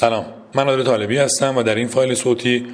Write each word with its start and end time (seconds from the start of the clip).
سلام. 0.00 0.24
من 0.54 0.68
عادل 0.68 0.82
طالبی 0.82 1.18
هستم 1.18 1.56
و 1.56 1.62
در 1.62 1.74
این 1.74 1.88
فایل 1.88 2.14
صوتی 2.14 2.66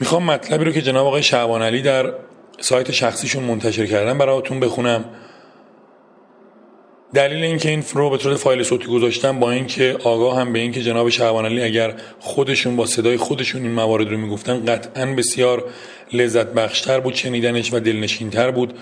می‌خوام 0.00 0.24
مطلبی 0.24 0.64
رو 0.64 0.72
که 0.72 0.82
جناب 0.82 1.06
آقای 1.06 1.22
شعبان 1.22 1.62
علی 1.62 1.82
در 1.82 2.12
سایت 2.60 2.90
شخصیشون 2.90 3.44
منتشر 3.44 3.86
کردن 3.86 4.18
براتون 4.18 4.60
بخونم. 4.60 5.04
دلیل 7.14 7.44
اینکه 7.44 7.68
این 7.68 7.84
رو 7.94 8.10
به 8.10 8.18
صورت 8.18 8.36
فایل 8.36 8.62
صوتی 8.62 8.86
گذاشتم 8.86 9.40
با 9.40 9.50
اینکه 9.50 9.96
آگاه 10.04 10.40
هم 10.40 10.52
به 10.52 10.58
اینکه 10.58 10.82
جناب 10.82 11.08
شعبان 11.08 11.44
علی 11.44 11.62
اگر 11.62 11.94
خودشون 12.20 12.76
با 12.76 12.86
صدای 12.86 13.16
خودشون 13.16 13.62
این 13.62 13.72
موارد 13.72 14.08
رو 14.08 14.16
می‌گفتن 14.16 14.64
قطعا 14.64 15.06
بسیار 15.06 15.64
لذت 16.12 16.46
بخشتر 16.46 17.00
بود 17.00 17.14
شنیدنش 17.14 17.72
و 17.72 17.80
دلنشینتر 17.80 18.50
بود. 18.50 18.74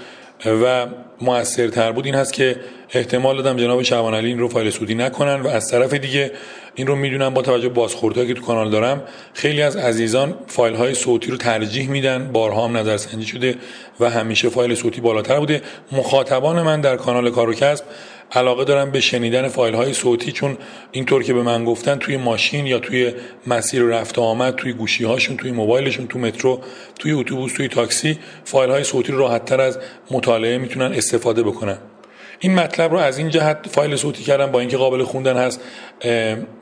و 0.44 0.86
موثرتر 1.20 1.92
بود 1.92 2.06
این 2.06 2.14
هست 2.14 2.32
که 2.32 2.56
احتمال 2.90 3.42
دادم 3.42 3.56
جناب 3.56 3.82
شعبان 3.82 4.14
علی 4.14 4.28
این 4.28 4.38
رو 4.38 4.48
فایل 4.48 4.70
صوتی 4.70 4.94
نکنن 4.94 5.40
و 5.40 5.48
از 5.48 5.70
طرف 5.70 5.94
دیگه 5.94 6.32
این 6.74 6.86
رو 6.86 6.96
می‌دونم 6.96 7.34
با 7.34 7.42
توجه 7.42 7.68
بازخوردهایی 7.68 8.28
که 8.28 8.34
تو 8.34 8.46
کانال 8.46 8.70
دارم 8.70 9.02
خیلی 9.34 9.62
از 9.62 9.76
عزیزان 9.76 10.34
فایل 10.46 10.74
های 10.74 10.94
صوتی 10.94 11.30
رو 11.30 11.36
ترجیح 11.36 11.88
میدن 11.90 12.32
بارها 12.32 12.64
هم 12.64 12.76
نظرسنجی 12.76 13.26
شده 13.26 13.54
و 14.00 14.10
همیشه 14.10 14.48
فایل 14.48 14.74
صوتی 14.74 15.00
بالاتر 15.00 15.38
بوده. 15.38 15.62
مخاطبان 15.92 16.62
من 16.62 16.80
در 16.80 16.96
کانال 16.96 17.30
کار 17.30 17.50
و 17.50 17.54
کسب 17.54 17.84
علاقه 18.32 18.64
دارم 18.64 18.90
به 18.90 19.00
شنیدن 19.00 19.48
فایل 19.48 19.74
های 19.74 19.94
صوتی 19.94 20.32
چون 20.32 20.58
اینطور 20.92 21.22
که 21.22 21.34
به 21.34 21.42
من 21.42 21.64
گفتن 21.64 21.98
توی 21.98 22.16
ماشین 22.16 22.66
یا 22.66 22.78
توی 22.78 23.12
مسیر 23.46 23.82
رفت 23.82 24.18
آمد 24.18 24.54
توی 24.54 24.72
گوشی 24.72 25.04
هاشون 25.04 25.36
توی 25.36 25.52
موبایلشون 25.52 26.06
توی 26.06 26.20
مترو 26.20 26.60
توی 26.98 27.12
اتوبوس 27.12 27.52
توی 27.52 27.68
تاکسی 27.68 28.18
فایل 28.44 28.70
های 28.70 28.84
صوتی 28.84 29.12
راحت 29.12 29.44
تر 29.44 29.60
از 29.60 29.78
مطالعه 30.10 30.58
می‌تونن 30.58 30.92
استفاده 30.92 31.42
بکنن. 31.42 31.78
این 32.38 32.54
مطلب 32.54 32.92
رو 32.92 32.98
از 32.98 33.18
این 33.18 33.28
جهت 33.28 33.58
فایل 33.70 33.96
صوتی 33.96 34.22
کردم 34.22 34.46
با 34.46 34.60
اینکه 34.60 34.76
قابل 34.76 35.02
خوندن 35.02 35.36
هست. 35.36 35.60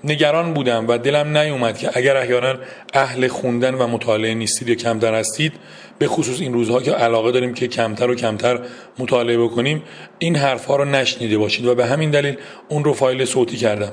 نگران 0.05 0.55
بودم 0.55 0.89
و 0.89 0.98
دلم 0.98 1.39
نیومد 1.39 1.78
که 1.78 1.91
اگر 1.94 2.17
احیانا 2.17 2.55
اهل 2.94 3.28
خوندن 3.28 3.75
و 3.75 3.86
مطالعه 3.86 4.34
نیستید 4.34 4.69
یا 4.69 4.75
کمتر 4.75 5.14
هستید 5.14 5.52
به 5.98 6.08
خصوص 6.08 6.41
این 6.41 6.52
روزها 6.52 6.83
که 6.83 6.92
علاقه 6.92 7.33
داریم 7.33 7.55
که 7.55 7.69
کمتر 7.69 8.11
و 8.11 8.14
کمتر 8.14 8.61
مطالعه 8.98 9.39
بکنیم 9.39 9.83
این 10.19 10.36
حرفها 10.36 10.77
رو 10.77 10.84
نشنیده 10.84 11.39
باشید 11.39 11.67
و 11.67 11.75
به 11.75 11.86
همین 11.86 12.11
دلیل 12.11 12.36
اون 12.69 12.84
رو 12.84 12.92
فایل 12.92 13.25
صوتی 13.25 13.56
کردم. 13.56 13.92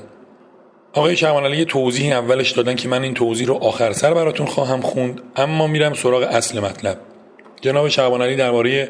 آقای 0.92 1.16
شعبان 1.16 1.54
یه 1.54 1.64
توضیح 1.64 2.16
اولش 2.16 2.50
دادن 2.50 2.74
که 2.74 2.88
من 2.88 3.02
این 3.02 3.14
توضیح 3.14 3.46
رو 3.46 3.54
آخر 3.54 3.92
سر 3.92 4.14
براتون 4.14 4.46
خواهم 4.46 4.80
خوند 4.80 5.20
اما 5.36 5.66
میرم 5.66 5.94
سراغ 5.94 6.22
اصل 6.22 6.60
مطلب. 6.60 6.98
جناب 7.60 7.88
شعبان 7.88 8.22
علی 8.22 8.36
درباره 8.36 8.88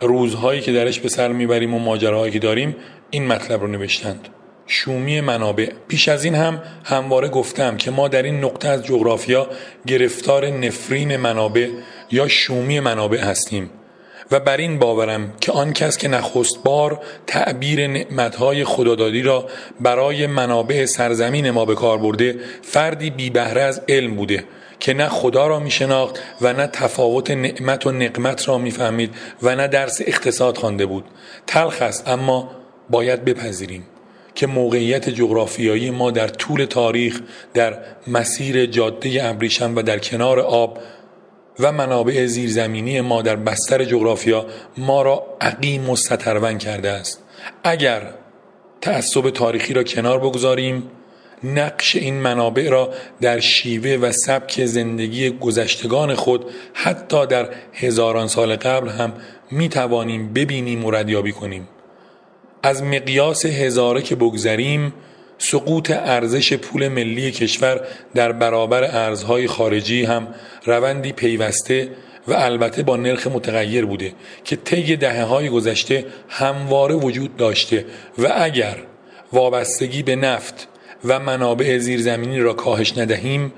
روزهایی 0.00 0.60
که 0.60 0.72
درش 0.72 1.00
به 1.00 1.08
سر 1.08 1.32
می‌بریم 1.32 1.74
و 1.74 1.78
ماجراهایی 1.78 2.32
که 2.32 2.38
داریم 2.38 2.76
این 3.10 3.26
مطلب 3.26 3.60
رو 3.60 3.66
نوشتند. 3.66 4.28
شومی 4.66 5.20
منابع. 5.20 5.68
پیش 5.88 6.08
از 6.08 6.24
این 6.24 6.34
هم 6.34 6.62
همواره 6.84 7.28
گفتم 7.28 7.76
که 7.76 7.90
ما 7.90 8.08
در 8.08 8.22
این 8.22 8.44
نقطه 8.44 8.68
از 8.68 8.84
جغرافیا 8.84 9.46
گرفتار 9.86 10.46
نفرین 10.46 11.16
منابع 11.16 11.68
یا 12.10 12.28
شومی 12.28 12.80
منابع 12.80 13.20
هستیم 13.20 13.70
و 14.30 14.40
بر 14.40 14.56
این 14.56 14.78
باورم 14.78 15.32
که 15.40 15.52
آن 15.52 15.72
کس 15.72 15.98
که 15.98 16.08
نخست 16.08 16.62
بار 16.62 17.00
تعبیر 17.26 17.86
نعمتهای 17.86 18.64
خدادادی 18.64 19.22
را 19.22 19.48
برای 19.80 20.26
منابع 20.26 20.84
سرزمین 20.84 21.50
ما 21.50 21.64
به 21.64 21.74
کار 21.74 21.98
برده 21.98 22.36
فردی 22.62 23.10
بی 23.10 23.30
بهره 23.30 23.62
از 23.62 23.82
علم 23.88 24.14
بوده. 24.14 24.44
که 24.84 24.94
نه 24.94 25.08
خدا 25.08 25.46
را 25.46 25.60
می 25.60 25.70
شناخت 25.70 26.18
و 26.40 26.52
نه 26.52 26.66
تفاوت 26.66 27.30
نعمت 27.30 27.86
و 27.86 27.92
نقمت 27.92 28.48
را 28.48 28.58
می 28.58 28.70
فهمید 28.70 29.14
و 29.42 29.56
نه 29.56 29.68
درس 29.68 30.00
اقتصاد 30.06 30.56
خوانده 30.56 30.86
بود. 30.86 31.04
تلخ 31.46 31.82
است 31.82 32.08
اما 32.08 32.50
باید 32.90 33.24
بپذیریم 33.24 33.84
که 34.34 34.46
موقعیت 34.46 35.08
جغرافیایی 35.08 35.90
ما 35.90 36.10
در 36.10 36.28
طول 36.28 36.64
تاریخ 36.64 37.20
در 37.54 37.78
مسیر 38.06 38.66
جاده 38.66 39.24
ابریشم 39.24 39.76
و 39.76 39.82
در 39.82 39.98
کنار 39.98 40.40
آب 40.40 40.78
و 41.60 41.72
منابع 41.72 42.26
زیرزمینی 42.26 43.00
ما 43.00 43.22
در 43.22 43.36
بستر 43.36 43.84
جغرافیا 43.84 44.46
ما 44.78 45.02
را 45.02 45.36
عقیم 45.40 45.90
و 45.90 45.96
سترون 45.96 46.58
کرده 46.58 46.90
است. 46.90 47.22
اگر 47.64 48.02
تعصب 48.80 49.30
تاریخی 49.30 49.74
را 49.74 49.82
کنار 49.82 50.18
بگذاریم 50.18 50.90
نقش 51.44 51.96
این 51.96 52.14
منابع 52.14 52.68
را 52.68 52.90
در 53.20 53.40
شیوه 53.40 53.90
و 53.90 54.12
سبک 54.12 54.64
زندگی 54.64 55.30
گذشتگان 55.30 56.14
خود 56.14 56.44
حتی 56.72 57.26
در 57.26 57.48
هزاران 57.72 58.28
سال 58.28 58.56
قبل 58.56 58.88
هم 58.88 59.12
می 59.50 59.68
توانیم 59.68 60.32
ببینیم 60.32 60.84
و 60.84 60.90
ردیابی 60.90 61.32
کنیم. 61.32 61.68
از 62.62 62.82
مقیاس 62.82 63.46
هزاره 63.46 64.02
که 64.02 64.16
بگذریم 64.16 64.94
سقوط 65.38 65.90
ارزش 65.90 66.52
پول 66.52 66.88
ملی 66.88 67.30
کشور 67.30 67.80
در 68.14 68.32
برابر 68.32 68.84
ارزهای 68.84 69.46
خارجی 69.46 70.04
هم 70.04 70.28
روندی 70.64 71.12
پیوسته 71.12 71.88
و 72.28 72.32
البته 72.32 72.82
با 72.82 72.96
نرخ 72.96 73.26
متغیر 73.26 73.84
بوده 73.84 74.12
که 74.44 74.56
طی 74.56 74.96
دهه 74.96 75.22
های 75.22 75.48
گذشته 75.48 76.04
همواره 76.28 76.94
وجود 76.94 77.36
داشته 77.36 77.84
و 78.18 78.32
اگر 78.34 78.76
وابستگی 79.32 80.02
به 80.02 80.16
نفت 80.16 80.68
و 81.04 81.20
منابع 81.20 81.78
زیرزمینی 81.78 82.40
را 82.40 82.52
کاهش 82.52 82.98
ندهیم 82.98 83.52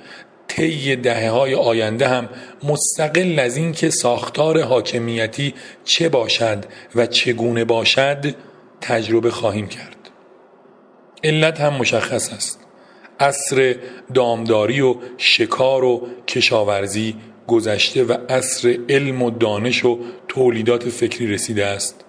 طی 0.49 0.97
دهه 0.97 1.31
های 1.31 1.55
آینده 1.55 2.09
هم 2.09 2.29
مستقل 2.63 3.39
از 3.39 3.57
اینکه 3.57 3.91
ساختار 3.91 4.63
حاکمیتی 4.63 5.55
چه 5.85 6.09
باشد 6.09 6.65
و 6.95 7.07
چگونه 7.07 7.65
باشد 7.65 8.35
تجربه 8.81 9.31
خواهیم 9.31 9.69
کرد. 9.69 9.97
علت 11.25 11.61
هم 11.61 11.75
مشخص 11.75 12.33
است. 12.33 12.61
عصر 13.21 13.77
دامداری 14.15 14.81
و 14.81 14.97
شکار 15.19 15.85
و 15.85 16.09
کشاورزی 16.29 17.17
گذشته 17.47 18.05
و 18.05 18.17
عصر 18.29 18.79
علم 18.89 19.23
و 19.23 19.31
دانش 19.31 19.85
و 19.85 19.99
تولیدات 20.29 20.89
فکری 20.89 21.27
رسیده 21.27 21.67
است. 21.67 22.06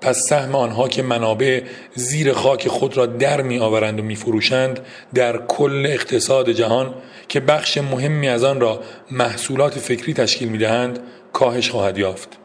پس 0.00 0.18
سهم 0.28 0.54
آنها 0.54 0.88
که 0.88 1.02
منابع 1.02 1.62
زیر 1.94 2.32
خاک 2.32 2.68
خود 2.68 2.96
را 2.96 3.06
در 3.06 3.42
می 3.42 3.58
آورند 3.58 4.00
و 4.00 4.02
می 4.02 4.16
فروشند 4.16 4.80
در 5.14 5.38
کل 5.38 5.86
اقتصاد 5.88 6.50
جهان 6.50 6.94
که 7.28 7.40
بخش 7.40 7.78
مهمی 7.78 8.28
از 8.28 8.44
آن 8.44 8.60
را 8.60 8.80
محصولات 9.10 9.78
فکری 9.78 10.14
تشکیل 10.14 10.48
می 10.48 10.58
دهند 10.58 11.00
کاهش 11.32 11.70
خواهد 11.70 11.98
یافت. 11.98 12.38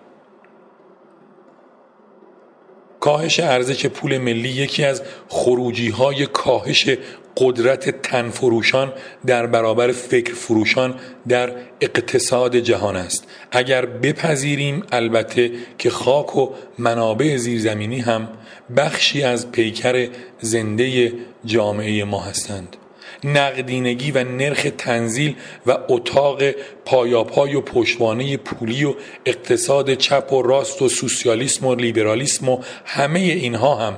کاهش 2.99 3.39
ارزش 3.39 3.85
پول 3.85 4.17
ملی 4.17 4.49
یکی 4.49 4.83
از 4.83 5.01
خروجی 5.27 5.89
های 5.89 6.25
کاهش 6.25 6.89
قدرت 7.37 8.01
تنفروشان 8.01 8.93
در 9.25 9.47
برابر 9.47 9.91
فکر 9.91 10.33
فروشان 10.33 10.95
در 11.27 11.51
اقتصاد 11.81 12.55
جهان 12.55 12.95
است. 12.95 13.27
اگر 13.51 13.85
بپذیریم 13.85 14.83
البته 14.91 15.51
که 15.77 15.89
خاک 15.89 16.35
و 16.35 16.49
منابع 16.77 17.37
زیرزمینی 17.37 17.99
هم 17.99 18.29
بخشی 18.77 19.23
از 19.23 19.51
پیکر 19.51 20.07
زنده 20.41 21.13
جامعه 21.45 22.03
ما 22.03 22.21
هستند. 22.21 22.77
نقدینگی 23.23 24.11
و 24.11 24.23
نرخ 24.23 24.67
تنزیل 24.77 25.35
و 25.65 25.77
اتاق 25.89 26.41
پایاپای 26.85 27.55
و 27.55 27.61
پشوانه 27.61 28.37
پولی 28.37 28.85
و 28.85 28.93
اقتصاد 29.25 29.93
چپ 29.93 30.33
و 30.33 30.41
راست 30.41 30.81
و 30.81 30.89
سوسیالیسم 30.89 31.65
و 31.65 31.75
لیبرالیسم 31.75 32.49
و 32.49 32.59
همه 32.85 33.19
اینها 33.19 33.75
هم 33.75 33.97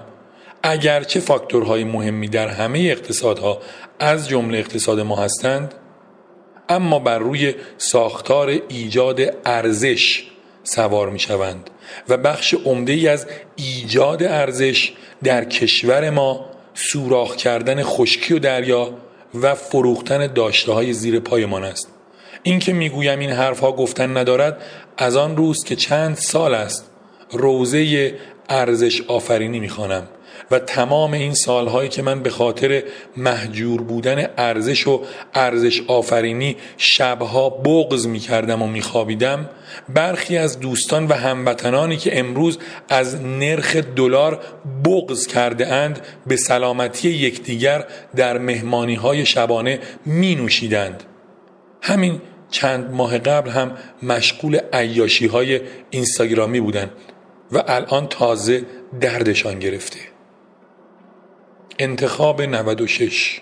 اگرچه 0.68 1.20
فاکتورهای 1.20 1.84
مهمی 1.84 2.28
در 2.28 2.48
همه 2.48 2.80
اقتصادها 2.80 3.62
از 4.00 4.28
جمله 4.28 4.58
اقتصاد 4.58 5.00
ما 5.00 5.16
هستند 5.16 5.74
اما 6.70 7.00
بر 7.00 7.20
روی 7.20 7.53
ساختار 7.78 8.62
ایجاد 8.70 9.22
ارزش 9.46 10.23
سوار 10.64 11.09
می 11.09 11.20
شوند 11.20 11.70
و 12.09 12.17
بخش 12.17 12.53
عمده 12.53 12.94
ای 12.94 13.08
از 13.08 13.28
ایجاد 13.56 14.23
ارزش 14.23 14.94
در 15.23 15.46
کشور 15.46 16.09
ما 16.09 16.46
سوراخ 16.73 17.35
کردن 17.35 17.84
خشکی 17.84 18.34
و 18.34 18.40
دریا 18.40 18.94
و 19.41 19.56
فروختن 19.56 20.28
داشته 20.28 20.72
های 20.72 20.94
زیر 20.94 21.20
پایمان 21.20 21.64
است. 21.64 21.88
این 22.44 22.59
که 22.59 22.73
می‌گویم 22.73 23.20
این 23.20 23.32
حرفها 23.32 23.72
گفتن 23.72 24.17
ندارد 24.17 24.62
از 24.97 25.16
آن 25.16 25.38
روز 25.38 25.64
که 25.64 25.76
چند 25.76 26.16
سال 26.16 26.53
است 26.53 26.91
روزه 27.32 28.14
ارزش 28.50 29.02
آفرینی 29.02 29.59
می‌خوانم. 29.59 30.08
و 30.52 30.59
تمام 30.59 31.14
این 31.14 31.34
سالهایی 31.34 31.90
که 31.90 32.02
من 32.02 32.23
به 32.23 32.29
خاطر 32.29 32.84
محجور 33.17 33.82
بودن 33.82 34.29
ارزش 34.37 34.87
و 34.87 35.02
ارزش 35.34 35.82
آفرینی 35.87 36.58
شبها 36.78 37.49
بغز 37.49 38.08
می 38.08 38.20
کردم 38.20 38.61
و 38.61 38.67
می 38.67 38.82
خوابیدم 38.82 39.49
برخی 39.90 40.37
از 40.37 40.59
دوستان 40.59 41.08
و 41.08 41.14
هموطنانی 41.14 41.97
که 41.97 42.20
امروز 42.20 42.59
از 42.90 43.22
نرخ 43.22 43.76
دلار 43.76 44.40
بغز 44.85 45.28
کرده 45.28 45.67
اند 45.67 45.99
به 46.28 46.35
سلامتی 46.35 47.09
یکدیگر 47.09 47.85
در 48.16 48.38
مهمانی 48.38 48.96
های 48.96 49.26
شبانه 49.26 49.79
می 50.05 50.35
نوشیدند 50.35 51.03
همین 51.81 52.22
چند 52.52 52.91
ماه 52.91 53.17
قبل 53.17 53.49
هم 53.49 53.72
مشغول 54.03 54.59
عیاشی 54.73 55.28
های 55.28 55.61
اینستاگرامی 55.90 56.59
بودند 56.59 56.91
و 57.52 57.64
الان 57.67 58.08
تازه 58.08 58.66
دردشان 59.02 59.59
گرفته. 59.59 60.15
انتخاب 61.80 62.42
96 62.42 63.42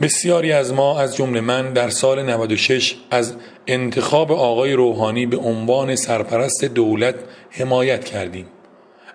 بسیاری 0.00 0.52
از 0.52 0.72
ما 0.72 1.00
از 1.00 1.16
جمله 1.16 1.40
من 1.40 1.72
در 1.72 1.88
سال 1.90 2.22
96 2.22 2.96
از 3.10 3.34
انتخاب 3.66 4.32
آقای 4.32 4.72
روحانی 4.72 5.26
به 5.26 5.36
عنوان 5.36 5.96
سرپرست 5.96 6.64
دولت 6.64 7.14
حمایت 7.50 8.04
کردیم 8.04 8.46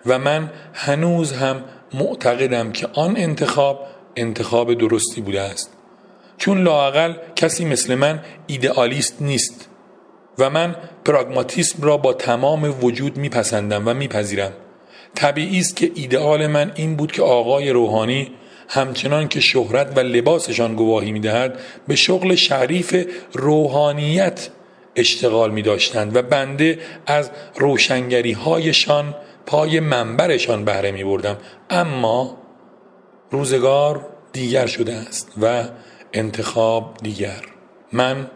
و 0.06 0.20
من 0.20 0.52
هنوز 0.74 1.32
هم 1.32 1.64
معتقدم 1.94 2.72
که 2.72 2.88
آن 2.94 3.18
انتخاب 3.18 3.80
انتخاب 4.16 4.74
درستی 4.74 5.22
بوده 5.22 5.42
است. 5.42 5.74
چون 6.38 6.64
لاقل 6.64 7.14
کسی 7.36 7.66
مثل 7.66 7.96
من 7.96 8.20
ایدئالیست 8.48 9.22
نیست 9.22 9.70
و 10.40 10.50
من 10.50 10.76
پراگماتیسم 11.06 11.84
را 11.84 11.98
با 11.98 12.14
تمام 12.14 12.84
وجود 12.84 13.18
میپسندم 13.18 13.88
و 13.88 13.94
میپذیرم. 13.94 14.52
طبیعی 15.16 15.60
است 15.60 15.76
که 15.76 15.92
ایدئال 15.96 16.48
من 16.48 16.72
این 16.76 16.96
بود 16.96 17.12
که 17.12 17.22
آقای 17.22 17.70
روحانی 17.70 18.32
همچنان 18.70 19.28
که 19.28 19.40
شهرت 19.40 19.98
و 19.98 20.00
لباسشان 20.00 20.76
گواهی 20.76 21.12
می‌دهد 21.12 21.60
به 21.88 21.96
شغل 21.96 22.36
شریف 22.36 23.06
روحانیت 23.34 24.50
اشتغال 24.96 25.52
می 25.52 25.62
داشتند 25.62 26.16
و 26.16 26.22
بنده 26.22 26.80
از 27.06 27.32
روشنگری 27.56 28.32
هایشان 28.32 29.16
پای 29.46 29.80
منبرشان 29.80 30.66
بهره 30.66 30.92
می 30.92 31.04
بردم 31.04 31.38
اما 31.70 32.38
روزگار 33.32 34.06
دیگر 34.34 34.66
شده 34.66 34.94
است 34.94 35.32
و 35.42 35.64
انتخاب 36.14 36.98
دیگر. 37.04 37.42
من 37.92 38.28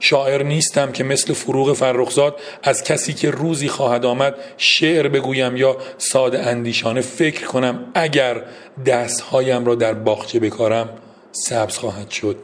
شاعر 0.00 0.42
نیستم 0.42 0.92
که 0.92 1.04
مثل 1.04 1.32
فروغ 1.32 1.72
فرخزاد 1.72 2.36
از 2.62 2.84
کسی 2.84 3.12
که 3.12 3.30
روزی 3.30 3.68
خواهد 3.68 4.06
آمد 4.06 4.34
شعر 4.56 5.08
بگویم 5.08 5.56
یا 5.56 5.76
ساده 5.98 6.46
اندیشانه 6.46 7.00
فکر 7.00 7.46
کنم. 7.46 7.84
اگر 7.94 8.42
دستهایم 8.86 9.64
را 9.64 9.74
در 9.74 9.94
باغچه 9.94 10.40
بکارم 10.40 10.88
سبز 11.32 11.78
خواهد 11.78 12.10
شد. 12.10 12.36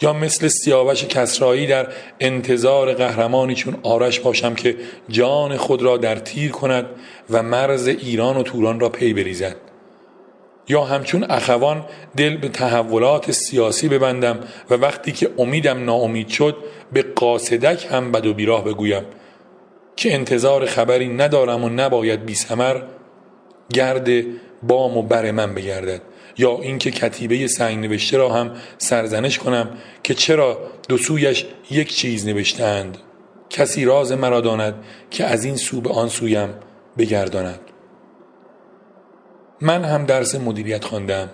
یا 0.00 0.12
مثل 0.12 0.48
سیاوش 0.48 1.04
کسرایی 1.04 1.66
در 1.66 1.88
انتظار 2.20 2.94
قهرمانی 2.94 3.54
چون 3.54 3.76
آرش 3.82 4.20
باشم 4.20 4.54
که 4.54 4.76
جان 5.08 5.56
خود 5.56 5.82
را 5.82 5.96
در 5.96 6.16
تیر 6.16 6.50
کند 6.50 6.86
و 7.30 7.42
مرز 7.42 7.86
ایران 7.86 8.36
و 8.36 8.42
توران 8.42 8.80
را 8.80 8.88
پی 8.88 9.14
بریزد. 9.14 9.56
یا 10.68 10.84
همچون 10.84 11.26
اخوان 11.30 11.84
دل 12.16 12.36
به 12.36 12.48
تحولات 12.48 13.30
سیاسی 13.30 13.88
ببندم 13.88 14.40
و 14.70 14.74
وقتی 14.74 15.12
که 15.12 15.30
امیدم 15.38 15.84
ناامید 15.84 16.28
شد 16.28 16.56
به 16.92 17.02
قاصدک 17.02 17.86
هم 17.90 18.12
بد 18.12 18.26
و 18.26 18.34
بیراه 18.34 18.64
بگویم. 18.64 19.02
که 19.96 20.14
انتظار 20.14 20.66
خبری 20.66 21.08
ندارم 21.08 21.64
و 21.64 21.68
نباید 21.68 22.26
بی 22.26 22.34
سمر 22.34 22.82
گرد 23.72 24.08
بام 24.62 24.96
و 24.96 25.02
بر 25.02 25.30
من 25.30 25.54
بگردد. 25.54 26.02
یا 26.38 26.58
اینکه 26.62 26.90
کتیبه 26.90 27.46
سنگ 27.46 27.78
نوشته 27.78 28.16
را 28.16 28.32
هم 28.32 28.50
سرزنش 28.78 29.38
کنم 29.38 29.70
که 30.02 30.14
چرا 30.14 30.58
دو 30.88 30.98
سویش 30.98 31.46
یک 31.70 31.94
چیز 31.94 32.26
نوشتند 32.26 32.98
کسی 33.50 33.84
راز 33.84 34.12
مرا 34.12 34.40
داند 34.40 34.74
که 35.10 35.24
از 35.24 35.44
این 35.44 35.56
سو 35.56 35.80
به 35.80 35.90
آن 35.90 36.08
سویم 36.08 36.48
بگرداند. 36.98 37.60
من 39.60 39.84
هم 39.84 40.04
درس 40.04 40.34
مدیریت 40.34 40.84
خواندم. 40.84 41.30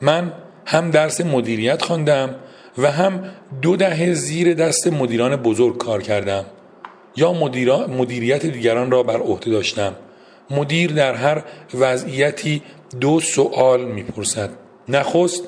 من 0.00 0.32
هم 0.66 0.90
درس 0.90 1.20
مدیریت 1.20 1.82
خواندم 1.82 2.34
و 2.78 2.90
هم 2.90 3.24
دو 3.62 3.76
دهه 3.76 4.12
زیر 4.12 4.54
دست 4.54 4.86
مدیران 4.86 5.36
بزرگ 5.36 5.78
کار 5.78 6.02
کردم. 6.02 6.44
یا 7.16 7.32
مدیریت 7.88 8.46
دیگران 8.46 8.90
را 8.90 9.02
بر 9.02 9.20
عهده 9.20 9.50
داشتم. 9.50 9.94
مدیر 10.50 10.92
در 10.92 11.14
هر 11.14 11.44
وضعیتی 11.74 12.62
دو 13.00 13.20
سوال 13.20 13.84
می‌پرسد. 13.84 14.50
نخست 14.88 15.42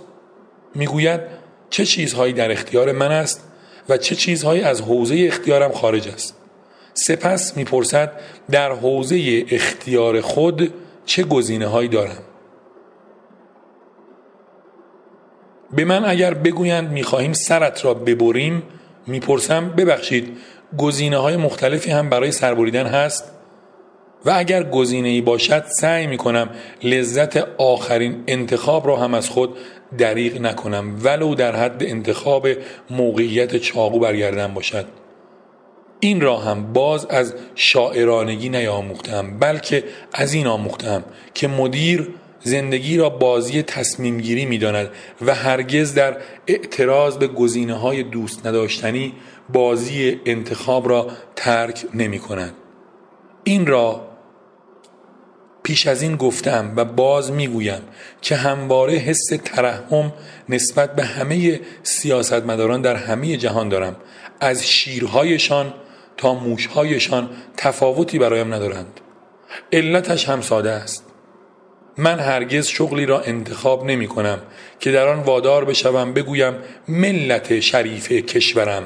می‌گوید 0.75 1.21
چه 1.71 1.85
چیزهایی 1.85 2.33
در 2.33 2.53
اختیار 2.53 2.93
من 2.93 3.13
است 3.13 3.49
و 3.89 3.97
چه 3.97 4.15
چیزهایی 4.15 4.63
از 4.63 4.81
حوزه 4.81 5.25
اختیارم 5.29 5.73
خارج 5.73 6.09
است؟ 6.09 6.37
سپس 6.95 7.57
می‌پرسد 7.57 8.13
در 8.51 8.73
حوزه 8.73 9.45
اختیار 9.51 10.21
خود 10.21 10.75
چه 11.07 11.23
گزینه 11.23 11.67
هایی 11.67 11.89
دارم؟ 11.89 12.23
به 15.73 15.85
من 15.85 16.05
اگر 16.05 16.35
بگویند 16.35 16.91
می‌خواهیم 16.91 17.33
سرت 17.33 17.85
را 17.85 17.95
ببریم 17.95 18.63
می‌پرسم 19.07 19.69
ببخشید 19.69 20.37
گزینه 20.79 21.17
های 21.17 21.37
مختلفی 21.37 21.91
هم 21.91 22.11
برای 22.11 22.33
سربریدن 22.33 22.87
هست؟ 22.87 23.33
و 24.25 24.33
اگر 24.37 24.63
گزینه 24.63 25.09
ای 25.09 25.21
باشد 25.21 25.65
سعی 25.67 26.07
می 26.07 26.17
کنم 26.17 26.51
لذت 26.83 27.37
آخرین 27.59 28.25
انتخاب 28.27 28.87
را 28.87 28.97
هم 28.97 29.15
از 29.15 29.31
خود 29.31 29.57
دریغ 29.99 30.41
نکنم 30.41 31.01
ولو 31.03 31.35
در 31.35 31.57
حد 31.57 31.83
انتخاب 31.83 32.49
موقعیت 32.91 33.57
چاقو 33.57 33.99
برگردن 33.99 34.55
باشد. 34.55 35.02
این 36.05 36.21
را 36.21 36.37
هم 36.37 36.73
باز 36.73 37.07
از 37.07 37.35
شاعرانگی 37.55 38.49
نیاموختم 38.49 39.39
بلکه 39.39 39.85
از 40.13 40.35
این 40.35 40.47
آموختم 40.47 41.05
که 41.35 41.49
مدیر 41.49 42.09
زندگی 42.41 42.97
را 42.97 43.11
بازی 43.11 43.63
تصمیم 43.63 44.21
گیری 44.21 44.47
می 44.47 44.59
داند 44.59 44.91
و 45.27 45.35
هرگز 45.35 45.95
در 45.95 46.17
اعتراض 46.47 47.17
به 47.17 47.27
گزینه 47.27 47.75
های 47.75 48.03
دوست 48.03 48.47
نداشتنی 48.47 49.15
بازی 49.53 50.21
انتخاب 50.27 50.89
را 50.89 51.07
ترک 51.37 51.85
نمی 51.95 52.19
کند. 52.19 52.55
این 53.45 53.67
را 53.67 54.09
پیش 55.63 55.87
از 55.87 56.03
این 56.03 56.17
گفتم 56.17 56.73
و 56.77 56.85
باز 56.85 57.33
می‌گویم 57.33 57.81
که 58.23 58.37
همواره 58.37 58.95
حس 58.95 59.27
ترحم 59.45 60.13
نسبت 60.49 60.97
به 60.97 61.05
همه 61.05 61.61
سیاستمداران 61.83 62.83
در 62.83 62.97
همه 62.97 63.37
جهان 63.37 63.69
دارم 63.69 63.97
از 64.41 64.69
شیرهایشان 64.69 65.75
موشهایشان 66.29 67.31
تفاوتی 67.57 68.19
برایم 68.19 68.55
ندارند. 68.55 69.01
علتش 69.73 70.29
هم 70.29 70.41
ساده 70.41 70.71
است. 70.71 71.05
من 71.97 72.19
هرگز 72.19 72.67
شغلی 72.67 73.07
را 73.07 73.21
انتخاب 73.21 73.85
نمی 73.85 74.07
کنم 74.07 74.39
که 74.81 74.93
در 74.93 75.09
آن 75.09 75.23
وادار 75.23 75.65
بشوم 75.65 76.13
بگویم 76.13 76.55
ملت 76.89 77.61
شریف 77.61 78.13
کشورم. 78.13 78.83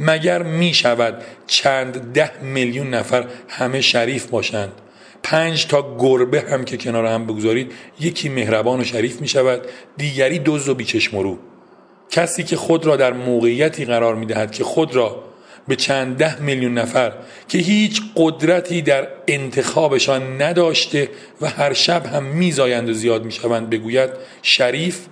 مگر 0.00 0.42
می 0.42 0.74
شود 0.74 1.22
چند 1.46 2.12
ده 2.12 2.42
میلیون 2.42 2.94
نفر 2.94 3.26
همه 3.48 3.80
شریف 3.80 4.26
باشند؟ 4.26 4.72
پنج 5.22 5.66
تا 5.66 5.96
گربه 5.98 6.40
هم 6.40 6.64
که 6.64 6.76
کنار 6.76 7.06
هم 7.06 7.26
بگذارید 7.26 7.72
یکی 8.00 8.28
مهربان 8.28 8.80
و 8.80 8.84
شریف 8.84 9.20
می 9.20 9.28
شود 9.28 9.60
دیگری 9.96 10.38
دوز 10.38 10.68
و 10.68 10.74
بیچشم 10.74 11.18
رو. 11.18 11.38
کسی 12.10 12.42
که 12.42 12.56
خود 12.56 12.86
را 12.86 12.96
در 12.96 13.12
موقعیتی 13.12 13.84
قرار 13.84 14.14
می 14.14 14.26
دهد 14.26 14.52
که 14.52 14.64
خود 14.64 14.96
را 14.96 15.29
به 15.68 15.76
چند 15.76 16.16
ده 16.16 16.42
میلیون 16.42 16.74
نفر 16.74 17.12
که 17.48 17.58
هیچ 17.58 18.02
قدرتی 18.16 18.82
در 18.82 19.08
انتخابشان 19.28 20.42
نداشته 20.42 21.08
و 21.40 21.46
هر 21.48 21.72
شب 21.72 22.06
هم 22.06 22.22
میزایند 22.22 22.88
و 22.88 22.92
زیاد 22.92 23.24
می‌شوند 23.24 23.70
بگوید 23.70 24.10
شریف 24.42 25.06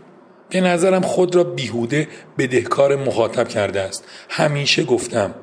به 0.50 0.60
نظرم 0.60 1.02
خود 1.02 1.34
را 1.34 1.44
بیهوده 1.44 2.08
بدهکار 2.38 2.96
مخاطب 2.96 3.48
کرده 3.48 3.80
است. 3.80 4.04
همیشه 4.28 4.84
گفتم 4.84 5.34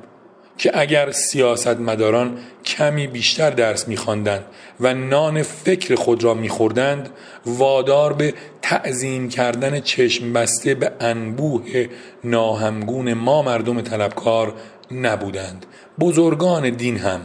که 0.58 0.80
اگر 0.80 1.10
سیاستمداران 1.10 2.38
کمی 2.64 3.06
بیشتر 3.06 3.50
درس 3.50 3.88
میخواندند 3.88 4.44
و 4.80 4.94
نان 4.94 5.42
فکر 5.42 5.94
خود 5.94 6.24
را 6.24 6.34
میخوردند 6.34 7.10
وادار 7.46 8.12
به 8.12 8.34
تعظیم 8.62 9.28
کردن 9.28 9.80
چشم 9.80 10.32
بسته 10.32 10.74
به 10.74 10.92
انبوه 11.00 11.86
ناهمگون 12.24 13.14
ما 13.14 13.42
مردم 13.42 13.80
طلبکار 13.80 14.54
نبودند. 14.90 15.66
بزرگان 16.00 16.70
دین 16.70 16.96
هم 16.96 17.20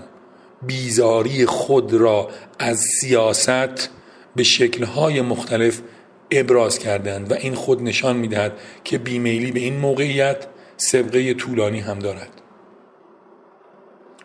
بیزاری 0.61 1.45
خود 1.45 1.93
را 1.93 2.29
از 2.59 2.79
سیاست 2.79 3.89
به 4.35 4.43
شکلهای 4.43 5.21
مختلف 5.21 5.81
ابراز 6.31 6.79
کردند 6.79 7.31
و 7.31 7.35
این 7.35 7.55
خود 7.55 7.83
نشان 7.83 8.17
می‌دهد 8.17 8.53
که 8.83 8.97
بیمیلی 8.97 9.51
به 9.51 9.59
این 9.59 9.77
موقعیت 9.77 10.47
سبقه 10.77 11.33
طولانی 11.33 11.79
هم 11.79 11.99
دارد. 11.99 12.41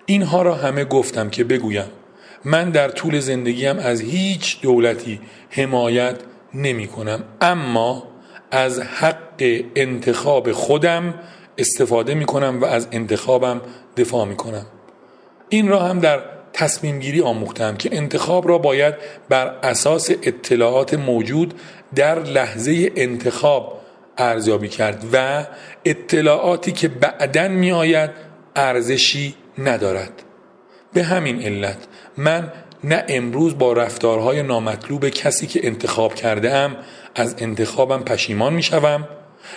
اینها 0.07 0.43
را 0.43 0.55
همه 0.55 0.85
گفتم 0.85 1.31
که 1.31 1.45
بگویم 1.45 1.87
من 2.45 2.71
در 2.71 2.89
طول 2.89 3.21
زندگیم 3.21 3.79
از 3.79 4.01
هیچ 4.01 4.61
دولتی 4.61 5.21
حمایت 5.51 6.17
نمی 6.55 6.87
کنم 6.87 7.25
اما 7.41 8.09
از 8.51 8.81
حق 8.81 9.63
انتخاب 9.77 10.53
خودم 10.53 11.15
استفاده 11.59 12.15
می 12.15 12.25
کنم 12.25 12.61
و 12.61 12.65
از 12.65 12.89
انتخابم 12.93 13.61
دفاع 13.97 14.25
می 14.25 14.37
کنم 14.37 14.67
این 15.49 15.69
را 15.69 15.81
هم 15.81 16.01
در 16.01 16.21
تصمیم 16.53 16.99
گیری 16.99 17.21
آموختم 17.21 17.77
که 17.77 17.89
انتخاب 17.93 18.49
را 18.49 18.59
باید 18.59 18.95
بر 19.29 19.47
اساس 19.47 20.11
اطلاعات 20.11 20.95
موجود 20.95 21.55
در 21.95 22.23
لحظه 22.23 22.93
انتخاب 22.97 23.81
ارزیابی 24.19 24.69
کرد 24.69 25.05
و 25.13 25.47
اطلاعاتی 25.85 26.73
که 26.73 26.89
بعدا 26.89 27.49
می 27.49 27.73
آید 27.73 28.11
ارزشی 28.57 29.35
ندارد. 29.59 30.23
به 30.93 31.03
همین 31.03 31.43
علت 31.43 31.79
من 32.17 32.53
نه 32.85 33.05
امروز 33.09 33.59
با 33.59 33.73
رفتارهای 33.73 34.43
نامطلوب 34.43 35.09
کسی 35.09 35.47
که 35.47 35.67
انتخاب 35.67 36.15
کرده 36.15 36.55
ام 36.55 36.77
از 37.15 37.37
انتخابم 37.39 38.03
پشیمان 38.03 38.55
می‌شوم 38.55 39.09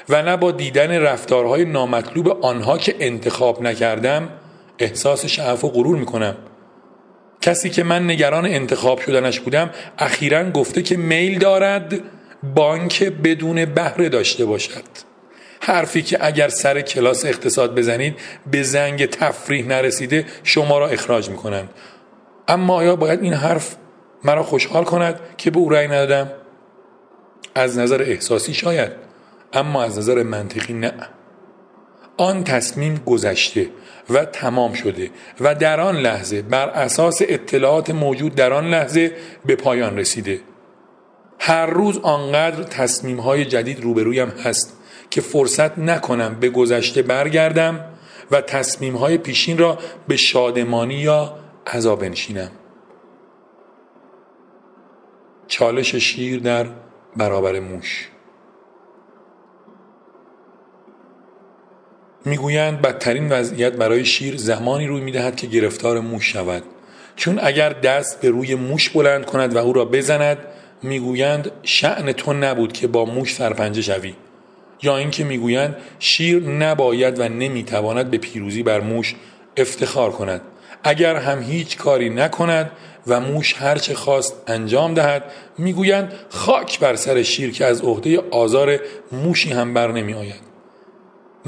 و 0.10 0.22
نه 0.22 0.38
با 0.38 0.52
دیدن 0.52 0.92
رفتارهای 0.92 1.66
نامطلوب 1.66 2.46
آنها 2.46 2.78
که 2.78 2.96
انتخاب 3.00 3.62
نکردم 3.62 4.30
احساس 4.80 5.26
شعف 5.26 5.64
و 5.64 5.70
غرور 5.70 5.98
می‌کنم. 5.98 6.38
کسی 7.42 7.70
که 7.70 7.84
من 7.84 8.10
نگران 8.10 8.46
انتخاب 8.46 9.00
شدنش 9.00 9.40
بودم 9.40 9.70
اخیرا 10.00 10.52
گفته 10.52 10.82
که 10.82 10.98
میل 10.98 11.40
دارد 11.40 11.94
بانک 12.56 13.04
بدون 13.04 13.66
بهره 13.66 14.10
داشته 14.10 14.46
باشد. 14.46 14.84
حرفی 15.60 16.02
که 16.02 16.18
اگر 16.22 16.50
سر 16.50 16.82
کلاس 16.82 17.26
اقتصاد 17.26 17.76
بزنید 17.76 18.16
به 18.52 18.64
زنگ 18.64 19.06
تفریح 19.06 19.68
نرسیده 19.68 20.26
شما 20.44 20.80
را 20.80 20.88
اخراج 20.88 21.30
می‌کنند. 21.30 21.70
اما 22.48 22.76
آیا 22.76 22.96
باید 22.96 23.24
این 23.24 23.34
حرف 23.34 23.76
مرا 24.24 24.44
خوشحال 24.44 24.84
کند 24.84 25.20
که 25.38 25.52
به 25.52 25.60
او 25.60 25.70
رأی 25.70 25.88
ندادم؟ 25.88 26.32
از 27.56 27.78
نظر 27.78 28.02
احساسی 28.02 28.54
شاید. 28.54 28.92
اما 29.54 29.84
از 29.84 29.98
نظر 29.98 30.24
منطقی 30.24 30.74
نه. 30.74 30.94
آن 32.18 32.44
تصمیم 32.44 33.02
گذشته 33.06 33.70
و 34.10 34.26
تمام 34.26 34.74
شده 34.74 35.12
و 35.40 35.56
در 35.56 35.80
آن 35.80 35.96
لحظه 35.96 36.42
بر 36.42 36.70
اساس 36.70 37.22
اطلاعات 37.22 37.90
موجود 37.90 38.36
در 38.36 38.54
آن 38.54 38.70
لحظه 38.70 39.16
به 39.46 39.56
پایان 39.56 39.98
رسیده. 39.98 40.40
هر 41.40 41.66
روز 41.66 41.98
آنقدر 41.98 42.64
تصمیم 42.64 43.20
های 43.20 43.46
جدید 43.46 43.84
روبرویم 43.84 44.28
هست 44.28 44.78
که 45.10 45.22
فرصت 45.22 45.78
نکنم 45.78 46.36
به 46.40 46.50
گذشته 46.50 47.02
برگردم 47.02 47.86
و 48.32 48.42
تصمیم 48.42 48.96
های 48.96 49.18
پیشین 49.18 49.58
را 49.58 49.78
به 50.08 50.18
شادمانی 50.18 50.96
یا 50.96 51.36
عذاب 51.68 52.02
بنشینم. 52.02 52.52
چالش 55.48 55.96
شیر 55.96 56.40
در 56.40 56.68
برابر 57.18 57.60
موش. 57.60 58.10
می‌گویند 62.26 62.82
بدترین 62.82 63.30
وضعیت 63.30 63.74
برای 63.74 64.06
شیر 64.06 64.38
زمانی 64.38 64.88
روی 64.88 65.02
می‌دهد 65.02 65.36
که 65.36 65.48
گرفتار 65.48 66.00
موش 66.00 66.32
شود. 66.32 66.64
چون 67.16 67.40
اگر 67.44 67.70
دست 67.70 68.22
به 68.22 68.30
روی 68.30 68.56
موش 68.56 68.90
بلند 68.90 69.26
کند 69.26 69.56
و 69.56 69.58
او 69.58 69.74
را 69.74 69.86
بزند 69.86 70.38
می‌گویند 70.84 71.52
شعن 71.64 72.12
تو 72.12 72.34
نبود 72.34 72.74
که 72.74 72.88
با 72.88 73.06
موش 73.06 73.36
سرپنجه 73.36 73.82
شوی. 73.82 74.14
یا 74.84 74.98
اینکه 74.98 75.24
می‌گویند 75.24 75.76
شیر 76.00 76.44
نباید 76.44 77.20
و 77.20 77.30
نمی‌تواند 77.30 78.12
به 78.12 78.18
پیروزی 78.18 78.64
بر 78.64 78.80
موش 78.82 79.16
افتخار 79.58 80.12
کند. 80.12 80.42
اگر 80.84 81.16
هم 81.16 81.42
هیچ 81.44 81.78
کاری 81.78 82.10
نکند 82.10 82.72
و 83.08 83.20
موش 83.20 83.56
هرچه 83.58 83.96
خواست 83.96 84.34
انجام 84.48 84.94
دهد 84.94 85.24
می‌گویند 85.58 86.14
خاک 86.30 86.80
بر 86.80 86.96
سر 86.96 87.24
شیر 87.24 87.52
که 87.52 87.66
از 87.66 87.82
عهده 87.82 88.20
آزار 88.32 88.80
موشی 89.12 89.50
هم 89.50 89.74
بر 89.74 89.92
نمی 89.92 90.14
آید 90.14 90.49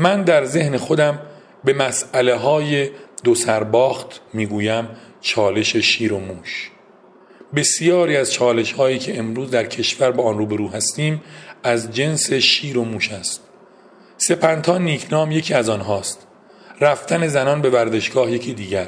من 0.02 0.24
در 0.24 0.46
ذهن 0.46 0.78
خودم 0.78 1.20
به 1.64 1.74
مسئله 1.74 2.36
های 2.36 2.90
دو 3.24 3.36
سرباخت 3.36 4.22
می‌گویم 4.34 4.88
چالش 5.22 5.76
شیر 5.76 6.14
و 6.14 6.20
موش. 6.20 6.72
بسیاری 7.56 8.18
از 8.18 8.34
چالش 8.34 8.74
هایی 8.74 9.00
که 9.00 9.20
امروز 9.20 9.52
در 9.52 9.66
کشور 9.66 10.12
با 10.12 10.24
آن 10.24 10.38
روبرو 10.38 10.70
هستیم 10.70 11.22
از 11.64 11.92
جنس 11.92 12.34
شیر 12.34 12.78
و 12.78 12.84
موش 12.84 13.12
است. 13.12 13.42
سپنتا 14.18 14.78
نیکنام 14.78 15.32
یکی 15.32 15.54
از 15.54 15.70
آنهاست. 15.70 16.28
رفتن 16.80 17.28
زنان 17.28 17.62
به 17.62 17.70
ورزشگاه 17.70 18.32
یکی 18.32 18.54
دیگر. 18.54 18.88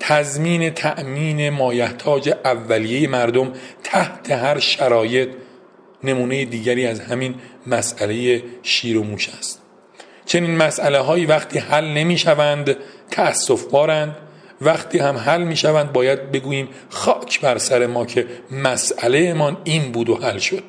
تضمین 0.00 0.70
تأمین 0.70 1.50
مایحتاج 1.50 2.34
اولیه 2.44 3.08
مردم 3.08 3.52
تحت 3.84 4.30
هر 4.30 4.58
شرایط 4.58 5.28
نمونه 6.04 6.44
دیگری 6.44 6.86
از 6.86 7.00
همین 7.00 7.34
مسئله 7.66 8.42
شیر 8.62 8.98
و 8.98 9.02
موش 9.02 9.28
است. 9.28 9.67
چنین 10.28 10.56
مسئله 10.56 10.98
هایی 10.98 11.26
وقتی 11.26 11.58
حل 11.58 11.84
نمی 11.84 12.18
شوند 12.18 12.76
تأصف 13.10 13.64
بارند. 13.64 14.16
وقتی 14.60 14.98
هم 14.98 15.16
حل 15.16 15.42
می 15.42 15.56
شوند 15.56 15.92
باید 15.92 16.32
بگوییم 16.32 16.68
خاک 16.88 17.40
بر 17.40 17.58
سر 17.58 17.86
ما 17.86 18.06
که 18.06 18.26
مسئله 18.50 19.34
من 19.34 19.56
این 19.64 19.92
بود 19.92 20.08
و 20.08 20.16
حل 20.16 20.38
شد. 20.38 20.64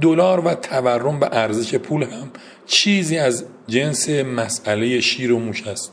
دلار 0.00 0.40
و 0.40 0.54
تورم 0.54 1.20
به 1.20 1.28
ارزش 1.32 1.74
پول 1.74 2.02
هم 2.02 2.30
چیزی 2.66 3.18
از 3.18 3.44
جنس 3.66 4.08
مسئله 4.08 5.00
شیر 5.00 5.32
و 5.32 5.38
موش 5.38 5.66
است. 5.66 5.92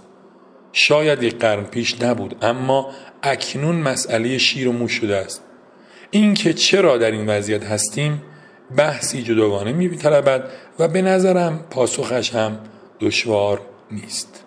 شاید 0.71 1.23
یک 1.23 1.39
قرن 1.39 1.63
پیش 1.63 2.01
نبود 2.01 2.35
اما 2.41 2.91
اکنون 3.23 3.75
مسئله 3.75 4.37
شیر 4.37 4.67
و 4.67 4.71
موش 4.71 4.91
شده 4.91 5.15
است. 5.15 5.43
اینکه 6.11 6.53
چرا 6.53 6.97
در 6.97 7.11
این 7.11 7.29
وضعیت 7.29 7.63
هستیم؟ 7.63 8.21
بحثی 8.77 9.23
جداگانه 9.23 9.71
میطلبد 9.73 10.51
و 10.79 10.87
به 10.87 11.01
نظرم 11.01 11.59
پاسخش 11.69 12.35
هم 12.35 12.59
دشوار 12.99 13.61
نیست. 13.91 14.43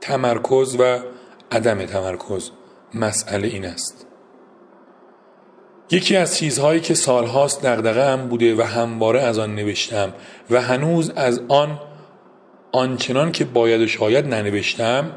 تمرکز 0.00 0.76
و 0.80 0.98
عدم 1.52 1.86
تمرکز 1.86 2.50
مسئله 2.94 3.48
این 3.48 3.64
است. 3.64 4.06
یکی 5.90 6.16
از 6.16 6.36
چیزهایی 6.36 6.80
که 6.80 6.94
سالهاست 6.94 7.66
دغدغه 7.66 8.04
هم 8.04 8.28
بوده 8.28 8.54
و 8.54 8.62
همواره 8.62 9.20
از 9.20 9.38
آن 9.38 9.54
نوشتم 9.54 10.12
و 10.50 10.60
هنوز 10.60 11.10
از 11.16 11.40
آن 11.48 11.80
آنچنان 12.72 13.32
که 13.32 13.44
باید 13.44 13.80
و 13.80 13.86
شاید 13.86 14.26
ننوشتم 14.26 15.10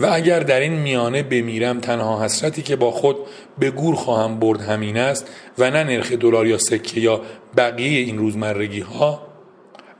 و 0.00 0.06
اگر 0.12 0.40
در 0.40 0.60
این 0.60 0.72
میانه 0.72 1.22
بمیرم 1.22 1.80
تنها 1.80 2.24
حسرتی 2.24 2.62
که 2.62 2.76
با 2.76 2.90
خود 2.90 3.16
به 3.58 3.70
گور 3.70 3.94
خواهم 3.94 4.38
برد 4.38 4.60
همین 4.60 4.96
است 4.96 5.28
و 5.58 5.70
نه 5.70 5.84
نرخ 5.84 6.12
دلار 6.12 6.46
یا 6.46 6.58
سکه 6.58 7.00
یا 7.00 7.20
بقیه 7.56 8.00
این 8.00 8.18
روزمرگی 8.18 8.80
ها 8.80 9.26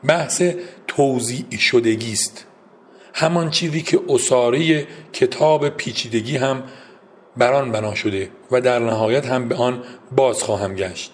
بحث 0.05 0.43
توضیع 0.87 1.59
شدگی 1.59 2.13
است. 2.13 2.47
همان 3.15 3.51
چیزی 3.51 3.83
که 3.83 4.01
اساره 4.09 4.87
کتاب 5.13 5.69
پیچیدگی 5.69 6.37
هم 6.37 6.63
بر 7.37 7.53
آن 7.53 7.73
بنا 7.73 7.95
شده 7.95 8.31
و 8.51 8.61
در 8.61 8.79
نهایت 8.79 9.27
هم 9.27 9.49
به 9.49 9.55
آن 9.55 9.83
باز 10.17 10.43
خواهم 10.43 10.75
گشت. 10.75 11.13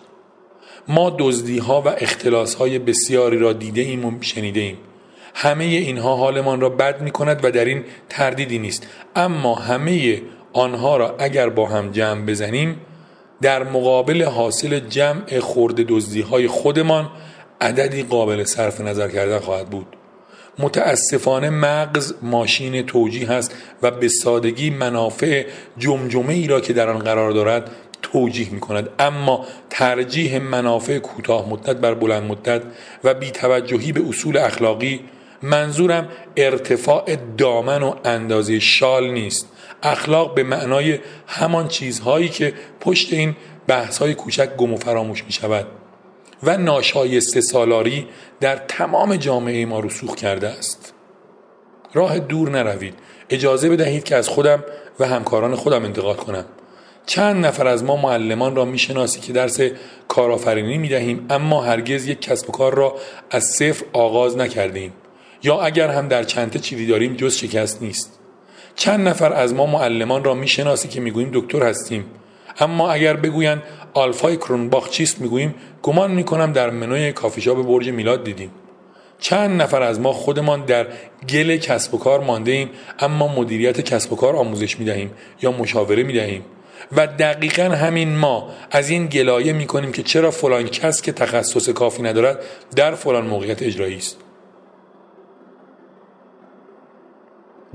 ما 0.89 1.17
دزدی 1.19 1.59
ها 1.59 1.83
و 1.83 1.89
اختلاس 1.89 2.55
های 2.55 2.79
بسیاری 2.79 3.39
را 3.39 3.53
دیده 3.53 3.81
ایم 3.81 4.05
و 4.05 4.13
شنیده 4.21 4.61
ایم. 4.61 4.79
همه 5.39 5.65
اینها 5.65 6.17
حالمان 6.17 6.61
را 6.61 6.69
بد 6.69 7.01
می 7.01 7.11
کند 7.11 7.45
و 7.45 7.51
در 7.51 7.65
این 7.65 7.85
تردیدی 8.09 8.59
نیست. 8.59 8.87
اما 9.17 9.55
همه 9.55 10.23
آنها 10.53 10.97
را 10.97 11.17
اگر 11.19 11.49
با 11.49 11.67
هم 11.67 11.91
جمع 11.91 12.27
بزنیم 12.27 12.81
در 13.43 13.63
مقابل 13.63 14.23
حاصل 14.23 14.79
جمع 14.79 15.41
خورده 15.41 15.85
دزدی 15.89 16.21
های 16.21 16.49
خودمان 16.49 17.11
عددی 17.61 18.03
قابل 18.03 18.45
صرف 18.45 18.81
نظر 18.81 19.09
کردن 19.09 19.39
خواهد 19.39 19.71
بود. 19.71 19.87
متاسفانه 20.59 21.51
مغز 21.51 22.15
ماشین 22.23 22.87
توجیه 22.87 23.31
است 23.31 23.55
و 23.83 23.91
به 23.91 24.09
سادگی 24.09 24.71
منافع 24.71 25.47
جمجمه 25.79 26.35
ای 26.35 26.47
را 26.47 26.61
که 26.61 26.73
در 26.73 26.89
آن 26.89 26.99
قرار 26.99 27.33
دارد 27.33 27.71
توجیه 28.03 28.51
می 28.51 28.61
کند 28.61 28.89
اما 28.99 29.47
ترجیح 29.71 30.39
منافع 30.39 30.99
کوتاه 30.99 31.49
مدت 31.49 31.77
بر 31.77 31.95
بلند 31.95 32.23
مدت 32.23 32.63
و 33.05 33.15
بیتوجهی 33.15 33.93
به 33.93 34.09
اصول 34.09 34.37
اخلاقی 34.37 35.01
منظورم 35.47 36.09
ارتفاع 36.37 37.17
دامن 37.39 37.83
و 37.83 37.95
اندازه 38.05 38.59
شال 38.59 39.11
نیست. 39.11 39.49
اخلاق 39.83 40.35
به 40.35 40.43
معنای 40.43 40.99
همان 41.27 41.69
چیزهایی 41.69 42.29
که 42.29 42.55
پشت 42.81 43.13
این 43.13 43.37
بحث 43.67 43.99
های 43.99 44.15
کوچک 44.15 44.57
گم 44.57 44.73
و 44.73 44.77
فراموش 44.77 45.25
می 45.25 45.33
شود 45.33 45.67
و 46.43 46.57
ناشایسته 46.57 47.41
سالاری 47.41 48.09
در 48.41 48.57
تمام 48.57 49.17
جامعه 49.17 49.67
ما 49.67 49.81
رسوخ 49.81 50.15
کرده 50.15 50.49
است. 50.49 50.95
راه 51.95 52.19
دور 52.19 52.51
نروید. 52.51 52.95
اجازه 53.31 53.69
بدهید 53.69 54.05
که 54.05 54.17
از 54.17 54.29
خودم 54.29 54.65
و 55.01 55.07
همکاران 55.07 55.55
خودم 55.55 55.85
انتقاد 55.85 56.17
کنم. 56.17 56.45
چند 57.07 57.47
نفر 57.47 57.67
از 57.67 57.85
ما 57.85 57.97
معلمان 57.97 58.57
را 58.57 58.65
می‌شناسی 58.65 59.21
که 59.21 59.33
درس 59.33 59.61
کارآفرینی 60.09 60.79
می 60.79 60.89
دهیم 60.89 61.27
اما 61.31 61.63
هرگز 61.63 62.07
یک 62.07 62.21
کسب 62.21 62.49
و 62.49 62.53
کار 62.53 62.75
را 62.75 62.95
از 63.31 63.45
صفر 63.45 63.85
آغاز 63.93 64.37
نکردیم. 64.37 64.93
یا 65.43 65.61
اگر 65.61 65.89
هم 65.89 66.09
در 66.09 66.25
چند 66.25 66.61
چیزی 66.61 66.87
داریم 66.87 67.15
جز 67.15 67.37
شکست 67.37 67.83
نیست. 67.83 68.19
چند 68.75 69.09
نفر 69.09 69.33
از 69.33 69.55
ما 69.55 69.67
معلمان 69.67 70.25
را 70.25 70.35
می‌شناسی 70.35 70.89
که 70.89 71.01
می‌گوییم 71.01 71.31
دکتر 71.35 71.63
هستیم. 71.63 72.05
اما 72.59 72.91
اگر 72.91 73.17
بگویند 73.17 73.63
آلفای 73.95 74.37
کرونباخ 74.37 74.91
چیست 74.91 75.21
می‌گوییم 75.21 75.55
گمان 75.83 76.11
می‌کنم 76.11 76.53
در 76.53 76.71
منوی 76.71 77.13
کافی 77.13 77.55
شاپ 77.55 77.63
برج 77.63 77.89
میلاد 77.89 78.25
دیدیم. 78.25 78.51
چند 79.19 79.63
نفر 79.63 79.83
از 79.83 80.01
ما 80.01 80.13
خودمان 80.13 80.65
در 80.65 80.87
گل 81.29 81.57
کسب 81.57 81.95
و 81.95 81.99
کار 81.99 82.21
مانده 82.21 82.53
ایم 82.53 82.71
اما 82.99 83.29
مدیریت 83.29 83.81
کسب 83.81 84.13
و 84.13 84.17
کار 84.17 84.37
آموزش 84.37 84.79
می‌دهیم 84.79 85.11
یا 85.43 85.53
مشاوره 85.53 86.03
می‌دهیم. 86.03 86.45
و 86.97 87.07
دقیقا 87.07 87.63
همین 87.63 88.17
ما 88.17 88.49
از 88.71 88.91
این 88.91 89.07
گلایه 89.07 89.53
می‌کنیم 89.53 89.93
که 89.93 90.03
چرا 90.03 90.31
فلان 90.31 90.65
کس 90.65 91.03
که 91.03 91.13
تخصص 91.13 91.69
کافی 91.69 92.03
ندارد 92.03 92.41
در 92.77 92.95
فلان 92.95 93.27
موقعیت 93.27 93.63
اجرایی 93.63 93.97
است. 93.97 94.17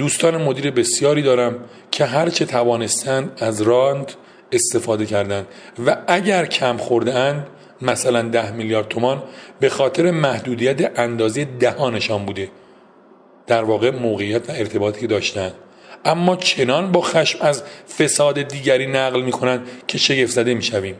دوستان 0.02 0.38
مدیر 0.38 0.72
بسیاری 0.72 1.22
دارم 1.22 1.56
که 1.92 2.06
هرچه 2.06 2.46
توانستند 2.46 3.32
از 3.38 3.62
راند 3.62 4.12
استفاده 4.52 5.06
کردند 5.06 5.46
و 5.86 5.98
اگر 6.08 6.46
کم 6.46 6.78
خورده 6.78 7.14
اند 7.14 7.48
مثلا 7.82 8.22
ده 8.22 8.52
میلیارد 8.52 8.88
تومان 8.88 9.24
به 9.60 9.70
خاطر 9.70 10.12
محدودیت 10.12 11.00
اندازه 11.00 11.46
دهانشان 11.46 12.26
بوده. 12.26 12.50
در 13.48 13.64
واقع 13.64 13.92
موقعیت 13.92 14.50
و 14.50 14.54
ارتباطی 14.56 15.02
که 15.02 15.08
داشتند 15.08 15.54
اما 16.06 16.36
چنان 16.36 16.92
با 16.92 17.02
خشم 17.02 17.40
از 17.42 17.64
فساد 17.98 18.42
دیگری 18.42 18.88
نقل 18.88 19.22
می‌کنند 19.22 19.68
که 19.88 19.98
شگفت 19.98 20.32
زده 20.32 20.54
می‌شویم. 20.54 20.96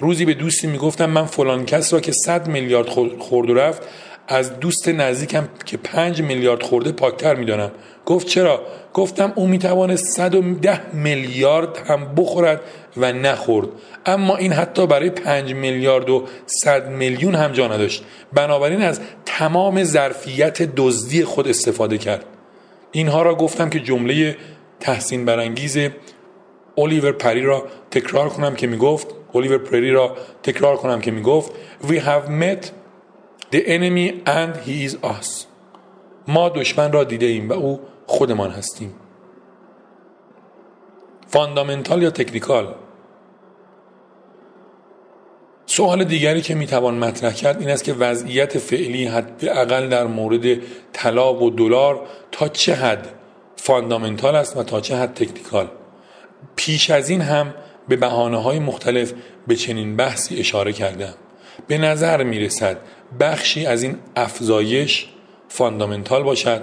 روزی 0.00 0.24
به 0.24 0.34
دوستی 0.34 0.66
می‌گفتم 0.66 1.10
من 1.10 1.26
فلان 1.26 1.66
کس 1.66 1.92
را 1.92 2.00
که 2.00 2.12
صد 2.12 2.48
میلیارد 2.48 2.88
خورد 3.18 3.50
و 3.50 3.54
رفت 3.54 3.82
از 4.28 4.60
دوست 4.60 4.88
نزدیکم 4.88 5.48
که 5.64 5.76
پنج 5.76 6.22
میلیارد 6.22 6.62
خورده 6.62 6.92
پاکتر 6.92 7.34
می‌دانم. 7.34 7.70
گفت 8.06 8.26
چرا؟ 8.26 8.62
گفتم 8.94 9.32
او 9.34 9.46
می‌توانه 9.46 9.96
110 9.96 10.94
میلیارد 10.94 11.78
هم 11.86 12.14
بخورد 12.14 12.60
و 12.96 13.12
نخورد. 13.12 13.68
اما 14.06 14.36
این 14.36 14.52
حتی 14.52 14.86
برای 14.86 15.10
5 15.10 15.54
میلیارد 15.54 16.10
و 16.10 16.24
100 16.46 16.88
میلیون 16.88 17.34
هم 17.34 17.52
جا 17.52 17.68
نداشت. 17.68 18.04
بنابراین 18.32 18.82
از 18.82 19.00
تمام 19.26 19.84
ظرفیت 19.84 20.62
دزدی 20.62 21.24
خود 21.24 21.48
استفاده 21.48 21.98
کرد. 21.98 22.24
اینها 22.92 23.22
را 23.22 23.34
گفتم 23.34 23.70
که 23.70 23.80
جمله 23.80 24.36
تحسین 24.80 25.24
برانگیز 25.24 25.78
الیور 26.78 27.12
پری 27.12 27.42
را 27.42 27.66
تکرار 27.90 28.28
کنم 28.28 28.54
که 28.54 28.66
می‌گفت 28.66 29.06
الیور 29.34 29.58
پری 29.58 29.90
را 29.90 30.16
تکرار 30.42 30.76
کنم 30.76 31.00
که 31.00 31.10
می‌گفت 31.10 31.52
we 31.82 31.94
have 31.94 32.28
met 32.28 32.66
the 33.50 33.62
enemy 33.66 34.22
and 34.26 34.56
he 34.66 34.84
is 34.88 34.94
us. 35.04 35.46
ما 36.28 36.48
دشمن 36.48 36.92
را 36.92 37.04
دیده 37.04 37.26
ایم 37.26 37.48
و 37.48 37.52
او 37.52 37.80
خودمان 38.06 38.50
هستیم. 38.50 38.94
fundamental 41.28 42.02
یا 42.02 42.10
technical 42.10 42.74
سوال 45.66 46.04
دیگری 46.04 46.42
که 46.42 46.54
می‌توان 46.54 46.94
مطرح 46.94 47.32
کرد 47.32 47.60
این 47.60 47.70
است 47.70 47.84
که 47.84 47.92
وضعیت 47.92 48.58
فعلی 48.58 49.06
حداقل 49.06 49.88
در 49.88 50.06
مورد 50.06 50.58
طلا 50.92 51.34
و 51.34 51.50
دلار 51.50 52.00
تا 52.32 52.48
چه 52.48 52.74
حد 52.74 53.08
fundamental 53.56 54.36
است 54.36 54.56
و 54.56 54.62
تا 54.62 54.80
چه 54.80 54.96
حد 54.96 55.14
technical 55.14 55.68
پیش 56.56 56.90
از 56.90 57.10
این 57.10 57.20
هم 57.20 57.54
به 57.88 57.96
بحانه 57.96 58.42
های 58.42 58.58
مختلف 58.58 59.12
به 59.46 59.56
چنین 59.56 59.96
بحثی 59.96 60.38
اشاره 60.38 60.72
کردم. 60.72 61.14
به 61.66 61.78
نظر 61.78 62.22
می 62.22 62.38
رسد 62.38 62.76
بخشی 63.20 63.66
از 63.66 63.82
این 63.82 63.98
افزایش 64.16 65.06
فاندامنتال 65.48 66.22
باشد. 66.22 66.62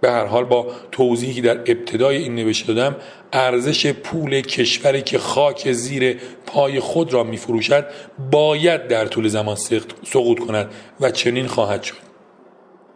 به 0.00 0.10
هر 0.10 0.24
حال 0.24 0.44
با 0.44 0.66
توضیحی 0.92 1.40
در 1.40 1.58
ابتدای 1.58 2.16
این 2.16 2.34
نوشته 2.34 2.74
دادم 2.74 2.96
ارزش 3.32 3.92
پول 3.92 4.40
کشوری 4.40 5.02
که 5.02 5.18
خاک 5.18 5.72
زیر 5.72 6.20
پای 6.46 6.80
خود 6.80 7.12
را 7.12 7.24
می 7.24 7.36
فروشد 7.36 7.86
باید 8.30 8.88
در 8.88 9.06
طول 9.06 9.28
زمان 9.28 9.56
سقوط 10.04 10.38
کند 10.38 10.70
و 11.00 11.10
چنین 11.10 11.46
خواهد 11.46 11.82
شد. 11.82 11.94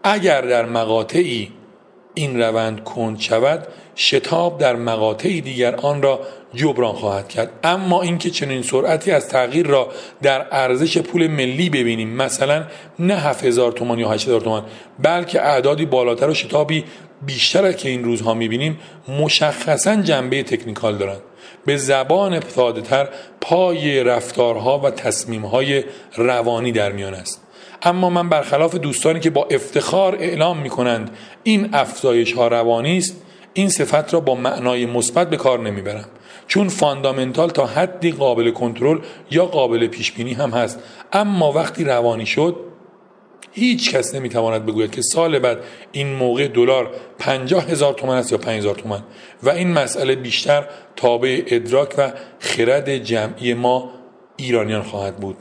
اگر 0.03 0.41
در 0.41 0.65
مقاطعی 0.65 1.53
این 2.15 2.41
روند 2.43 2.85
کند 2.85 3.21
شود 3.21 3.69
شتاب 3.97 4.59
در 4.59 4.77
مقاطعی 4.77 5.41
دیگر 5.41 5.75
آن 5.75 6.03
را 6.03 6.21
جبران 6.55 6.93
خواهد 6.93 7.29
کرد. 7.29 7.51
اما 7.65 8.03
اینکه 8.03 8.31
چنین 8.31 8.63
سرعتی 8.63 9.11
از 9.11 9.29
تغییر 9.29 9.67
را 9.67 9.89
در 10.23 10.47
ارزش 10.51 10.99
پول 10.99 11.27
ملی 11.27 11.71
ببینیم 11.71 12.09
مثلا 12.09 12.65
نه 12.99 13.17
7000 13.17 13.73
تومان 13.73 13.99
یا 13.99 14.11
8000 14.11 14.41
تومان 14.41 14.65
بلکه 14.99 15.43
اعدادی 15.43 15.87
بالاتر 15.87 16.29
و 16.29 16.35
شتابی 16.35 16.85
بیشتر 17.27 17.73
که 17.73 17.89
این 17.89 18.05
روزها 18.05 18.35
می‌بینیم 18.35 18.79
مشخصا 19.09 19.97
جنبه 19.97 20.43
تکنیکال 20.43 20.97
دارند 20.97 21.21
به 21.67 21.77
زبان 21.77 22.41
ساده 22.41 22.81
تر 22.81 23.09
پای 23.41 24.05
رفتارها 24.05 24.79
و 24.79 24.91
تصمیمهای 24.91 25.85
روانی 26.17 26.73
در 26.73 26.93
میان 26.93 27.15
است. 27.15 27.43
اما 27.83 28.11
من 28.11 28.29
برخلاف 28.29 28.75
دوستانی 28.75 29.21
که 29.21 29.31
با 29.31 29.49
افتخار 29.51 30.15
اعلام 30.15 30.59
می 30.59 30.69
کنند 30.69 31.11
این 31.43 31.69
افزایش 31.73 32.33
ها 32.33 32.49
روانی 32.49 32.99
است 32.99 33.17
این 33.55 33.69
صفت 33.69 34.15
را 34.15 34.21
با 34.21 34.35
معنای 34.35 34.87
مثبت 34.87 35.31
به 35.31 35.37
کار 35.37 35.59
نمی‌برم. 35.59 36.05
چون 36.47 36.69
فاندامنتال 36.69 37.51
تا 37.51 37.67
حدی 37.67 38.13
قابل 38.13 38.51
کنترل 38.51 38.99
یا 39.31 39.47
قابل 39.47 39.87
پیش 39.87 40.13
بینی 40.13 40.33
هم 40.33 40.51
هست. 40.51 40.79
اما 41.13 41.53
وقتی 41.53 41.85
روانی 41.85 42.27
شد 42.27 42.57
هیچ 43.53 43.95
کس 43.95 44.15
نمی‌تواند 44.15 44.67
بگوید 44.67 44.91
که 44.91 45.03
سال 45.03 45.39
بعد 45.39 45.59
این 45.93 46.15
موقع 46.15 46.49
دلار 46.49 46.91
پنجاه 47.19 47.65
هزار 47.65 47.95
تومن 47.95 48.17
است 48.17 48.33
یا 48.33 48.39
پنج 48.39 48.59
هزار 48.59 48.75
تومن 48.75 49.03
و 49.43 49.51
این 49.51 49.73
مسئله 49.73 50.15
بیشتر 50.15 50.67
تابع 50.97 51.43
ادراک 51.47 51.95
و 51.99 52.13
خرد 52.39 52.97
جمعی 52.97 53.55
ما 53.55 53.91
ایرانیان 54.37 54.83
خواهد 54.83 55.17
بود. 55.17 55.37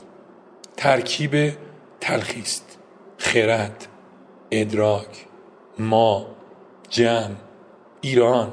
ترکیب 0.76 1.52
تلخیست 2.00 2.78
خرد 3.18 3.86
ادراک 4.50 5.26
ما 5.78 6.26
جمع 6.90 7.36
ایران. 8.00 8.52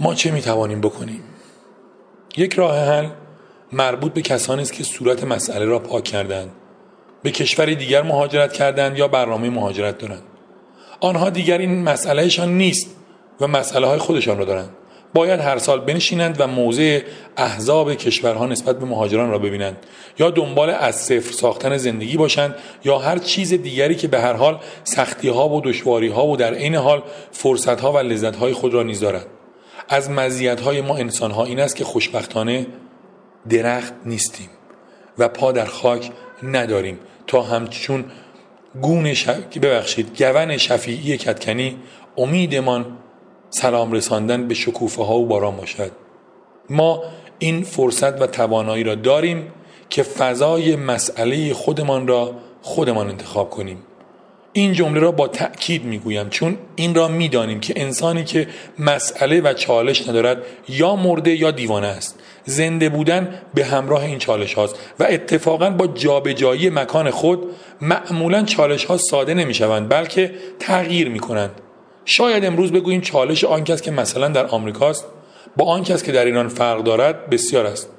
ما 0.00 0.14
چه 0.14 0.30
می 0.30 0.42
توانیم 0.42 0.80
بکنیم؟ 0.80 1.22
یک 2.36 2.54
راه 2.54 2.78
حل 2.78 3.08
مربوط 3.72 4.12
به 4.12 4.22
کسانی 4.22 4.62
است 4.62 4.72
که 4.72 4.84
صورت 4.84 5.24
مسئله 5.24 5.64
را 5.64 5.78
پاک 5.78 6.04
کردند 6.04 6.50
به 7.22 7.30
کشوری 7.30 7.76
دیگر 7.76 8.02
مهاجرت 8.02 8.52
کردند 8.52 8.98
یا 8.98 9.08
برنامه 9.08 9.50
مهاجرت 9.50 9.98
دارند. 9.98 10.22
آنها 11.00 11.30
دیگر 11.30 11.58
این 11.58 11.82
مسئلهشان 11.82 12.58
نیست 12.58 12.96
و 13.40 13.46
مسئله 13.46 13.86
های 13.86 13.98
خودشان 13.98 14.38
را 14.38 14.44
دارند. 14.44 14.70
باید 15.14 15.40
هر 15.40 15.58
سال 15.58 15.80
بنشینند 15.80 16.40
و 16.40 16.46
موضع 16.46 17.00
احزاب 17.36 17.94
کشورها 17.94 18.46
نسبت 18.46 18.78
به 18.78 18.86
مهاجران 18.86 19.30
را 19.30 19.38
ببینند. 19.38 19.76
یا 20.18 20.30
دنبال 20.30 20.70
از 20.70 20.96
صفر 20.96 21.32
ساختن 21.32 21.76
زندگی 21.76 22.16
باشند 22.16 22.54
یا 22.84 22.98
هر 22.98 23.18
چیز 23.18 23.52
دیگری 23.52 23.94
که 23.94 24.08
به 24.08 24.20
هر 24.20 24.32
حال 24.32 24.58
سختی 24.84 25.28
ها 25.28 25.48
و 25.48 25.60
دشواری 25.60 26.08
ها 26.08 26.26
و 26.26 26.36
در 26.36 26.54
عین 26.54 26.74
حال 26.74 27.02
فرصت 27.32 27.80
ها 27.80 27.92
و 27.92 27.98
لذت 27.98 28.36
های 28.36 28.52
خود 28.52 28.74
را 28.74 28.82
نیز 28.82 29.00
دارد 29.00 29.26
از 29.88 30.10
مزیت 30.10 30.60
های 30.60 30.80
ما 30.80 30.96
انسان 30.96 31.30
ها 31.30 31.44
این 31.44 31.60
است 31.60 31.76
که 31.76 31.84
خوشبختانه 31.84 32.66
درخت 33.48 33.94
نیستیم 34.04 34.48
و 35.18 35.28
پا 35.28 35.52
در 35.52 35.64
خاک 35.64 36.10
نداریم. 36.42 36.98
تا 37.26 37.42
همچون 37.42 38.04
گون 38.82 39.14
شف... 39.14 39.58
ببخشید 39.58 40.22
گون 40.22 40.56
شفیعی 40.56 41.18
کتکنی 41.18 41.76
امیدمان 42.16 42.86
سلام 43.50 43.92
رساندن 43.92 44.48
به 44.48 44.54
شکوفه 44.54 45.04
ها 45.04 45.14
و 45.18 45.26
باران 45.26 45.56
باشد. 45.56 45.92
ما 46.70 47.02
این 47.38 47.62
فرصت 47.62 48.22
و 48.22 48.26
توانایی 48.26 48.84
را 48.84 48.94
داریم 48.94 49.52
که 49.90 50.02
فضای 50.02 50.76
مسئله 50.76 51.54
خودمان 51.54 52.08
را 52.08 52.34
خودمان 52.62 53.08
انتخاب 53.08 53.50
کنیم. 53.50 53.82
این 54.52 54.72
جمله 54.72 55.00
را 55.00 55.12
با 55.12 55.28
تأکید 55.28 55.84
می‌گویم 55.84 56.28
چون 56.28 56.58
این 56.76 56.94
را 56.94 57.08
می‌دانیم 57.08 57.60
که 57.60 57.74
انسانی 57.76 58.24
که 58.24 58.48
مسئله 58.78 59.40
و 59.40 59.52
چالش 59.52 60.08
ندارد 60.08 60.42
یا 60.68 60.96
مرده 60.96 61.34
یا 61.34 61.50
دیوانه 61.50 61.86
است. 61.86 62.18
زنده 62.44 62.88
بودن 62.88 63.42
به 63.54 63.64
همراه 63.64 64.04
این 64.04 64.18
چالش 64.18 64.54
هاست 64.54 64.76
و 65.00 65.06
اتفاقا 65.10 65.70
با 65.70 65.86
جابجایی 65.86 66.70
مکان 66.70 67.10
خود 67.10 67.42
معمولا 67.80 68.42
چالش 68.42 68.84
ها 68.84 68.96
ساده 68.96 69.34
نمی 69.34 69.54
شوند 69.54 69.88
بلکه 69.88 70.34
تغییر 70.58 71.08
می 71.08 71.20
کنند 71.20 71.50
شاید 72.04 72.44
امروز 72.44 72.72
بگوییم 72.72 73.00
چالش 73.00 73.44
آن 73.44 73.64
کس 73.64 73.82
که 73.82 73.90
مثلا 73.90 74.28
در 74.28 74.46
آمریکاست 74.46 75.04
با 75.56 75.64
آن 75.64 75.84
کس 75.84 76.02
که 76.02 76.12
در 76.12 76.24
ایران 76.24 76.48
فرق 76.48 76.82
دارد 76.82 77.30
بسیار 77.30 77.66
است. 77.66 77.90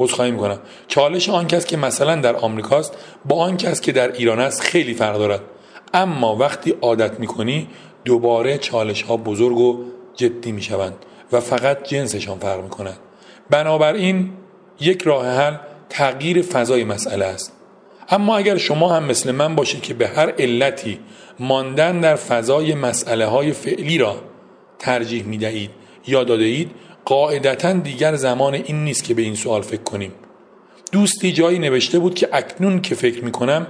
عذرخواهی 0.00 0.30
می‌کنم. 0.30 0.58
چالش 0.88 1.28
آن 1.28 1.46
کس 1.46 1.66
که 1.66 1.76
مثلا 1.76 2.16
در 2.16 2.36
آمریکاست 2.36 2.94
با 3.24 3.36
آن 3.36 3.56
کس 3.56 3.80
که 3.80 3.92
در 3.92 4.12
ایران 4.12 4.40
است 4.40 4.60
خیلی 4.60 4.94
فرق 4.94 5.18
دارد. 5.18 5.40
اما 5.94 6.36
وقتی 6.36 6.74
عادت 6.80 7.20
می‌کنی 7.20 7.68
دوباره 8.04 8.58
چالش 8.58 9.02
ها 9.02 9.16
بزرگ 9.16 9.58
و 9.58 9.84
جدی 10.14 10.52
می‌شوند 10.52 10.94
و 11.32 11.40
فقط 11.40 11.88
جنسشان 11.88 12.38
فرق 12.38 12.62
می‌کند. 12.62 12.98
بنابراین 13.50 14.30
یک 14.80 15.02
راه 15.02 15.26
حل 15.26 15.54
تغییر 15.88 16.42
فضای 16.42 16.84
مسئله 16.84 17.24
است. 17.24 17.52
اما 18.08 18.36
اگر 18.36 18.56
شما 18.56 18.88
هم 18.88 19.04
مثل 19.04 19.30
من 19.30 19.54
باشید 19.54 19.82
که 19.82 19.94
به 19.94 20.08
هر 20.08 20.30
علتی 20.38 20.98
ماندن 21.38 22.00
در 22.00 22.16
فضای 22.16 22.74
مسئله 22.74 23.26
های 23.26 23.52
فعلی 23.52 23.98
را 23.98 24.16
ترجیح 24.78 25.24
می 25.24 25.38
دهید 25.38 25.70
یا 26.06 26.24
داده 26.24 26.44
اید 26.44 26.70
قاعدتا 27.10 27.72
دیگر 27.72 28.16
زمان 28.16 28.54
این 28.54 28.84
نیست 28.84 29.04
که 29.04 29.14
به 29.14 29.22
این 29.22 29.34
سوال 29.34 29.62
فکر 29.62 29.82
کنیم. 29.82 30.12
دوستی 30.92 31.32
جایی 31.32 31.58
نوشته 31.58 31.98
بود 31.98 32.14
که 32.14 32.28
اکنون 32.32 32.80
که 32.80 32.94
فکر 32.94 33.24
می 33.24 33.32
کنم 33.32 33.66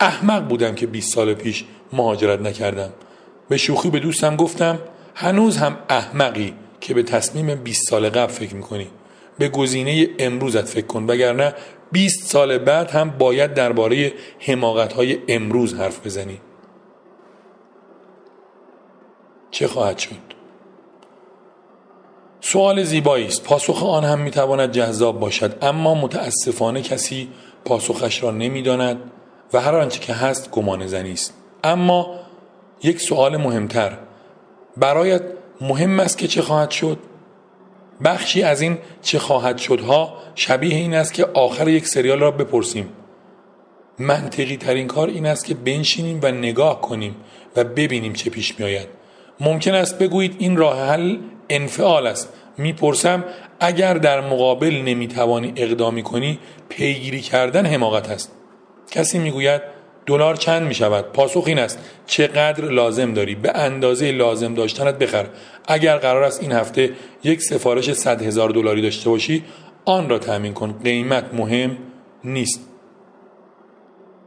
احمق 0.00 0.48
بودم 0.48 0.74
که 0.74 0.86
20 0.86 1.14
سال 1.14 1.34
پیش 1.34 1.64
مهاجرت 1.92 2.40
نکردم. 2.40 2.92
به 3.48 3.56
شوخی 3.56 3.90
به 3.90 3.98
دوستم 3.98 4.36
گفتم 4.36 4.78
هنوز 5.14 5.56
هم 5.56 5.78
احمقی 5.88 6.54
که 6.80 6.94
به 6.94 7.02
تصمیم 7.02 7.54
20 7.54 7.88
سال 7.88 8.08
قبل 8.08 8.32
فکر 8.32 8.54
می‌کنی. 8.54 8.86
به 9.38 9.48
گزینه 9.48 10.08
امروزت 10.18 10.68
فکر 10.68 10.86
کن 10.86 11.04
وگرنه 11.08 11.54
20 11.92 12.26
سال 12.26 12.58
بعد 12.58 12.90
هم 12.90 13.10
باید 13.10 13.54
درباره 13.54 14.12
حماقت 14.38 14.92
های 14.92 15.18
امروز 15.28 15.74
حرف 15.74 16.06
بزنی. 16.06 16.40
چه 19.50 19.66
خواهد 19.66 19.98
شد؟ 19.98 20.29
سوال 22.40 22.82
زیبایی 22.82 23.26
است 23.26 23.44
پاسخ 23.44 23.82
آن 23.82 24.04
هم 24.04 24.18
می‌تواند 24.18 24.72
جذاب 24.72 25.20
باشد 25.20 25.58
اما 25.62 25.94
متاسفانه 25.94 26.82
کسی 26.82 27.28
پاسخش 27.64 28.22
را 28.22 28.30
نمی‌داند 28.30 28.96
و 29.52 29.60
هر 29.60 29.74
آنچه 29.74 30.00
که 30.00 30.12
هست 30.12 30.50
گمان 30.50 30.86
زنی 30.86 31.12
است. 31.12 31.34
اما 31.64 32.14
یک 32.82 33.00
سوال 33.00 33.36
مهمتر. 33.36 33.98
برایت 34.76 35.22
مهم 35.60 36.00
است 36.00 36.18
که 36.18 36.28
چه 36.28 36.42
خواهد 36.42 36.70
شد؟ 36.70 36.98
بخشی 38.04 38.42
از 38.42 38.60
این 38.60 38.78
چه 39.02 39.18
خواهد 39.18 39.58
شدها 39.58 40.14
شبیه 40.34 40.74
این 40.76 40.94
است 40.94 41.14
که 41.14 41.26
آخر 41.34 41.68
یک 41.68 41.86
سریال 41.86 42.20
را 42.20 42.30
بپرسیم. 42.30 42.88
منطقی 43.98 44.56
ترین 44.56 44.86
کار 44.86 45.08
این 45.08 45.26
است 45.26 45.44
که 45.44 45.54
بنشینیم 45.54 46.20
و 46.22 46.30
نگاه 46.30 46.80
کنیم 46.80 47.16
و 47.56 47.64
ببینیم 47.64 48.12
چه 48.12 48.30
پیش 48.30 48.58
می 48.58 48.64
آید 48.64 48.88
ممکن 49.40 49.74
است 49.74 49.98
بگویید 49.98 50.36
این 50.38 50.56
راه 50.56 50.88
حل 50.88 51.18
انفعال 51.50 52.06
است. 52.06 52.32
می‌پرسم 52.58 53.24
اگر 53.60 53.94
در 53.94 54.20
مقابل 54.20 54.82
نمی‌توانی 54.84 55.52
اقدامی 55.56 56.02
کنی 56.02 56.38
پیگیری 56.68 57.20
کردن 57.20 57.66
حماقت 57.66 58.10
است. 58.10 58.32
کسی 58.90 59.18
می‌گوید 59.18 59.62
دلار 60.06 60.36
چند 60.36 60.62
می 60.62 60.74
شود 60.74 61.04
پاسخ 61.04 61.44
این 61.46 61.58
است. 61.58 61.78
چقدر 62.06 62.64
لازم 62.64 63.14
داری؟ 63.14 63.34
به 63.34 63.52
اندازه 63.54 64.12
لازم 64.12 64.54
داشتنت 64.54 64.98
بخر. 64.98 65.26
اگر 65.68 65.96
قرار 65.96 66.22
است 66.22 66.42
این 66.42 66.52
هفته 66.52 66.90
یک 67.24 67.42
سفارش 67.42 67.92
100 67.92 68.22
هزار 68.22 68.50
دلاری 68.50 68.82
داشته 68.82 69.10
باشی 69.10 69.44
آن 69.84 70.08
را 70.08 70.18
تأمین 70.18 70.54
کن. 70.54 70.80
قیمت 70.84 71.34
مهم 71.34 71.76
نیست. 72.24 72.69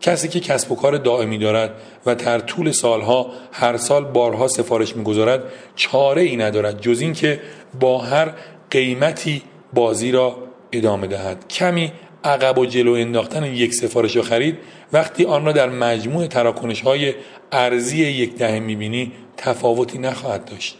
کسی 0.03 0.27
که 0.27 0.39
کسب 0.39 0.71
و 0.71 0.75
کار 0.75 0.97
دائمی 0.97 1.37
دارد 1.37 1.71
و 2.05 2.15
در 2.15 2.39
طول 2.39 2.71
سالها 2.71 3.27
هر 3.51 3.77
سال 3.77 4.05
بارها 4.05 4.47
سفارش 4.47 4.95
می‌گذارد 4.95 5.43
چاره 5.75 6.21
ای 6.21 6.37
ندارد 6.37 6.81
جز 6.81 7.01
اینکه 7.01 7.39
با 7.79 7.97
هر 7.97 8.33
قیمتی 8.71 9.41
بازی 9.73 10.11
را 10.11 10.37
ادامه 10.71 11.07
دهد. 11.07 11.47
کمی 11.47 11.91
عقب 12.23 12.57
و 12.57 12.65
جلو 12.65 12.93
انداختن 12.93 13.43
یک 13.43 13.73
سفارش 13.73 14.17
و 14.17 14.21
خرید. 14.21 14.57
وقتی 14.93 15.25
آن 15.25 15.45
را 15.45 15.51
در 15.51 15.69
مجموع 15.69 16.27
تراکنش 16.27 16.81
های 16.81 17.13
ارزی 17.51 17.97
یک 17.97 18.35
دهه 18.35 18.59
می‌بینی 18.59 19.11
تفاوتی 19.37 19.97
نخواهد 19.97 20.45
داشت. 20.45 20.77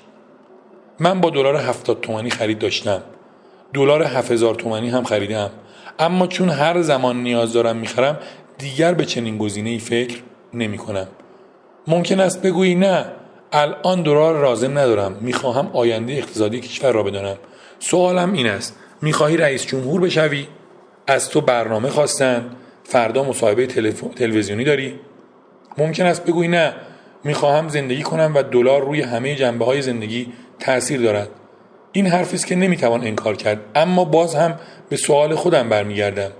من 0.99 1.21
با 1.21 1.29
دلار 1.29 1.55
هفتاد 1.55 2.01
تومانی 2.01 2.29
خرید 2.29 2.59
داشتم. 2.59 3.01
دلار 3.73 4.03
هزار 4.03 4.55
تومانی 4.55 4.89
هم 4.89 5.03
خریدم. 5.03 5.49
اما 5.99 6.27
چون 6.27 6.49
هر 6.49 6.81
زمان 6.81 7.23
نیاز 7.23 7.53
دارم 7.53 7.77
می‌خرم 7.77 8.19
دیگر 8.57 8.93
به 8.93 9.05
چنین 9.05 9.37
گزینه 9.37 9.69
ای 9.69 9.79
فکر 9.79 10.17
نمی 10.53 10.77
کنم 10.77 11.07
ممکن 11.87 12.19
است 12.19 12.41
بگویی 12.41 12.75
نه 12.75 13.05
الان 13.51 14.03
دلار 14.03 14.35
رازم 14.35 14.77
ندارم. 14.77 15.17
می‌خواهم 15.21 15.69
آینده 15.73 16.13
اقتصادی 16.13 16.59
کشور 16.59 16.91
را 16.91 17.03
بدانم. 17.03 17.35
سوالم 17.79 18.33
این 18.33 18.47
است. 18.47 18.75
می‌خواهی 19.01 19.37
رئیس 19.37 19.65
جمهور 19.65 20.01
بشوی؟ 20.01 20.47
از 21.07 21.29
تو 21.29 21.41
برنامه 21.41 21.89
خواستند 21.89 22.55
فردا 22.83 23.23
مصاحبه 23.23 23.67
تلویزیونی 24.15 24.63
داری؟ 24.63 24.99
ممکن 25.77 26.05
است 26.05 26.25
بگویی 26.25 26.49
نه. 26.49 26.73
می‌خواهم 27.23 27.69
زندگی 27.69 28.03
کنم 28.03 28.31
و 28.35 28.43
دلار 28.43 28.81
روی 28.81 29.01
همه 29.01 29.35
جنبه 29.35 29.65
های 29.65 29.81
زندگی 29.81 30.33
تاثیر 30.59 31.01
دارد. 31.01 31.29
این 31.91 32.07
حرفی 32.07 32.35
است 32.35 32.47
که 32.47 32.55
نمی‌توان 32.55 33.01
انکار 33.01 33.35
کرد. 33.35 33.59
اما 33.75 34.05
باز 34.05 34.35
هم 34.35 34.59
به 34.89 34.97
سوال 34.97 35.35
خودم 35.35 35.69
برمیگردم. 35.69 36.31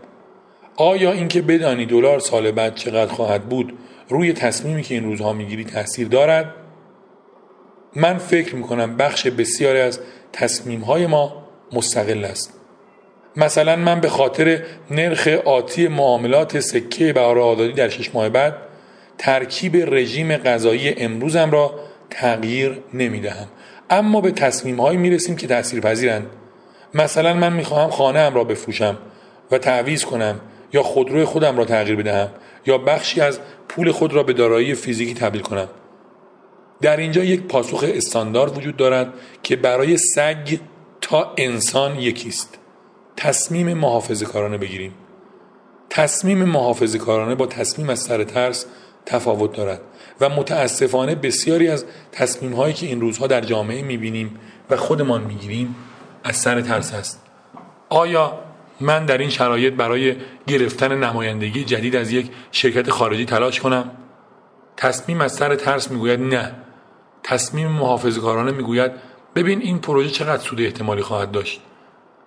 آیا 0.76 1.12
اینکه 1.12 1.42
بدانی 1.42 1.86
دلار 1.86 2.20
سال 2.20 2.52
بعد 2.52 2.76
چقدر 2.76 3.14
خواهد 3.14 3.50
بود 3.50 3.78
روی 4.10 4.34
تصمیمی 4.34 4.84
که 4.84 4.96
این 4.96 5.04
روزها 5.04 5.34
می‌گیری 5.34 5.64
تاثیر 5.64 6.08
دارد؟ 6.08 6.54
من 7.96 8.18
فکر 8.18 8.56
می‌کنم 8.56 8.98
بخش 8.98 9.28
بسیاری 9.28 9.80
از 9.80 10.00
تصمیم 10.34 10.82
های 10.82 11.08
ما 11.08 11.44
مستقل 11.74 12.26
است. 12.26 12.54
مثلا 13.36 13.76
من 13.76 14.00
به 14.00 14.10
خاطر 14.10 14.64
نرخ 14.92 15.28
آتی 15.28 15.88
معاملات 15.88 16.60
سکه 16.60 17.14
بهار 17.14 17.40
آزادی 17.40 17.74
در 17.74 17.90
شش 17.90 18.16
ماه 18.16 18.30
بعد 18.30 18.56
ترکیب 19.18 19.76
رژیم 19.76 20.38
غذایی 20.38 20.94
امروزم 20.98 21.52
را 21.52 21.80
تغییر 22.10 22.84
نمی 22.94 23.20
دهم 23.20 23.48
اما 23.90 24.22
به 24.22 24.32
تصمیم 24.32 24.82
هایی 24.82 24.98
می 24.98 25.10
رسیم 25.10 25.36
که 25.36 25.48
تأثیر 25.48 25.80
پذیرند 25.80 26.28
مثلا 26.94 27.34
من 27.34 27.54
می 27.54 27.64
خواهم 27.64 27.90
خانه 27.90 28.20
ام 28.20 28.36
را 28.36 28.44
بفروشم 28.44 28.98
و 29.52 29.58
تعویز 29.58 30.06
کنم. 30.06 30.40
یا 30.74 30.84
خودروی 30.84 31.26
خودم 31.26 31.58
را 31.58 31.66
تغییر 31.66 31.96
بدهم 31.96 32.30
یا 32.66 32.78
بخشی 32.78 33.22
از 33.22 33.40
پول 33.70 33.92
خود 33.92 34.14
را 34.14 34.24
به 34.24 34.34
دارایی 34.34 34.76
فیزیکی 34.76 35.14
تبدیل 35.14 35.42
کنم. 35.42 35.68
در 36.82 36.98
اینجا 36.98 37.24
یک 37.24 37.42
پاسخ 37.42 37.86
استاندارد 37.88 38.58
وجود 38.58 38.78
دارد 38.78 39.14
که 39.44 39.56
برای 39.56 39.98
سگ 39.98 40.60
تا 41.02 41.34
انسان 41.38 42.00
یکیست. 42.00 42.58
تصمیم 43.18 43.74
محافظه 43.74 44.26
کارانه 44.26 44.58
بگیریم. 44.58 44.94
تصمیم 45.90 46.44
محافظه 46.44 46.98
کارانه 46.98 47.36
با 47.36 47.46
تصمیم 47.46 47.90
از 47.90 48.00
سر 48.00 48.24
ترس 48.24 48.66
تفاوت 49.06 49.58
دارد 49.58 49.82
و 50.22 50.30
متاسفانه 50.30 51.16
بسیاری 51.16 51.68
از 51.68 51.86
تصمیم 52.12 52.54
هایی 52.54 52.74
که 52.74 52.86
این 52.86 53.02
روزها 53.02 53.28
در 53.28 53.42
جامعه 53.42 53.82
می‌بینیم 53.82 54.40
و 54.70 54.78
خودمان 54.78 55.22
می‌گیریم 55.22 55.76
از 56.24 56.36
سر 56.36 56.62
ترس 56.62 56.94
است. 56.94 57.22
آیا 57.90 58.40
من 58.84 59.06
در 59.06 59.18
این 59.18 59.30
شرایط 59.30 59.74
برای 59.74 60.16
گرفتن 60.48 61.04
نمایندگی 61.04 61.64
جدید 61.64 61.96
از 61.96 62.12
یک 62.12 62.32
شرکت 62.52 62.90
خارجی 62.90 63.26
تلاش 63.26 63.60
کنم. 63.60 63.92
تصمیم 64.78 65.22
از 65.22 65.34
سر 65.34 65.56
ترس 65.56 65.92
می‌گوید 65.92 66.20
نه. 66.20 66.52
تصمیم 67.24 67.68
محافظه 67.68 68.22
کارانه 68.22 68.52
می‌گوید 68.52 68.92
ببین 69.36 69.62
این 69.62 69.80
پروژه 69.80 70.10
چقدر 70.10 70.44
سود 70.44 70.62
احتمالی 70.62 71.02
خواهد 71.02 71.32
داشت. 71.32 71.62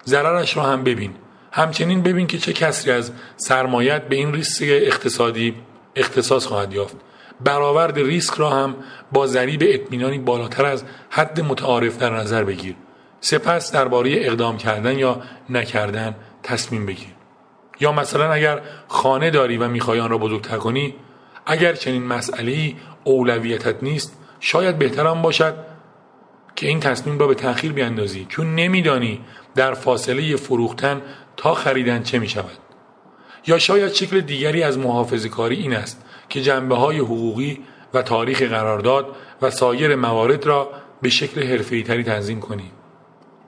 ضررش 0.06 0.56
را 0.56 0.62
هم 0.62 0.84
ببین. 0.84 1.14
همچنین 1.52 2.02
ببین 2.02 2.26
که 2.26 2.38
چه 2.38 2.52
کسری 2.52 2.92
از 2.92 3.12
سرمایت 3.36 4.08
به 4.08 4.16
این 4.16 4.34
ریسک 4.34 4.64
اقتصادی 4.68 5.54
اختصاص 5.96 6.46
خواهد 6.46 6.72
یافت. 6.72 6.96
برآورد 7.44 7.98
ریسک 7.98 8.34
را 8.34 8.50
هم 8.50 8.76
با 9.12 9.26
ضریب 9.26 9.62
اطمینانی 9.66 10.18
بالاتر 10.18 10.64
از 10.64 10.84
حد 11.10 11.40
متعارف 11.40 11.98
در 11.98 12.10
نظر 12.10 12.44
بگیر. 12.44 12.74
سپس 13.20 13.72
درباره 13.72 14.10
اقدام 14.14 14.56
کردن 14.56 14.98
یا 14.98 15.22
نکردن 15.50 16.14
تصمیم 16.46 16.86
بگیر. 16.86 17.08
یا 17.80 17.92
مثلا 17.92 18.32
اگر 18.32 18.60
خانه 18.88 19.30
داری 19.30 19.56
و 19.56 19.68
می‌خوای 19.68 20.00
آن 20.00 20.10
را 20.10 20.18
بزرگتر 20.18 20.56
کنی 20.56 20.94
اگر 21.46 21.72
چنین 21.72 22.02
مسئله 22.02 22.74
اولویتت 23.04 23.82
نیست 23.82 24.18
شاید 24.40 24.78
بهترم 24.78 25.22
باشد 25.22 25.54
که 26.56 26.68
این 26.68 26.80
تصمیم 26.80 27.18
را 27.18 27.26
به 27.26 27.34
تأخیر 27.34 27.72
بیاندازی 27.72 28.26
چون 28.28 28.54
نمیدانی 28.54 29.20
در 29.54 29.74
فاصله 29.74 30.36
فروختن 30.36 31.02
تا 31.36 31.54
خریدن 31.54 32.02
چه 32.02 32.18
می 32.18 32.28
شود 32.28 32.58
یا 33.46 33.58
شاید 33.58 33.92
شکل 33.92 34.20
دیگری 34.20 34.62
از 34.62 34.78
محافظه 34.78 35.28
کاری 35.28 35.56
این 35.56 35.74
است 35.74 36.04
که 36.28 36.42
جنبه 36.42 36.74
های 36.74 36.98
حقوقی 36.98 37.60
و 37.94 38.02
تاریخ 38.02 38.42
قرارداد 38.42 39.06
و 39.42 39.50
سایر 39.50 39.96
موارد 39.96 40.46
را 40.46 40.70
به 41.02 41.08
شکل 41.08 41.42
حرفه‌ای 41.42 41.82
تری 41.82 42.04
تنظیم 42.04 42.40
کنی. 42.40 42.70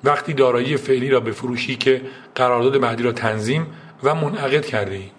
وقتی 0.04 0.32
دارایی 0.32 0.76
فعلی 0.76 1.10
را 1.10 1.20
بفروشی 1.20 1.76
که 1.76 2.02
قرارداد 2.34 2.80
بعدی 2.80 3.02
را 3.02 3.12
تنظیم 3.12 3.66
و 4.02 4.14
منعقد 4.14 4.64
کرده 4.64 4.94
ای 4.94 5.10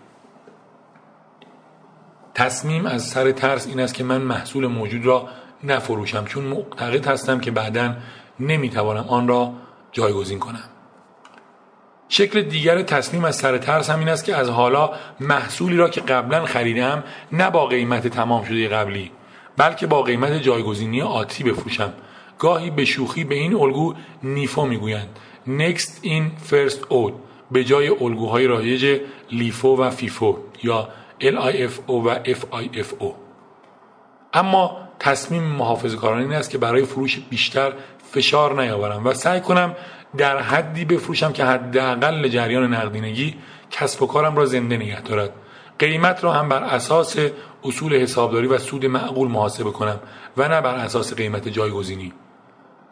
تصمیم 2.34 2.86
از 2.86 3.04
سر 3.04 3.32
ترس 3.32 3.68
این 3.68 3.80
است 3.80 3.94
که 3.94 4.04
من 4.04 4.22
محصول 4.22 4.68
موجود 4.68 5.06
را 5.06 5.28
نفروشم 5.64 6.26
چون 6.26 6.44
معتقد 6.44 7.08
هستم 7.08 7.40
که 7.40 7.52
بعدا 7.52 7.96
نمی‌توانم 8.40 9.06
آن 9.08 9.28
را 9.28 9.54
جایگزین 9.92 10.40
کنم. 10.40 10.70
شکل 12.10 12.42
دیگر 12.42 12.82
تصمیم 12.82 13.26
از 13.26 13.36
سر 13.36 13.58
ترس 13.58 13.90
هم 13.90 14.00
این 14.00 14.10
است 14.10 14.26
که 14.26 14.36
از 14.36 14.50
حالا 14.50 14.92
محصولی 15.20 15.78
را 15.78 15.90
که 15.90 16.02
قبلا 16.02 16.46
خریدم 16.46 17.04
نه 17.32 17.50
با 17.50 17.66
قیمت 17.66 18.08
تمام 18.08 18.44
شده 18.44 18.68
قبلی 18.68 19.12
بلکه 19.58 19.88
با 19.88 20.02
قیمت 20.02 20.34
جایگزینی 20.34 21.02
آتی 21.02 21.44
بفروشم. 21.44 21.94
گاهی 22.40 22.70
به 22.70 22.86
شوخی 22.86 23.24
به 23.24 23.36
این 23.36 23.56
الگو 23.56 23.94
نیفو 24.24 24.66
می‌گویند. 24.66 25.20
Next 25.48 26.06
in 26.06 26.52
First 26.52 26.92
Out 26.92 27.14
به 27.52 27.64
جای 27.64 27.90
الگوهای 27.90 28.48
رایج 28.48 29.02
لیفو 29.32 29.76
و 29.76 29.90
فیفو 29.90 30.38
یا 30.64 30.90
LIFO 31.22 31.90
و 31.90 32.24
FIFO 32.24 33.14
اما 34.34 34.78
تصمیم 35.00 35.44
محافظ 35.44 35.96
کاران 35.96 36.22
این 36.22 36.34
است 36.34 36.50
که 36.50 36.58
برای 36.58 36.86
فروش 36.86 37.20
بیشتر 37.20 37.74
فشار 38.12 38.62
نیاورم 38.62 39.06
و 39.06 39.14
سعی 39.14 39.42
کنم 39.42 39.76
در 40.18 40.38
حدی 40.38 40.86
بفروشم 40.86 41.32
که 41.32 41.46
حداقل 41.46 42.28
جریان 42.28 42.74
نقدینگی 42.74 43.36
کسب 43.72 44.04
و 44.04 44.08
کارم 44.08 44.36
را 44.36 44.46
زنده 44.46 44.78
نگه 44.78 45.02
دارد. 45.02 45.34
قیمت 45.80 46.24
را 46.24 46.32
هم 46.32 46.50
بر 46.50 46.64
اساس 46.64 47.18
اصول 47.64 47.96
حسابداری 47.96 48.48
و 48.48 48.58
سود 48.58 48.86
معقول 48.86 49.28
محاسبه 49.28 49.72
کنم 49.72 50.00
و 50.38 50.48
نه 50.48 50.62
بر 50.62 50.76
اساس 50.76 51.14
قیمت 51.14 51.48
جایگزینی. 51.48 52.14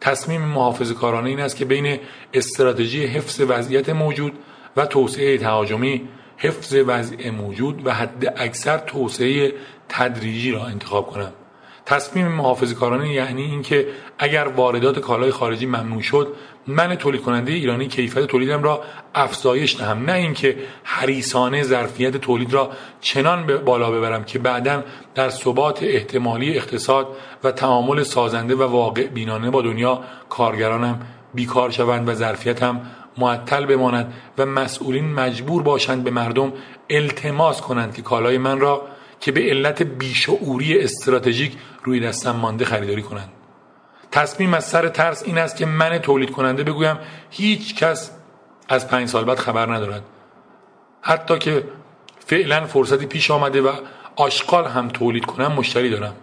تصمیم 0.00 0.40
محافظ 0.40 0.92
کارانه 0.92 1.28
این 1.28 1.40
است 1.40 1.56
که 1.56 1.64
بین 1.64 2.00
استراتژی 2.34 3.06
حفظ 3.06 3.40
وضعیت 3.40 3.88
موجود 3.88 4.32
و 4.76 4.86
توسعه 4.86 5.38
تهاجمی 5.38 6.08
حفظ 6.36 6.74
وضع 6.86 7.30
موجود 7.30 7.86
و 7.86 7.94
حد 7.94 8.34
اکثر 8.36 8.78
توسعه 8.78 9.52
تدریجی 9.88 10.50
را 10.50 10.66
انتخاب 10.66 11.06
کنم 11.06 11.32
تصمیم 11.88 12.28
محافظ 12.28 12.74
کارانه 12.74 13.12
یعنی 13.12 13.42
اینکه 13.42 13.86
اگر 14.18 14.48
واردات 14.48 14.98
کالای 14.98 15.30
خارجی 15.30 15.66
ممنوع 15.66 16.02
شد 16.02 16.34
من 16.66 16.94
تولید 16.94 17.22
کننده 17.22 17.52
ایرانی 17.52 17.88
کیفیت 17.88 18.24
تولیدم 18.24 18.62
را 18.62 18.82
افزایش 19.14 19.76
دهم. 19.76 20.04
نه 20.04 20.12
اینکه 20.12 20.56
حریصانه 20.84 21.62
ظرفیت 21.62 22.16
تولید 22.16 22.52
را 22.52 22.70
چنان 23.00 23.46
به 23.46 23.56
بالا 23.56 23.90
ببرم 23.90 24.24
که 24.24 24.38
بعدا 24.38 24.84
در 25.14 25.28
ثبات 25.30 25.82
احتمالی 25.82 26.56
اقتصاد 26.56 27.06
و 27.44 27.52
تعامل 27.52 28.02
سازنده 28.02 28.54
و 28.54 28.62
واقع 28.62 29.06
بینانه 29.06 29.50
با 29.50 29.62
دنیا 29.62 30.00
کارگرانم 30.28 31.00
بیکار 31.34 31.70
شوند 31.70 32.08
و 32.08 32.14
ظرفیتم 32.14 32.80
معطل 33.18 33.66
بماند 33.66 34.12
و 34.38 34.46
مسئولین 34.46 35.14
مجبور 35.14 35.62
باشند 35.62 36.04
به 36.04 36.10
مردم 36.10 36.52
التماس 36.90 37.60
کنند 37.60 37.94
که 37.94 38.02
کالای 38.02 38.38
من 38.38 38.60
را 38.60 38.82
که 39.20 39.32
به 39.32 39.40
علت 39.40 39.82
بیشعوری 39.82 40.78
استراتژیک 40.78 41.56
روی 41.84 42.00
دستم 42.00 42.30
مانده 42.30 42.64
خریداری 42.64 43.02
کنند. 43.02 43.28
تصمیم 44.10 44.54
از 44.54 44.64
سر 44.64 44.88
ترس 44.88 45.22
این 45.22 45.38
است 45.38 45.56
که 45.56 45.66
من 45.66 45.98
تولید 45.98 46.30
کننده 46.30 46.62
بگویم 46.62 46.98
هیچ 47.30 47.74
کس 47.74 48.10
از 48.68 48.88
پنج 48.88 49.08
سال 49.08 49.24
بعد 49.24 49.38
خبر 49.38 49.74
ندارد. 49.74 50.02
حتی 51.00 51.38
که 51.38 51.64
فعلا 52.26 52.66
فرصتی 52.66 53.06
پیش 53.06 53.30
آمده 53.30 53.60
و 53.60 53.72
آشغال 54.16 54.64
هم 54.64 54.88
تولید 54.88 55.24
کنم 55.26 55.52
مشتری 55.52 55.90
دارم. 55.90 56.14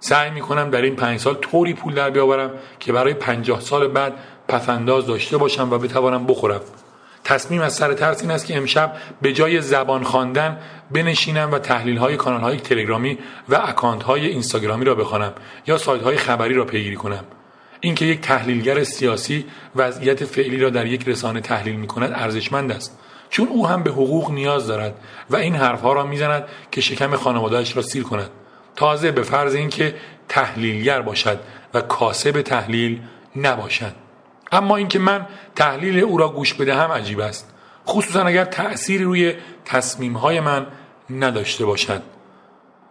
سعی 0.00 0.30
می 0.30 0.40
کنم 0.40 0.70
در 0.70 0.82
این 0.82 0.96
پنج 0.96 1.20
سال 1.20 1.34
طوری 1.34 1.74
پول 1.74 1.94
در 1.94 2.10
بیاورم 2.10 2.50
که 2.80 2.92
برای 2.92 3.14
پنجاه 3.14 3.60
سال 3.60 3.88
بعد 3.88 4.12
پسنداز 4.48 5.06
داشته 5.06 5.36
باشم 5.36 5.72
و 5.72 5.78
بتوانم 5.78 6.26
بخورم. 6.26 6.60
تصمیم 7.24 7.60
از 7.60 7.74
سر 7.74 7.92
ترس 7.94 8.22
این 8.22 8.30
است 8.30 8.46
که 8.46 8.56
امشب 8.56 8.92
به 9.22 9.32
جای 9.32 9.60
زبان 9.60 10.02
خواندن 10.02 10.58
بنشینم 10.90 11.52
و 11.52 11.58
تحلیل 11.58 11.96
های 11.96 12.16
کانال 12.16 12.40
های 12.40 12.56
تلگرامی 12.56 13.18
و 13.48 13.54
اکانت 13.54 14.02
های 14.02 14.26
اینستاگرامی 14.26 14.84
را 14.84 14.94
بخوانم 14.94 15.32
یا 15.66 15.78
سایت 15.78 16.02
های 16.02 16.16
خبری 16.16 16.54
را 16.54 16.64
پیگیری 16.64 16.96
کنم. 16.96 17.24
اینکه 17.80 18.04
یک 18.04 18.20
تحلیلگر 18.20 18.84
سیاسی 18.84 19.46
وضعیت 19.76 20.24
فعلی 20.24 20.58
را 20.58 20.70
در 20.70 20.86
یک 20.86 21.08
رسانه 21.08 21.40
تحلیل 21.40 21.76
می 21.76 21.86
کند 21.86 22.12
ارزشمند 22.12 22.72
است. 22.72 22.98
چون 23.30 23.48
او 23.48 23.68
هم 23.68 23.82
به 23.82 23.90
حقوق 23.90 24.30
نیاز 24.30 24.66
دارد 24.66 24.94
و 25.30 25.36
این 25.36 25.54
حرفها 25.54 25.92
را 25.92 26.06
می‌زند 26.06 26.44
که 26.70 26.80
شکم 26.80 27.16
خانوادهش 27.16 27.76
را 27.76 27.82
سیر 27.82 28.02
کند. 28.02 28.30
تازه 28.76 29.12
به 29.12 29.22
فرض 29.22 29.54
اینکه 29.54 29.94
تحلیلگر 30.28 31.02
باشد 31.02 31.40
و 31.74 31.80
کاسب 31.80 32.42
تحلیل 32.42 33.00
نباشد. 33.36 33.92
اما 34.52 34.76
اینکه 34.76 34.98
من 34.98 35.26
تحلیل 35.56 35.98
او 35.98 36.18
را 36.18 36.28
گوش 36.28 36.54
بدهم 36.54 36.92
عجیب 36.92 37.20
است. 37.20 37.54
خصوصا 37.86 38.22
اگر 38.22 38.44
تأثیری 38.44 39.04
روی 39.04 39.34
تصمیمهای 39.64 40.40
من 40.40 40.66
نداشته 41.10 41.64
باشد. 41.64 42.02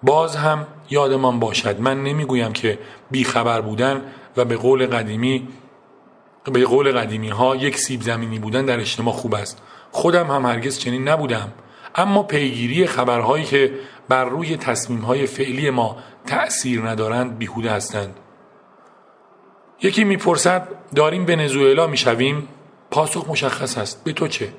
باز 0.04 0.36
هم 0.36 0.68
یادمان 0.90 1.40
باشد. 1.40 1.80
من 1.80 2.04
نمی‌گویم 2.04 2.54
که 2.54 2.80
بیخبر 3.12 3.62
بودن 3.62 4.02
و 4.38 4.46
به 4.46 4.58
قول 4.58 4.86
قدیمی 4.86 5.48
به 6.54 6.66
قول 6.66 6.92
قدیمی 6.92 7.30
ها 7.30 7.56
یک 7.56 7.78
سیب 7.78 8.02
زمینی 8.02 8.40
بودن 8.40 8.66
در 8.66 8.80
اجتماع 8.80 9.14
خوب 9.14 9.36
است. 9.36 9.62
خودم 9.92 10.28
هم 10.28 10.46
هرگز 10.46 10.80
چنین 10.80 11.08
نبودم. 11.08 11.52
اما 11.96 12.24
پیگیری 12.24 12.88
خبرهایی 12.88 13.46
که 13.46 13.74
بر 14.10 14.26
روی 14.26 14.58
تصمیم 14.58 15.00
های 15.00 15.26
فعلی 15.26 15.70
ما 15.70 15.98
تأثیر 16.26 16.82
ندارند 16.82 17.38
بیهوده 17.38 17.72
هستند. 17.72 18.16
یکی 19.82 20.04
می‌پرسد 20.04 20.68
داریم 20.96 21.26
ونزوئلا 21.28 21.88
می‌شویم؟ 21.88 22.48
پاسخ 22.92 23.30
مشخص 23.30 23.78
است. 23.78 24.04
به 24.04 24.14
تو 24.14 24.28
چه؟ 24.28 24.54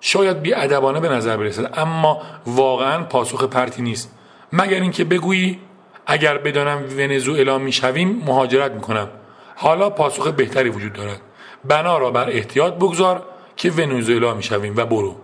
شاید 0.00 0.42
بی 0.42 0.54
ادبانه 0.54 1.00
به 1.00 1.08
نظر 1.08 1.36
برسد 1.36 1.78
اما 1.78 2.22
واقعا 2.46 3.02
پاسخ 3.02 3.44
پرتی 3.44 3.82
نیست. 3.82 4.14
مگر 4.52 4.80
اینکه 4.80 5.04
بگویی 5.04 5.58
اگر 6.06 6.38
بدانم 6.38 6.84
ونزوئلا 6.98 7.58
می‌شویم 7.58 8.22
مهاجرت 8.26 8.72
می‌کنم. 8.72 9.08
حالا 9.56 9.90
پاسخ 9.90 10.28
بهتری 10.28 10.68
وجود 10.68 10.92
دارد. 10.92 11.20
بنا 11.64 11.98
را 11.98 12.10
بر 12.10 12.30
احتیاط 12.30 12.74
بگذار 12.74 13.22
که 13.56 13.70
ونزوئلا 13.70 14.34
می‌شویم 14.34 14.76
و 14.76 14.84
برو. 14.84 15.16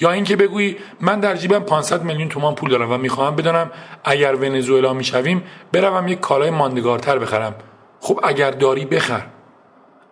یا 0.00 0.10
اینکه 0.10 0.36
بگویی 0.36 0.76
من 1.00 1.20
در 1.20 1.36
جیبم 1.36 1.58
500 1.58 2.02
میلیون 2.02 2.28
تومان 2.28 2.54
پول 2.54 2.70
دارم 2.70 2.92
و 2.92 2.96
می‌خواهم 2.96 3.36
بدانم 3.36 3.70
اگر 4.04 4.34
ونزوئلا 4.34 4.92
می‌شویم 4.92 5.42
بروم 5.72 6.08
یک 6.08 6.20
کالای 6.20 6.50
ماندگارتر 6.50 7.18
بخرم. 7.18 7.54
خب 8.00 8.20
اگر 8.22 8.50
داری 8.50 8.84
بخر. 8.84 9.22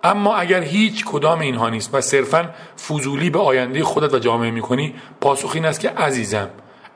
اما 0.06 0.36
اگر 0.36 0.62
هیچ 0.62 1.04
کدام 1.04 1.40
اینها 1.40 1.68
نیست 1.68 1.94
و 1.94 2.00
صرفا 2.00 2.50
فضولی 2.88 3.30
به 3.30 3.38
آینده 3.38 3.84
خودت 3.84 4.14
و 4.14 4.18
جامعه 4.18 4.50
می‌کنی 4.50 4.94
پاسخ 5.20 5.50
این 5.54 5.64
است 5.64 5.80
که 5.80 5.90
عزیزم 5.90 6.48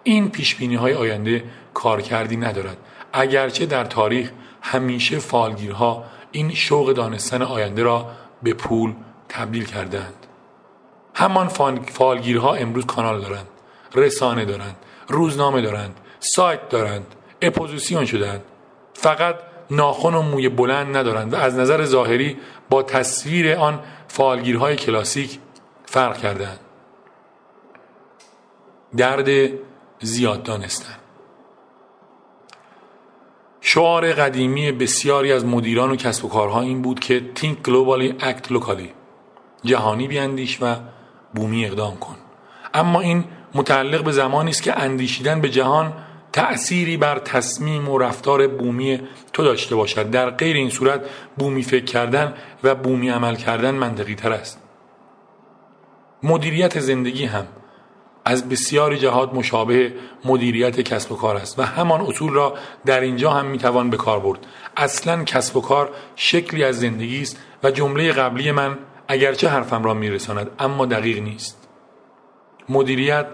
این 0.02 0.30
پیش 0.30 0.62
های 0.62 0.94
آینده 0.94 1.44
کارکردی 1.74 2.36
ندارد. 2.36 2.76
اگرچه 3.12 3.66
در 3.66 3.84
تاریخ 3.84 4.30
همیشه 4.62 5.18
فالگیرها 5.18 6.04
این 6.32 6.54
شوق 6.54 6.92
دانستن 6.92 7.42
آینده 7.42 7.82
را 7.82 8.06
به 8.42 8.54
پول 8.54 8.94
تبدیل 9.28 9.64
کردند 9.64 10.26
همان 11.14 11.48
فالگیرها 11.86 12.54
امروز 12.54 12.86
کانال 12.86 13.20
دارند 13.20 13.46
رسانه 13.94 14.44
دارند 14.44 14.76
روزنامه 15.08 15.60
دارند 15.60 16.00
سایت 16.20 16.68
دارند 16.68 17.06
اپوزیسیون 17.42 18.04
شدند 18.04 18.42
فقط 18.94 19.34
ناخن 19.70 20.14
و 20.14 20.22
موی 20.22 20.48
بلند 20.48 20.96
ندارند 20.96 21.32
و 21.32 21.36
از 21.36 21.54
نظر 21.54 21.84
ظاهری 21.84 22.36
با 22.70 22.82
تصویر 22.82 23.56
آن 23.56 23.80
فالگیرهای 24.08 24.76
کلاسیک 24.76 25.38
فرق 25.86 26.18
کردند 26.18 26.60
درد 28.96 29.50
زیاد 30.00 30.42
دانستن. 30.42 30.94
شعار 33.60 34.12
قدیمی 34.12 34.72
بسیاری 34.72 35.32
از 35.32 35.44
مدیران 35.44 35.90
و 35.90 35.96
کسب 35.96 36.24
و 36.24 36.28
کارها 36.28 36.60
این 36.60 36.82
بود 36.82 37.00
که 37.00 37.30
think 37.36 37.68
globally 37.68 38.22
act 38.22 38.52
locally 38.52 38.88
جهانی 39.64 40.08
بیاندیش 40.08 40.58
و 40.62 40.76
بومی 41.34 41.66
اقدام 41.66 41.96
کن. 41.96 42.16
اما 42.74 43.00
این 43.00 43.24
متعلق 43.54 44.04
به 44.04 44.12
زمانی 44.12 44.50
است 44.50 44.62
که 44.62 44.80
اندیشیدن 44.80 45.40
به 45.40 45.48
جهان 45.50 45.92
تأثیری 46.32 46.96
بر 46.96 47.18
تصمیم 47.18 47.88
و 47.88 47.98
رفتار 47.98 48.46
بومی 48.46 49.00
تو 49.32 49.44
داشته 49.44 49.76
باشد. 49.76 50.10
در 50.10 50.30
غیر 50.30 50.56
این 50.56 50.70
صورت 50.70 51.00
بومی 51.36 51.62
فکر 51.62 51.84
کردن 51.84 52.34
و 52.64 52.74
بومی 52.74 53.08
عمل 53.08 53.34
کردن 53.34 53.70
منطقی 53.70 54.14
تر 54.14 54.32
است. 54.32 54.62
مدیریت 56.22 56.80
زندگی 56.80 57.24
هم 57.24 57.46
از 58.24 58.48
بسیاری 58.48 58.98
جهات 58.98 59.34
مشابه 59.34 59.92
مدیریت 60.24 60.80
کسب 60.80 61.12
و 61.12 61.16
کار 61.16 61.36
است 61.36 61.58
و 61.58 61.62
همان 61.62 62.00
اصول 62.00 62.32
را 62.32 62.54
در 62.86 63.00
اینجا 63.00 63.30
هم 63.30 63.46
می‌توان 63.46 63.90
به 63.90 63.96
کار 63.96 64.20
برد. 64.20 64.46
اصلا 64.76 65.24
کسب 65.24 65.56
و 65.56 65.60
کار 65.60 65.90
شکلی 66.16 66.64
از 66.64 66.80
زندگی 66.80 67.22
است 67.22 67.38
و 67.62 67.70
جمله 67.70 68.12
قبلی 68.12 68.52
من 68.52 68.78
اگرچه 69.08 69.48
حرفم 69.48 69.84
را 69.84 69.94
میرساند 69.94 70.50
اما 70.58 70.86
دقیق 70.86 71.18
نیست. 71.18 71.68
مدیریت 72.68 73.26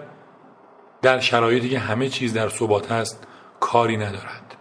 در 1.01 1.19
شرایطی 1.19 1.69
که 1.69 1.79
همه 1.79 2.09
چیز 2.09 2.33
در 2.33 2.49
ثبات 2.49 2.91
است 2.91 3.27
کاری 3.59 3.97
ندارد. 3.97 4.55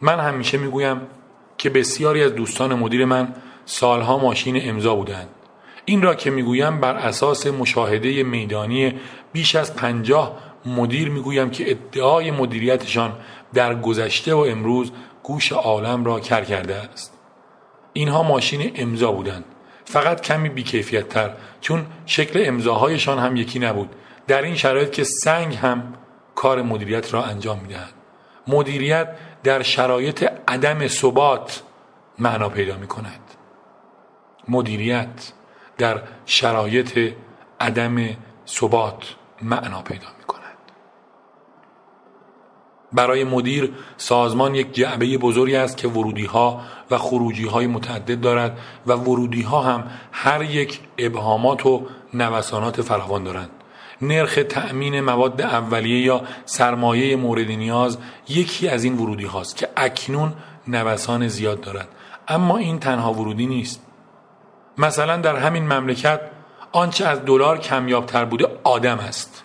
من 0.00 0.20
همیشه 0.20 0.58
می‌گویم 0.58 1.00
که 1.58 1.70
بسیاری 1.70 2.24
از 2.24 2.34
دوستان 2.34 2.74
مدیر 2.74 3.04
من 3.04 3.34
سالها 3.64 4.18
ماشین 4.18 4.68
امضا 4.68 4.94
بودند. 4.94 5.28
این 5.84 6.02
را 6.02 6.14
که 6.14 6.30
می‌گویم 6.30 6.80
بر 6.80 6.94
اساس 6.94 7.46
مشاهده 7.46 8.22
میدانی 8.22 9.00
بیش 9.32 9.56
از 9.56 9.76
پنجاه 9.76 10.38
مدیر 10.66 11.10
می‌گویم 11.10 11.50
که 11.50 11.70
ادعای 11.70 12.30
مدیریتشان 12.30 13.12
در 13.54 13.74
گذشته 13.74 14.34
و 14.34 14.38
امروز 14.38 14.92
گوش 15.22 15.52
عالم 15.52 16.04
را 16.04 16.20
کر 16.20 16.44
کرده 16.44 16.74
است. 16.74 17.18
اینها 17.92 18.22
ماشین 18.22 18.72
امضا 18.74 19.12
بودند. 19.12 19.44
فقط 19.84 20.20
کمی 20.20 20.48
بیکیفیت 20.48 21.08
تر 21.08 21.30
چون 21.60 21.86
شکل 22.06 22.42
امضاهایشان 22.46 23.18
هم 23.18 23.36
یکی 23.36 23.58
نبود. 23.58 23.90
در 24.26 24.42
این 24.42 24.54
شرایط 24.54 24.90
که 24.90 25.04
سنگ 25.04 25.54
هم 25.54 25.94
کار 26.34 26.62
مدیریت 26.62 27.14
را 27.14 27.24
انجام 27.24 27.58
می‌دهد. 27.58 27.92
مدیریت 28.46 29.08
در 29.42 29.62
شرایط 29.62 30.30
عدم 30.48 30.88
ثبات 30.88 31.62
معنا 32.18 32.48
پیدا 32.48 32.76
می 32.76 32.86
کند 32.86 33.20
مدیریت 34.48 35.32
در 35.78 36.02
شرایط 36.26 37.14
عدم 37.60 38.16
ثبات 38.46 39.14
معنا 39.42 39.82
پیدا 39.82 40.06
می 40.18 40.24
کند 40.24 40.39
برای 42.92 43.24
مدیر 43.24 43.72
سازمان 43.96 44.54
یک 44.54 44.74
جعبه 44.74 45.18
بزرگی 45.18 45.56
است 45.56 45.76
که 45.76 45.88
ورودی 45.88 46.24
ها 46.24 46.60
و 46.90 46.98
خروجی 46.98 47.46
های 47.46 47.66
متعدد 47.66 48.20
دارد 48.20 48.58
و 48.86 48.92
ورودی 48.92 49.42
ها 49.42 49.62
هم 49.62 49.84
هر 50.12 50.42
یک 50.42 50.80
ابهامات 50.98 51.66
و 51.66 51.86
نوسانات 52.14 52.82
فراوان 52.82 53.24
دارند. 53.24 53.50
نرخ 54.02 54.38
تأمین 54.48 55.00
مواد 55.00 55.42
اولیه 55.42 56.00
یا 56.00 56.22
سرمایه 56.44 57.16
مورد 57.16 57.48
نیاز 57.48 57.98
یکی 58.28 58.68
از 58.68 58.84
این 58.84 58.98
ورودی 58.98 59.24
هاست 59.24 59.56
که 59.56 59.68
اکنون 59.76 60.32
نوسان 60.68 61.28
زیاد 61.28 61.60
دارد. 61.60 61.88
اما 62.28 62.56
این 62.56 62.78
تنها 62.78 63.12
ورودی 63.12 63.46
نیست. 63.46 63.86
مثلا 64.78 65.16
در 65.16 65.36
همین 65.36 65.72
مملکت 65.72 66.20
آنچه 66.72 67.06
از 67.06 67.24
دلار 67.24 67.58
کمیابتر 67.58 68.24
بوده 68.24 68.46
آدم 68.64 68.98
است. 68.98 69.39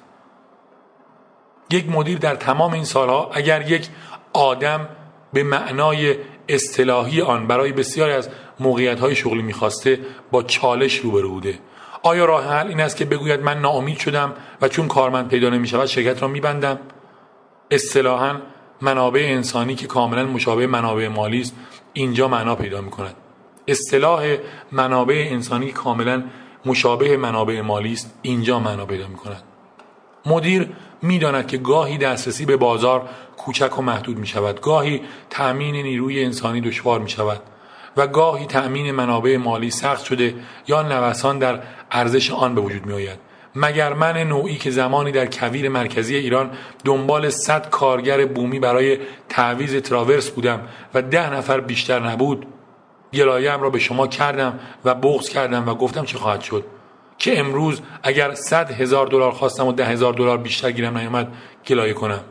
یک 1.69 1.89
مدیر 1.89 2.17
در 2.17 2.36
تمام 2.36 2.73
این 2.73 2.84
سالها 2.84 3.32
اگر 3.34 3.71
یک 3.71 3.88
آدم 4.34 4.89
به 5.34 5.43
معنای 5.43 6.15
اصطلاحی 6.49 7.21
آن 7.21 7.47
برای 7.47 7.71
بسیاری 7.71 8.13
از 8.13 8.30
موقعیت 8.60 8.99
های 8.99 9.15
شغلی 9.15 9.41
می‌خواسته 9.41 9.99
با 10.32 10.43
چالش 10.43 10.95
روبرو 10.99 11.30
بوده. 11.30 11.60
آیا 12.04 12.25
راه 12.25 12.45
حل 12.47 12.67
این 12.67 12.82
است 12.82 12.97
که 12.97 13.06
بگوید 13.06 13.39
من 13.39 13.62
ناامید 13.62 13.97
شدم 13.97 14.34
و 14.62 14.67
چون 14.67 14.88
کارمند 14.88 15.28
پیدا 15.28 15.49
نمی 15.49 15.67
شود 15.67 15.86
شرکت 15.86 16.21
را 16.21 16.28
میبندم؟ 16.28 16.80
اصطلاحا 17.71 18.36
منابع 18.82 19.21
انسانی 19.30 19.75
که 19.75 19.88
کاملا 19.88 20.25
مشابه 20.25 20.67
منابع 20.67 21.08
مالی 21.08 21.41
است 21.41 21.56
اینجا 21.93 22.28
معنا 22.28 22.56
پیدا 22.56 22.82
می 22.82 22.91
کند 22.91 23.15
اصطلاح 23.67 24.38
منابع 24.71 25.28
انسانی 25.32 25.71
کاملا 25.71 26.23
مشابه 26.65 27.17
منابع 27.17 27.62
مالی 27.62 27.93
است 27.93 28.19
اینجا 28.21 28.60
معنا 28.60 28.86
پیدا 28.86 29.08
می 29.08 29.15
کند 29.15 29.43
مدیر 30.26 30.70
می‌داند 31.02 31.48
که 31.48 31.58
گاهی 31.58 31.98
دسترسی 31.98 32.46
به 32.46 32.58
بازار 32.58 33.10
کوچک 33.38 33.80
و 33.80 33.82
محدود 33.82 34.18
می 34.18 34.28
شود 34.28 34.62
گاهی 34.62 35.02
تأمین 35.30 35.76
نیروی 35.76 36.24
انسانی 36.24 36.62
دشوار 36.62 37.00
می 37.00 37.10
شود 37.10 37.42
و 37.98 38.08
گاهی 38.08 38.46
تأمین 38.46 38.92
منابع 38.92 39.38
مالی 39.38 39.72
سخت 39.72 40.06
شده 40.06 40.36
یا 40.68 40.82
نوسان 40.82 41.40
در 41.40 41.60
ارزش 41.92 42.32
آن 42.32 42.56
به 42.56 42.62
وجود 42.62 42.86
می 42.86 42.94
آید 42.94 43.20
مگر 43.56 43.94
من 43.94 44.18
نوعی 44.18 44.56
که 44.56 44.72
زمانی 44.72 45.12
در 45.12 45.26
کویر 45.26 45.70
مرکزی 45.70 46.16
ایران 46.16 46.52
دنبال 46.86 47.30
صد 47.30 47.70
کارگر 47.70 48.26
بومی 48.26 48.60
برای 48.60 48.98
تعویز 49.30 49.76
تراورس 49.76 50.30
بودم 50.30 50.62
و 50.94 51.02
ده 51.02 51.34
نفر 51.34 51.60
بیشتر 51.60 52.00
نبود 52.00 52.46
گلایم 53.14 53.62
را 53.62 53.70
به 53.70 53.80
شما 53.80 54.08
کردم 54.08 54.60
و 54.86 54.96
بغض 54.96 55.30
کردم 55.30 55.70
و 55.70 55.74
گفتم 55.74 56.06
چه 56.06 56.18
خواهد 56.18 56.42
شد؟ 56.42 56.64
که 57.17 57.39
امروز 57.39 57.82
اگر 58.04 58.34
صد 58.34 58.71
هزار 58.71 59.08
دلار 59.08 59.32
خواستم 59.32 59.67
و 59.67 59.71
ده 59.71 59.86
هزار 59.86 60.13
دلار 60.13 60.38
بیشتر 60.38 60.71
گیرم 60.71 60.97
نیامد 60.97 61.28
گلایه 61.67 61.93
کنم. 61.93 62.21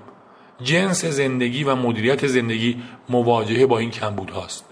جنس 0.62 1.04
زندگی 1.04 1.64
و 1.64 1.74
مدیریت 1.74 2.26
زندگی 2.26 2.82
مواجهه 3.08 3.66
با 3.66 3.78
این 3.78 3.90
کمبود 3.90 4.30
هاست. 4.30 4.64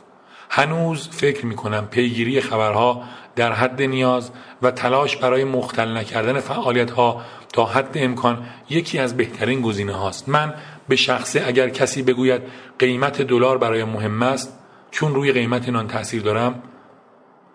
هنوز 0.51 1.09
فکر 1.09 1.47
می 1.47 1.57
کنم 1.57 1.87
پیگیری 1.87 2.41
خبرها 2.41 3.03
در 3.37 3.53
حد 3.53 3.83
نیاز 3.83 4.31
و 4.63 4.71
تلاش 4.71 5.17
برای 5.17 5.45
مختل 5.45 5.97
نکردن 5.97 6.41
فعالیت 6.41 6.91
ها 6.91 7.23
تا 7.53 7.65
حد 7.65 7.91
امکان 7.95 8.47
یکی 8.71 8.99
از 8.99 9.17
بهترین 9.17 9.61
گزینه 9.61 9.93
هاست. 9.95 10.29
من 10.29 10.55
به 10.89 10.97
شخصه 10.97 11.43
اگر 11.47 11.69
کسی 11.69 12.03
بگوید 12.03 12.43
قیمت 12.79 13.23
دلار 13.23 13.59
برای 13.59 13.85
مهم 13.85 14.23
است 14.23 14.59
چون 14.91 15.15
روی 15.15 15.33
قیمت 15.33 15.69
نان 15.69 15.89
تاثیر 15.89 16.23
دارم 16.23 16.63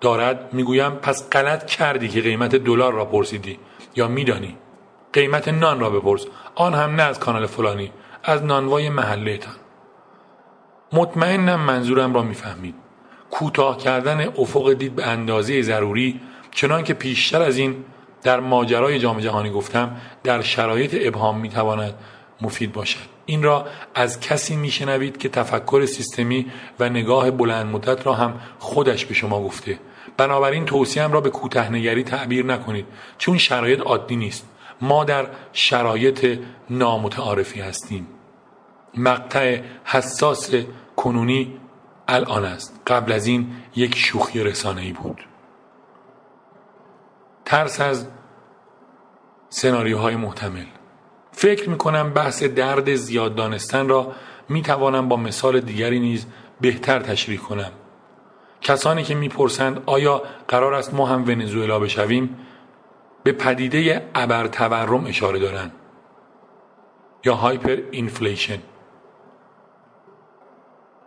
دارد؟ 0.02 0.54
می‌گویم 0.54 0.90
پس 0.90 1.30
غلط 1.30 1.66
کردی 1.66 2.08
که 2.08 2.22
قیمت 2.22 2.56
دلار 2.56 2.94
را 2.94 3.06
پرسیدی. 3.06 3.60
یا 3.96 4.08
میدانی؟ 4.08 4.58
قیمت 5.14 5.48
نان 5.48 5.80
را 5.80 5.90
بپرس. 5.90 6.26
آن 6.56 6.74
هم 6.74 6.96
نه 6.96 7.04
از 7.04 7.20
کانال 7.20 7.46
فلانی 7.46 7.92
از 8.24 8.44
نانوای 8.44 8.90
محلهتان. 8.90 9.56
مطمئنم 10.94 11.60
منظورم 11.60 12.14
را 12.14 12.22
می‌فهمید. 12.22 12.76
کوتاه 13.32 13.78
کردن 13.78 14.28
افق 14.38 14.74
دید 14.74 14.96
به 14.96 15.06
اندازه 15.06 15.62
ضروری 15.62 16.22
چنان 16.52 16.84
که 16.84 16.94
پیشتر 16.94 17.42
از 17.42 17.58
این 17.58 17.86
در 18.24 18.40
ماجرای 18.40 19.00
جام 19.00 19.20
جهانی 19.20 19.50
گفتم 19.50 19.96
در 20.24 20.42
شرایط 20.42 20.98
ابهام 21.02 21.40
می‌تواند 21.40 21.94
مفید 22.42 22.74
باشد. 22.74 23.17
این 23.30 23.44
را 23.44 23.66
از 23.96 24.20
کسی 24.20 24.56
میشنوید 24.56 25.18
که 25.18 25.30
تفکر 25.30 25.86
سیستمی 25.86 26.52
و 26.80 26.90
نگاه 26.90 27.32
بلند 27.32 27.66
مدت 27.66 28.06
را 28.06 28.14
هم 28.14 28.40
خودش 28.60 29.06
به 29.06 29.14
شما 29.14 29.44
گفته. 29.44 29.80
بنابراین 30.18 30.66
توصیم 30.66 31.12
را 31.12 31.22
به 31.22 31.30
کوتهنگری 31.30 32.04
تعبیر 32.04 32.46
نکنید 32.46 32.86
چون 33.18 33.38
شرایط 33.38 33.80
عادی 33.80 34.16
نیست. 34.16 34.48
ما 34.82 35.04
در 35.04 35.28
شرایط 35.54 36.40
نامتعارفی 36.70 37.62
هستیم. 37.62 38.08
مقطع 38.98 39.62
حساس 39.84 40.52
کنونی 40.96 41.60
الان 42.08 42.46
است. 42.46 42.82
قبل 42.88 43.12
از 43.12 43.28
این 43.28 43.48
یک 43.76 43.96
شوخی 43.96 44.44
رسانه 44.44 44.82
ای 44.82 44.92
بود. 44.92 45.22
ترس 47.46 47.82
از 47.82 48.08
سناریوهای 49.50 50.16
محتمل. 50.16 50.66
فکر 51.38 51.70
می 51.70 51.78
کنم 51.78 52.14
بحث 52.14 52.44
درد 52.44 52.96
زیاد 52.96 53.36
دانستن 53.36 53.90
را 53.90 54.12
می 54.50 54.62
توانم 54.62 55.10
با 55.10 55.16
مثال 55.16 55.60
دیگری 55.60 56.00
نیز 56.00 56.26
بهتر 56.62 57.00
تشریح 57.00 57.40
کنم. 57.40 57.72
کسانی 58.62 59.04
که 59.04 59.16
می‌پرسند 59.16 59.84
آیا 59.86 60.22
قرار 60.48 60.74
است 60.74 60.94
ما 60.94 61.06
هم 61.06 61.24
ونزوئلا 61.24 61.80
بشویم 61.80 62.38
به 63.24 63.32
پدیده 63.32 64.10
ابر 64.16 64.48
تورم 64.48 65.06
اشاره 65.06 65.40
دارند. 65.40 65.72
یا 67.26 67.34
hyperinflation. 67.34 68.60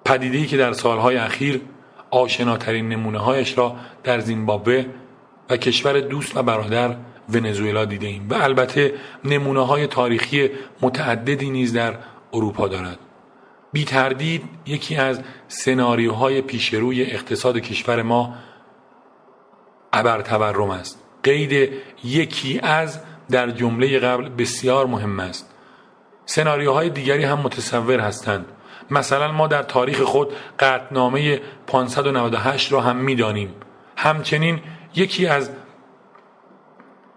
پدیده 0.05 0.40
ای 0.40 0.47
که 0.47 0.57
در 0.57 0.73
سالهای 0.73 1.17
اخیر 1.17 1.61
آشناترین 2.11 2.89
نمونه 2.89 3.19
هایش 3.19 3.59
را 3.59 3.77
در 4.05 4.21
زیمبابوه 4.21 4.85
و 5.51 5.57
کشور 5.57 6.01
دوست 6.01 6.37
و 6.37 6.43
برادر 6.43 6.97
ونزوئلا 7.33 7.85
دیده 7.85 8.07
ایم 8.07 8.27
و 8.31 8.35
البته 8.35 8.95
نمونه 9.25 9.67
های 9.67 9.87
تاریخی 9.87 10.51
متعددی 10.83 11.51
نیز 11.51 11.73
در 11.73 11.95
اروپا 12.33 12.69
دارد. 12.69 12.99
بی 13.73 13.85
تردید 13.85 14.43
یکی 14.67 14.97
از 14.97 15.21
سناریوهای 15.49 16.43
پیشروی 16.43 17.03
اقتصاد 17.03 17.59
کشور 17.59 18.03
ما 18.03 18.35
ابر 19.93 20.23
تورم 20.23 20.71
است. 20.71 21.03
قید 21.23 21.73
یکی 22.05 22.61
از 22.63 23.01
در 23.31 23.51
جمله 23.51 23.99
قبل 23.99 24.29
بسیار 24.29 24.87
مهم 24.87 25.21
است. 25.21 25.51
سناریوهای 26.25 26.91
دیگری 26.91 27.25
هم 27.25 27.39
متصور 27.39 28.01
هستند. 28.01 28.47
مثلا 28.91 29.33
ما 29.33 29.47
در 29.47 29.63
تاریخ 29.63 30.01
خود 30.01 30.33
قطنامه 30.59 31.41
598 31.67 32.73
را 32.73 32.81
هم 32.81 32.97
می‌دانیم. 32.97 33.55
همچنین 33.97 34.61
یکی 34.95 35.27
از 35.27 35.51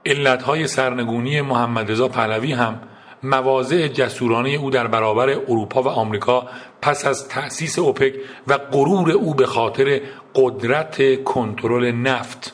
علتهای 0.05 0.67
سرنگونی 0.67 1.41
محمد 1.41 1.91
رضا 1.91 2.07
پهلوی 2.07 2.53
هم 2.53 2.81
مواضع 3.23 3.87
جسورانه 3.87 4.49
او 4.49 4.69
در 4.69 4.87
برابر 4.87 5.29
اروپا 5.29 5.83
و 5.83 5.87
آمریکا 5.87 6.47
پس 6.81 7.05
از 7.05 7.27
تأسیس 7.27 7.79
اوپک 7.79 8.13
و 8.47 8.57
غرور 8.57 9.11
او 9.11 9.33
به 9.33 9.45
خاطر 9.45 10.01
قدرت 10.35 11.23
کنترل 11.23 11.91
نفت 11.91 12.53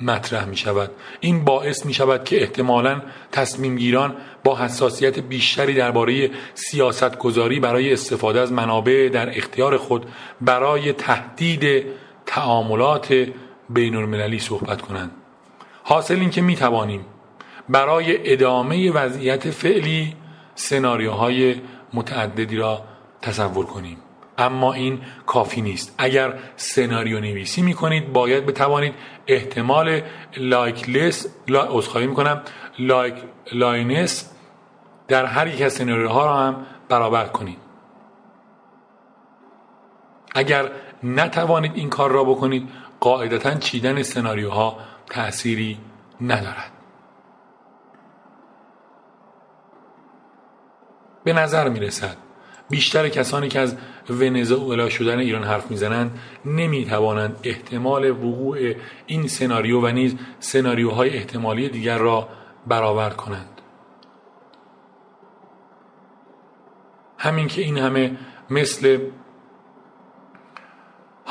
مطرح 0.00 0.44
می 0.44 0.56
شود 0.56 0.90
این 1.20 1.44
باعث 1.44 1.86
می 1.86 1.94
شود 1.94 2.24
که 2.24 2.40
احتمالا 2.40 3.02
تصمیم 3.32 3.76
گیران 3.76 4.16
با 4.44 4.56
حساسیت 4.56 5.18
بیشتری 5.18 5.74
درباره 5.74 6.30
سیاست 6.54 7.18
گذاری 7.18 7.60
برای 7.60 7.92
استفاده 7.92 8.40
از 8.40 8.52
منابع 8.52 9.08
در 9.12 9.38
اختیار 9.38 9.76
خود 9.76 10.06
برای 10.40 10.92
تهدید 10.92 11.86
تعاملات 12.26 13.14
بین 13.70 13.94
المللی 13.94 14.38
صحبت 14.38 14.82
کنند. 14.82 15.23
حاصل 15.86 16.20
این 16.20 16.30
که 16.30 16.42
می 16.42 16.56
توانیم 16.56 17.06
برای 17.68 18.32
ادامه 18.32 18.90
وضعیت 18.92 19.50
فعلی 19.50 20.16
سناریوهای 20.54 21.60
متعددی 21.94 22.56
را 22.56 22.82
تصور 23.22 23.66
کنیم. 23.66 23.98
اما 24.38 24.72
این 24.72 25.00
کافی 25.26 25.60
نیست. 25.60 25.94
اگر 25.98 26.34
سناریو 26.56 27.20
نویسی 27.20 27.62
می 27.62 27.74
کنید 27.74 28.12
باید 28.12 28.46
بتوانید 28.46 28.94
احتمال 29.26 30.00
لایکلس 30.36 31.26
لا 31.48 31.80
می 32.00 32.14
کنم 32.14 32.42
لایک 32.78 33.14
لاینس 33.52 34.30
در 35.08 35.24
هر 35.24 35.46
یک 35.46 35.62
از 35.62 35.72
سناریوها 35.72 36.24
را 36.24 36.36
هم 36.36 36.66
برابر 36.88 37.26
کنید. 37.26 37.58
اگر 40.34 40.70
نتوانید 41.02 41.72
این 41.74 41.90
کار 41.90 42.10
را 42.10 42.24
بکنید 42.24 42.68
قاعدتا 43.00 43.54
چیدن 43.54 44.02
سناریوها 44.02 44.78
تأثیری 45.10 45.78
ندارد. 46.20 46.72
به 51.24 51.32
نظر 51.32 51.68
می 51.68 51.80
رسد 51.80 52.16
بیشتر 52.70 53.08
کسانی 53.08 53.48
که 53.48 53.60
از 53.60 53.76
ونزوئلا 54.10 54.88
شدن 54.88 55.18
ایران 55.18 55.44
حرف 55.44 55.70
می‌زنند 55.70 56.18
نمی‌توانند 56.44 57.40
احتمال 57.42 58.10
وقوع 58.10 58.74
این 59.06 59.28
سناریو 59.28 59.80
و 59.80 59.86
نیز 59.86 60.16
سناریوهای 60.38 61.16
احتمالی 61.16 61.68
دیگر 61.68 61.98
را 61.98 62.28
برآورد 62.66 63.16
کنند. 63.16 63.60
همین 67.18 67.48
که 67.48 67.62
این 67.62 67.78
همه 67.78 68.16
مثل 68.50 68.98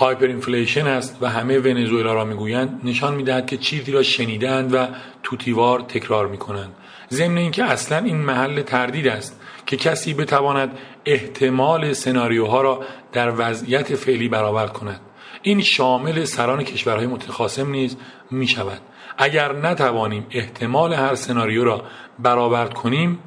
hyperinflation 0.04 0.88
است 0.88 1.18
و 1.22 1.30
همه 1.30 1.60
ونزوئلا 1.60 2.14
را 2.14 2.26
می‌گویند 2.26 2.82
نشان 2.84 3.16
می‌دهد 3.16 3.48
که 3.48 3.58
چیزی 3.58 3.92
را 3.92 4.04
شنیدند 4.04 4.74
و 4.74 4.88
توتیوار 5.24 5.82
تکرار 5.82 6.28
می‌کنند. 6.28 6.74
ضمن 7.12 7.38
اینکه 7.38 7.64
اصلا 7.64 7.98
این 7.98 8.18
محل 8.18 8.62
تردید 8.62 9.08
است 9.08 9.42
که 9.66 9.78
کسی 9.78 10.14
بتواند 10.14 10.78
احتمال 11.06 11.94
سناریوها 11.94 12.62
را 12.62 12.82
در 13.12 13.34
وضعیت 13.38 13.96
فعلی 13.96 14.30
برآورد 14.30 14.74
کند. 14.74 15.00
این 15.42 15.62
شامل 15.62 16.26
سران 16.26 16.64
کشورهای 16.64 17.08
متخاصم 17.08 17.70
نیز 17.70 17.98
می 18.32 18.48
شود 18.48 18.82
اگر 19.18 19.54
نتوانیم 19.54 20.28
احتمال 20.32 20.94
هر 20.94 21.16
سناریو 21.16 21.64
را 21.64 21.84
برآورد 22.20 22.74
کنیم 22.74 23.20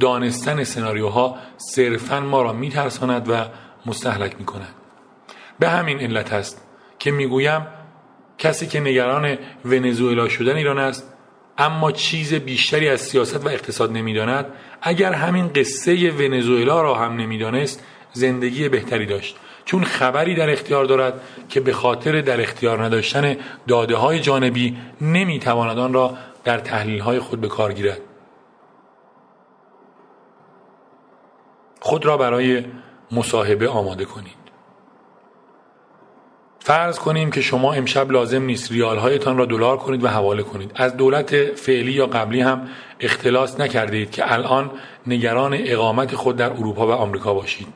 دانستن 0.00 0.64
سناریوها 0.64 1.36
صرفا 1.56 2.20
ما 2.20 2.42
را 2.42 2.52
میترساند 2.52 3.30
و 3.30 3.34
مستحلک 3.86 4.36
می 4.38 4.44
کند. 4.44 4.83
به 5.58 5.68
همین 5.68 6.00
علت 6.00 6.32
است 6.32 6.66
که 6.98 7.10
می‌گویم 7.10 7.66
کسی 8.38 8.66
که 8.66 8.80
نگران 8.80 9.38
ونزوئلا 9.64 10.28
شدن 10.28 10.56
ایران 10.56 10.78
است 10.78 11.12
اما 11.58 11.92
چیز 11.92 12.34
بیشتری 12.34 12.88
از 12.88 13.00
سیاست 13.00 13.46
و 13.46 13.48
اقتصاد 13.48 13.92
نمی‌داند 13.92 14.46
اگر 14.82 15.12
همین 15.12 15.48
قصه 15.48 16.10
ونزوئلا 16.10 16.82
را 16.82 16.94
هم 16.94 17.16
نمی‌دانست 17.16 17.84
زندگی 18.12 18.68
بهتری 18.68 19.06
داشت. 19.06 19.36
چون 19.64 19.84
خبری 19.84 20.34
در 20.34 20.50
اختیار 20.50 20.84
دارد 20.84 21.20
که 21.48 21.60
به 21.60 21.72
خاطر 21.72 22.20
در 22.20 22.40
اختیار 22.40 22.84
نداشتن 22.84 23.36
داده 23.68 23.96
های 23.96 24.20
جانبی 24.20 24.76
نمی‌تواند 25.00 25.78
آن 25.78 25.92
را 25.92 26.16
در 26.44 26.58
تحلیل 26.58 27.00
های 27.00 27.18
خود 27.18 27.40
به 27.40 27.48
کار 27.48 27.72
گیرد. 27.72 28.00
خود 31.80 32.06
را 32.06 32.16
برای 32.16 32.64
مصاحبه 33.12 33.68
آماده 33.68 34.04
کنید. 34.04 34.43
فرض 36.66 36.98
کنیم 36.98 37.30
که 37.30 37.40
شما 37.40 37.72
امشب 37.72 38.10
لازم 38.10 38.42
نیست 38.42 38.72
ریال 38.72 38.98
هایتان 38.98 39.36
را 39.36 39.46
دلار 39.46 39.76
کنید 39.76 40.04
و 40.04 40.08
حواله 40.08 40.42
کنید. 40.42 40.72
از 40.74 40.96
دولت 40.96 41.36
فعلی 41.36 41.92
یا 41.92 42.06
قبلی 42.06 42.40
هم 42.40 42.68
اختلاس 43.00 43.60
نکردید 43.60 44.10
که 44.10 44.32
الان 44.32 44.70
نگران 45.06 45.56
اقامت 45.58 46.14
خود 46.14 46.36
در 46.36 46.50
اروپا 46.50 46.86
و 46.86 46.90
آمریکا 46.90 47.34
باشید. 47.34 47.66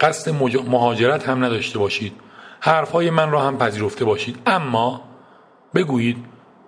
قصد 0.00 0.30
مهاجرت 0.68 1.28
هم 1.28 1.44
نداشته 1.44 1.78
باشید. 1.78 2.12
حرفهای 2.60 3.10
من 3.10 3.30
را 3.30 3.40
هم 3.40 3.58
پذیرفته 3.58 4.04
باشید. 4.04 4.38
اما 4.46 5.02
بگویید 5.74 6.24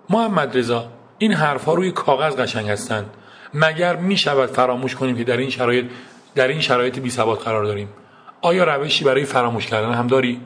محمد 0.09 0.57
رضا 0.57 0.87
این 1.17 1.33
حرفها 1.33 1.73
روی 1.73 1.91
کاغذ 1.91 2.35
قشنگ 2.35 2.69
هستند. 2.69 3.09
مگر 3.53 3.95
می 3.95 4.17
شود 4.17 4.49
فراموش 4.49 4.95
کنیم 4.95 5.17
که 5.17 5.23
در 5.23 5.37
این 5.37 5.49
شرایط 5.49 5.85
در 6.35 6.47
این 6.47 6.61
شرایط 6.61 6.99
بی 6.99 7.09
ثبات 7.09 7.43
قرار 7.43 7.65
داریم؟ 7.65 7.89
آیا 8.41 8.63
روشی 8.63 9.03
برای 9.03 9.25
فراموش 9.25 9.67
کردن 9.67 9.93
هم 9.93 10.07
داری؟ 10.07 10.41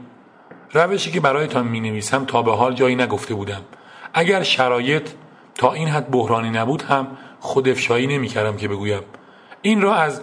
روشی 0.73 1.11
که 1.11 1.19
برایتان 1.19 1.67
می 1.67 1.79
نویسم 1.79 2.25
تا 2.25 2.41
به 2.41 2.55
حال 2.55 2.73
جایی 2.73 2.95
نگفته 2.95 3.33
بودم. 3.33 3.61
اگر 4.13 4.43
شرایط 4.43 5.09
تا 5.55 5.73
این 5.73 5.87
حد 5.87 6.11
بحرانی 6.11 6.49
نبود 6.49 6.81
هم 6.81 7.07
خود 7.39 7.69
افشایی 7.69 8.07
نمی 8.07 8.27
کردم 8.27 8.57
که 8.57 8.67
بگویم. 8.67 9.01
این 9.61 9.81
را 9.81 9.95
از 9.95 10.21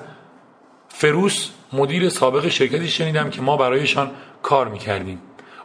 فروس 0.88 1.50
مدیر 1.72 2.08
سابق 2.08 2.48
شرکتی 2.48 2.88
شنیدم 2.88 3.30
که 3.30 3.42
ما 3.42 3.56
برایشان 3.56 4.10
کار 4.42 4.68
می 4.68 4.78
کردیم 4.78 5.18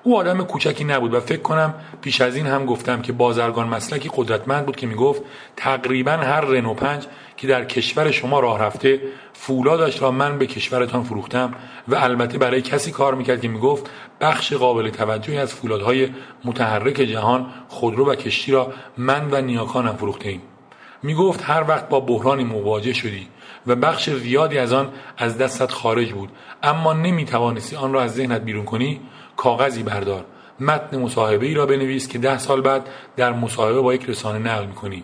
او 0.08 0.18
آدم 0.18 0.44
کوچکی 0.44 0.84
نبود 0.84 1.14
و 1.14 1.20
فکر 1.20 1.42
کنم 1.42 1.74
پیش 2.02 2.22
از 2.22 2.36
این 2.36 2.48
هم 2.48 2.66
گفتم 2.66 3.02
که 3.02 3.14
بازرگان 3.14 3.68
مسلکی 3.68 4.10
قدرتمند 4.16 4.66
بود 4.66 4.76
که 4.76 4.88
می‌گفت 4.88 5.22
تقریبا 5.56 6.12
هر 6.12 6.42
رنو 6.42 6.74
پنج 6.74 7.06
که 7.38 7.48
در 7.48 7.66
کشور 7.66 8.12
شما 8.12 8.40
راه 8.40 8.60
رفته 8.60 9.02
فولادش 9.34 10.02
را 10.02 10.12
من 10.12 10.38
به 10.38 10.48
کشورتان 10.48 11.04
فروختم 11.04 11.54
و 11.88 11.96
البته 11.96 12.38
برای 12.38 12.62
کسی 12.62 12.92
کار 12.92 13.16
می‌کرد 13.16 13.42
که 13.42 13.48
می‌گفت 13.48 13.90
بخش 14.22 14.54
قابل 14.54 14.90
توجهی 14.90 15.38
از 15.38 15.54
فولادهای 15.54 16.10
متحرک 16.46 16.96
جهان 16.96 17.46
خودرو 17.68 18.06
و 18.06 18.16
کشتی 18.16 18.52
را 18.52 18.74
من 18.98 19.28
و 19.32 19.42
نیاکانم 19.42 19.96
فروخته 19.96 20.30
ایم 20.30 20.42
می‌گفت 21.04 21.44
هر 21.44 21.66
وقت 21.68 21.90
با 21.90 22.00
بحرانی 22.00 22.44
مواجه 22.44 22.94
شدی 22.94 23.28
و 23.68 23.76
بخش 23.76 24.10
زیادی 24.10 24.58
از 24.58 24.74
آن 24.74 24.90
از 25.18 25.38
دستت 25.38 25.72
خارج 25.72 26.14
بود 26.14 26.30
اما 26.64 26.94
نمی‌توانستی 26.94 27.76
آن 27.76 27.94
را 27.94 28.02
از 28.02 28.14
ذهنت 28.14 28.42
بیرون 28.42 28.66
کنی 28.66 29.02
کاغذی 29.38 29.84
بردار. 29.84 30.26
متن 30.60 30.98
مصاحبه 30.98 31.46
ای 31.46 31.54
را 31.54 31.66
بنویس 31.66 32.08
که 32.08 32.18
ده 32.18 32.38
سال 32.38 32.62
بعد 32.62 32.90
در 33.16 33.34
مصاحبه 33.34 33.82
با 33.82 33.94
یک 33.94 34.10
رسانه 34.10 34.40
نقل 34.40 34.66
می‌کنی 34.66 35.04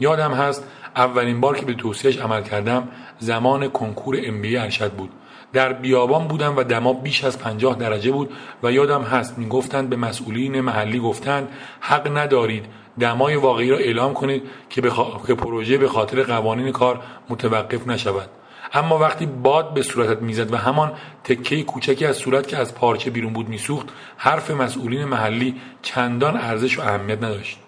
یادم 0.00 0.32
هست 0.32 0.64
اولین 0.96 1.40
بار 1.40 1.56
که 1.56 1.66
به 1.66 1.74
توصیهش 1.74 2.18
عمل 2.18 2.42
کردم 2.42 2.88
زمان 3.18 3.68
کنکور 3.68 4.16
ام 4.24 4.42
ارشد 4.44 4.92
بود. 4.92 5.10
در 5.52 5.72
بیابان 5.72 6.28
بودم 6.28 6.56
و 6.56 6.62
دما 6.62 6.92
بیش 6.92 7.24
از 7.24 7.38
پنجاه 7.38 7.76
درجه 7.76 8.10
بود 8.10 8.32
و 8.62 8.72
یادم 8.72 9.02
هست 9.02 9.38
می‌گفتند 9.38 9.90
به 9.90 9.96
مسئولین 9.96 10.60
محلی 10.60 10.98
گفتند 10.98 11.48
حق 11.80 12.16
ندارید 12.16 12.66
دمای 13.00 13.36
واقعی 13.36 13.70
را 13.70 13.76
اعلام 13.76 14.14
کنید 14.14 14.42
که, 14.70 14.80
بخ... 14.80 15.26
که 15.26 15.34
پروژه 15.34 15.78
به 15.78 15.88
خاطر 15.88 16.22
قوانین 16.22 16.72
کار 16.72 17.00
متوقف 17.28 17.86
نشود. 17.86 18.28
اما 18.72 18.98
وقتی 18.98 19.26
باد 19.26 19.74
به 19.74 19.82
صورتت 19.82 20.22
می‌زد 20.22 20.52
و 20.52 20.56
همان 20.56 20.92
تکه 21.24 21.62
کوچکی 21.62 22.06
از 22.06 22.16
صورت 22.16 22.48
که 22.48 22.56
از 22.56 22.74
پارچه 22.74 23.10
بیرون 23.10 23.32
بود 23.32 23.48
میسوخت 23.48 23.88
حرف 24.16 24.50
مسئولین 24.50 25.04
محلی 25.04 25.60
چندان 25.82 26.36
ارزش 26.36 26.78
و 26.78 26.82
اهمیت 26.82 27.18
نداشت. 27.18 27.58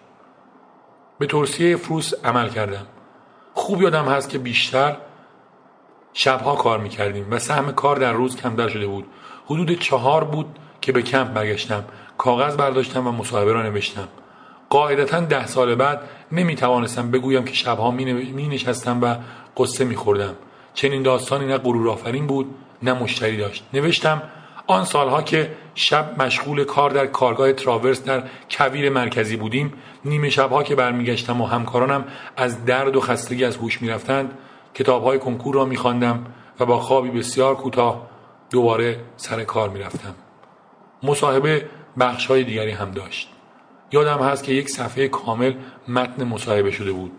به 1.19 1.27
توصیه 1.27 1.77
فروس 1.77 2.13
عمل 2.25 2.49
کردم. 2.49 2.87
خوب 3.55 3.83
یادم 3.83 4.05
هست 4.05 4.29
که 4.29 4.39
بیشتر 4.39 4.97
شبها 6.13 6.55
کار 6.55 6.79
می‌کردیم 6.79 7.27
و 7.31 7.39
سهم 7.39 7.73
کار 7.73 7.97
در 7.97 8.13
روز 8.13 8.37
کمتر 8.37 8.69
شده 8.69 8.87
بود. 8.87 9.07
حدود 9.47 9.79
چهار 9.79 10.25
بود 10.25 10.59
که 10.81 10.93
به 10.93 11.03
کمپ 11.03 11.33
برگشتم 11.33 11.85
کاغذ 12.19 12.57
برداشتم 12.57 13.07
و 13.07 13.13
مصاحبه 13.13 13.53
را 13.53 13.63
نوشتم. 13.63 14.09
قاعدتا 14.71 15.21
ده 15.21 15.47
سال 15.47 15.75
بعد 15.75 16.01
نمی 16.33 16.57
توانستم 16.57 17.11
بگویم 17.11 17.45
که 17.45 17.55
شبها 17.55 17.91
می 17.91 18.49
نشستم 18.49 19.03
و 19.03 19.17
قصه 19.57 19.85
می 19.85 19.97
خوردم 19.97 20.35
چنین 20.75 21.03
داستانی 21.03 21.47
نه 21.47 21.59
غرور 21.59 21.89
آفرین 21.89 22.27
بود 22.27 22.55
نه 22.83 22.93
مشتری 22.93 23.37
داشت. 23.37 23.65
نوشتم 23.73 24.23
آن 24.67 24.85
سالها 24.85 25.23
که 25.23 25.51
شب 25.75 26.23
مشغول 26.23 26.65
کار 26.65 26.91
در 26.91 27.07
کارگاه 27.07 27.53
تراورس 27.53 28.05
در 28.05 28.23
کویر 28.51 28.91
مرکزی 28.91 29.37
بودیم 29.37 29.73
نیمه 30.05 30.31
شبها 30.31 30.63
که 30.63 30.75
برمیگشتم 30.75 31.41
و 31.41 31.47
همکارانم 31.47 32.05
از 32.37 32.65
درد 32.65 32.97
و 32.97 33.01
خستگی 33.01 33.45
از 33.45 33.57
هوش 33.57 33.83
می‌رفتند 33.83 34.39
کتابهای 34.75 35.19
کنکور 35.19 35.55
را 35.55 35.65
میخواندم 35.65 36.27
و 36.61 36.67
با 36.67 36.81
خوابی 36.81 37.11
بسیار 37.11 37.55
کوتاه 37.55 38.07
دوباره 38.51 39.01
سر 39.17 39.45
کار 39.45 39.69
می‌رفتم. 39.69 40.15
مصاحبه 41.03 41.69
بخش 42.01 42.27
های 42.27 42.45
دیگری 42.45 42.71
هم 42.71 42.91
داشت. 42.91 43.29
یادم 43.93 44.19
هست 44.19 44.45
که 44.45 44.53
یک 44.53 44.69
صفحه 44.69 45.09
کامل 45.09 45.55
متن 45.89 46.25
مصاحبه 46.25 46.71
شده 46.71 46.93
بود. 46.93 47.13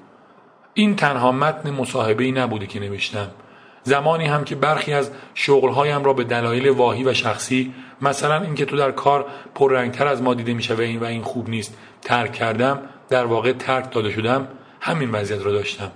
این 0.74 0.95
تنها 0.95 1.32
متن 1.32 1.72
مصاحبه 1.72 2.24
ای 2.24 2.32
نبوده 2.32 2.68
که 2.68 2.80
نوشتم. 2.80 3.32
زمانی 3.88 4.25
هم 4.25 4.43
که 4.43 4.55
برخی 4.55 4.93
از 4.93 5.11
شغلهایم 5.33 6.03
را 6.03 6.13
به 6.13 6.23
دلایل 6.23 6.69
واهی 6.69 7.03
و 7.03 7.13
شخصی 7.13 7.73
مثلا 8.01 8.41
اینکه 8.41 8.65
تو 8.65 8.77
در 8.77 8.91
کار 8.91 9.25
پررنگتر 9.55 10.07
از 10.07 10.21
ما 10.21 10.33
دیده 10.33 10.75
و 10.75 10.81
این 10.81 10.99
و 10.99 11.03
این 11.05 11.21
خوب 11.21 11.49
نیست 11.49 11.77
ترک 12.01 12.33
کردم 12.33 12.79
در 13.09 13.25
واقع 13.25 13.53
ترک 13.53 13.91
داده 13.91 14.11
شدم 14.11 14.47
همین 14.81 15.11
وضعیت 15.11 15.45
را 15.45 15.51
داشتم. 15.51 15.91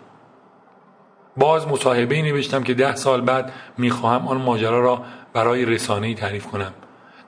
باز 1.38 1.68
مصاحبه 1.68 2.16
ای 2.16 2.22
نوشتم 2.22 2.64
که 2.64 2.74
ده 2.74 2.96
سال 2.96 3.22
بعد 3.22 3.54
می‌خواهم 3.78 4.28
آن 4.28 4.38
ماجرا 4.38 4.80
را 4.80 5.02
برای 5.34 5.66
رسانه 5.66 6.08
ای 6.08 6.16
تعریف 6.16 6.48
کنم. 6.48 6.74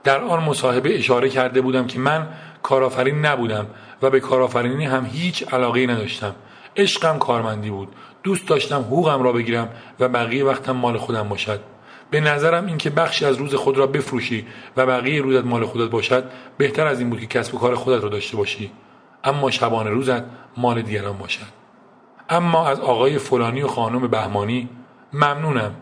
در 0.03 0.21
آن 0.21 0.43
مصاحبه 0.43 0.97
اشاره 0.97 1.29
کرده 1.29 1.61
بودم 1.61 1.87
که 1.87 1.99
من 1.99 2.27
کارآفرین 2.63 3.25
نبودم 3.25 3.67
و 4.01 4.09
به 4.09 4.19
کارآفرینی 4.19 4.85
هم 4.85 5.05
هیچ 5.05 5.53
علاقه 5.53 5.87
نداشتم. 5.87 6.35
عشقم 6.77 7.19
کارمندی 7.19 7.69
بود. 7.69 7.87
دوست 8.23 8.47
داشتم 8.47 8.79
حقوقم 8.79 9.23
را 9.23 9.31
بگیرم 9.31 9.69
و 9.99 10.09
بقیه 10.09 10.45
وقتم 10.45 10.71
مال 10.71 10.97
خودم 10.97 11.29
باشد. 11.29 11.59
به 12.11 12.19
نظرم 12.19 12.65
اینکه 12.65 12.89
بخشی 12.89 13.25
از 13.25 13.35
روز 13.37 13.55
خود 13.55 13.77
را 13.77 13.87
بفروشی 13.87 14.45
و 14.77 14.85
بقیه 14.85 15.21
روزت 15.21 15.45
مال 15.45 15.65
خودت 15.65 15.89
باشد 15.89 16.23
بهتر 16.57 16.87
از 16.87 16.99
این 16.99 17.09
بود 17.09 17.19
که 17.19 17.27
کسب 17.27 17.55
و 17.55 17.57
کار 17.57 17.75
خودت 17.75 18.03
را 18.03 18.09
داشته 18.09 18.37
باشی. 18.37 18.71
اما 19.23 19.51
شبانه 19.51 19.89
روزت 19.89 20.23
مال 20.57 20.81
دیگران 20.81 21.17
باشد. 21.17 21.61
اما 22.29 22.67
از 22.67 22.79
آقای 22.79 23.17
فلانی 23.17 23.61
و 23.61 23.67
خانم 23.67 24.07
بهمانی 24.07 24.69
ممنونم 25.13 25.75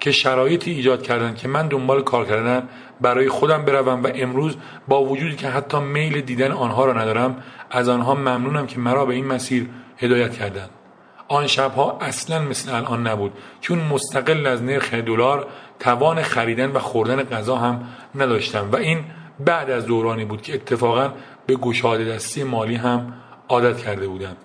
که 0.00 0.12
شرایطی 0.12 0.70
ایجاد 0.70 1.02
کردن 1.02 1.34
که 1.34 1.48
من 1.48 1.68
دنبال 1.68 2.02
کار 2.02 2.24
کردن 2.24 2.68
برای 3.00 3.28
خودم 3.28 3.64
بروم 3.64 4.02
و 4.02 4.08
امروز 4.14 4.56
با 4.88 5.04
وجودی 5.04 5.36
که 5.36 5.48
حتی 5.48 5.80
میل 5.80 6.20
دیدن 6.20 6.52
آنها 6.52 6.84
را 6.84 6.92
ندارم 6.92 7.42
از 7.70 7.88
آنها 7.88 8.14
ممنونم 8.14 8.66
که 8.66 8.78
مرا 8.78 9.06
به 9.06 9.14
این 9.14 9.26
مسیر 9.26 9.68
هدایت 9.98 10.36
کردند. 10.36 10.70
آن 11.28 11.46
شبها 11.46 11.98
اصلا 12.00 12.38
مثل 12.38 12.74
الان 12.74 13.06
نبود. 13.06 13.32
چون 13.60 13.78
مستقل 13.78 14.46
از 14.46 14.62
نرخ 14.62 14.94
دلار 14.94 15.46
توان 15.80 16.22
خریدن 16.22 16.70
و 16.70 16.78
خوردن 16.78 17.22
غذا 17.22 17.56
هم 17.56 17.88
نداشتم. 18.14 18.68
و 18.72 18.76
این 18.76 19.04
بعد 19.40 19.70
از 19.70 19.86
دورانی 19.86 20.24
بود 20.24 20.42
که 20.42 20.54
اتفاقا 20.54 21.12
به 21.46 21.56
گشاده 21.56 22.04
دستی 22.04 22.44
مالی 22.44 22.74
هم 22.74 23.12
عادت 23.48 23.78
کرده 23.78 24.08
بودم. 24.08 24.36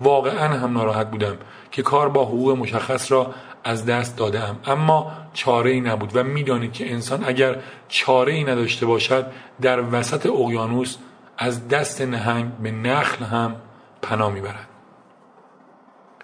واقعا 0.00 0.48
هم 0.48 0.72
ناراحت 0.72 1.10
بودم 1.10 1.36
که 1.70 1.82
کار 1.82 2.08
با 2.08 2.24
حقوق 2.24 2.58
مشخص 2.58 3.12
را 3.12 3.34
از 3.64 3.86
دست 3.86 4.16
دادم 4.16 4.56
اما 4.66 5.12
چاره 5.34 5.70
ای 5.70 5.80
نبود 5.80 6.16
و 6.16 6.22
می‌دانید 6.22 6.72
که 6.72 6.92
انسان 6.92 7.24
اگر 7.24 7.56
چاره 7.88 8.32
ای 8.32 8.44
نداشته 8.44 8.86
باشد 8.86 9.26
در 9.60 9.82
وسط 9.92 10.26
اقیانوس 10.26 10.96
از 11.38 11.68
دست 11.68 12.00
نهنگ 12.00 12.52
به 12.62 12.70
نخل 12.70 13.24
هم 13.24 13.56
پناه 14.02 14.32
می‌برد. 14.32 14.67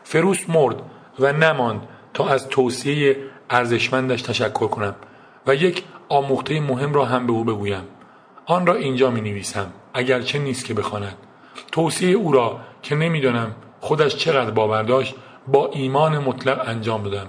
فروس 0.05 0.49
مرد 0.49 0.83
و 1.19 1.33
نماند 1.33 1.81
تا 2.15 2.29
از 2.29 2.49
توصیه 2.49 3.17
ارزشمندش 3.51 4.23
تشکر 4.23 4.67
کنم 4.67 4.95
و 5.47 5.55
یک 5.55 5.85
آموخته 6.09 6.61
مهم 6.61 6.95
را 6.95 7.05
هم 7.05 7.27
به 7.27 7.33
او 7.33 7.45
بگویم. 7.45 7.83
آن 8.47 8.67
را 8.67 8.75
اینجا 8.75 9.11
می 9.11 9.21
نویسم 9.21 9.73
اگرچه 9.95 10.39
نیست 10.39 10.65
که 10.65 10.75
بخواند. 10.75 11.17
توصیه 11.73 12.17
او 12.17 12.33
را 12.33 12.61
که 12.83 12.95
نمی‌دانم 12.95 13.55
خودش 13.81 14.17
چقدر 14.17 14.51
باور 14.51 14.83
داشت 14.83 15.15
با 15.47 15.71
ایمان 15.73 16.19
مطلق 16.19 16.69
انجام 16.69 17.03
دادم 17.03 17.27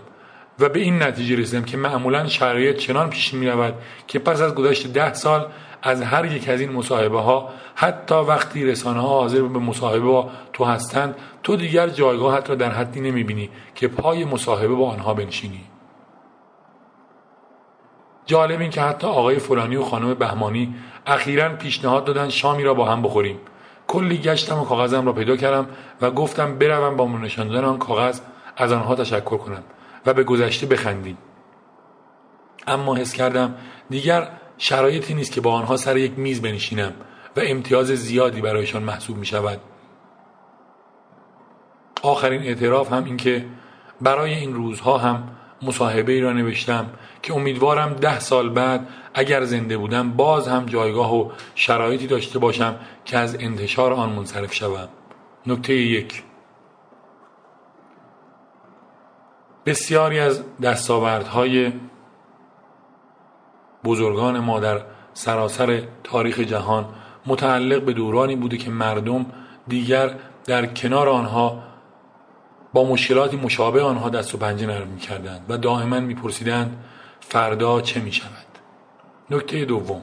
و 0.59 0.69
به 0.69 0.79
این 0.79 1.03
نتیجه 1.03 1.35
رسیدم 1.35 1.63
که 1.63 1.77
معمولا 1.77 2.27
شرایط 2.27 2.77
چنان 2.77 3.09
پیش 3.09 3.33
می 3.33 3.47
رود 3.47 3.73
که 4.07 4.19
پس 4.19 4.41
از 4.41 4.55
گذشت 4.55 4.87
ده 4.87 5.13
سال 5.13 5.47
از 5.85 6.01
هر 6.01 6.25
یک 6.25 6.49
از 6.49 6.61
این 6.61 6.71
مصاحبه 6.71 7.19
ها 7.19 7.49
حتی 7.75 8.15
وقتی 8.15 8.65
رسانه 8.65 9.01
ها 9.01 9.07
حاضر 9.07 9.41
به 9.41 9.59
مصاحبه 9.59 10.05
با 10.05 10.29
تو 10.53 10.63
هستند 10.63 11.15
تو 11.43 11.55
دیگر 11.55 11.89
جایگاهت 11.89 12.49
را 12.49 12.55
در 12.55 12.71
حدی 12.71 13.01
نمی 13.01 13.23
بینی 13.23 13.49
که 13.75 13.87
پای 13.87 14.25
مصاحبه 14.25 14.75
با 14.75 14.89
آنها 14.89 15.13
بنشینی. 15.13 15.63
جالب 18.25 18.59
این 18.59 18.69
که 18.69 18.81
حتی 18.81 19.07
آقای 19.07 19.39
فلانی 19.39 19.75
و 19.75 19.83
خانم 19.83 20.13
بهمانی 20.13 20.75
اخیرا 21.05 21.49
پیشنهاد 21.49 22.05
دادن 22.05 22.29
شامی 22.29 22.63
را 22.63 22.73
با 22.73 22.85
هم 22.85 23.01
بخوریم. 23.01 23.39
کلی 23.87 24.17
گشتم 24.17 24.59
و 24.59 24.65
کاغذم 24.65 25.05
را 25.05 25.13
پیدا 25.13 25.35
کردم 25.35 25.67
و 26.01 26.11
گفتم 26.11 26.57
بروم 26.57 26.95
با 26.95 27.07
نشان 27.07 27.47
دادن 27.47 27.65
آن 27.65 27.77
کاغذ 27.77 28.19
از 28.57 28.71
آنها 28.71 28.95
تشکر 28.95 29.37
کنم 29.37 29.63
و 30.05 30.13
به 30.13 30.23
گذشته 30.23 30.65
بخندیم. 30.65 31.17
اما 32.67 32.95
حس 32.95 33.13
کردم 33.13 33.55
دیگر 33.89 34.27
شرایطی 34.57 35.13
نیست 35.13 35.31
که 35.31 35.41
با 35.41 35.53
آنها 35.53 35.77
سر 35.77 35.97
یک 35.97 36.19
میز 36.19 36.41
بنشینم 36.41 36.93
و 37.35 37.41
امتیاز 37.43 37.87
زیادی 37.87 38.41
برایشان 38.41 38.83
محسوب 38.83 39.17
می 39.17 39.25
شود 39.25 39.59
آخرین 42.01 42.41
اعتراف 42.41 42.93
هم 42.93 43.03
این 43.03 43.17
که 43.17 43.45
برای 44.01 44.33
این 44.33 44.53
روزها 44.53 44.97
هم 44.97 45.35
مصاحبه 45.61 46.11
ای 46.11 46.21
را 46.21 46.33
نوشتم 46.33 46.89
که 47.21 47.33
امیدوارم 47.33 47.93
ده 47.93 48.19
سال 48.19 48.49
بعد 48.49 48.87
اگر 49.13 49.43
زنده 49.43 49.77
بودم 49.77 50.11
باز 50.11 50.47
هم 50.47 50.65
جایگاه 50.65 51.15
و 51.15 51.31
شرایطی 51.55 52.07
داشته 52.07 52.39
باشم 52.39 52.75
که 53.05 53.17
از 53.17 53.35
انتشار 53.39 53.93
آن 53.93 54.09
منصرف 54.09 54.53
شوم. 54.53 54.89
نکته 55.47 55.73
یک. 55.73 56.23
بسیاری 59.65 60.19
از 60.19 60.43
دستاوردهای 60.61 61.71
بزرگان 63.85 64.39
ما 64.39 64.59
در 64.59 64.81
سراسر 65.13 65.81
تاریخ 66.03 66.39
جهان 66.39 66.85
متعلق 67.25 67.81
به 67.81 67.93
دورانی 67.93 68.35
بوده 68.35 68.57
که 68.57 68.69
مردم 68.69 69.25
دیگر 69.67 70.15
در 70.45 70.65
کنار 70.65 71.09
آنها 71.09 71.63
با 72.73 72.83
مشکلاتی 72.83 73.37
مشابه 73.37 73.81
آنها 73.81 74.09
دست 74.09 74.35
و 74.35 74.37
پنجه 74.37 74.67
نرم 74.67 74.87
می 74.87 74.99
کردند 74.99 75.45
و 75.49 75.57
دائما 75.57 75.99
می 75.99 76.15
پرسیدند 76.15 76.83
فردا 77.19 77.81
چه 77.81 77.99
می 77.99 78.11
شود 78.11 78.45
نکته 79.29 79.65
دوم 79.65 80.01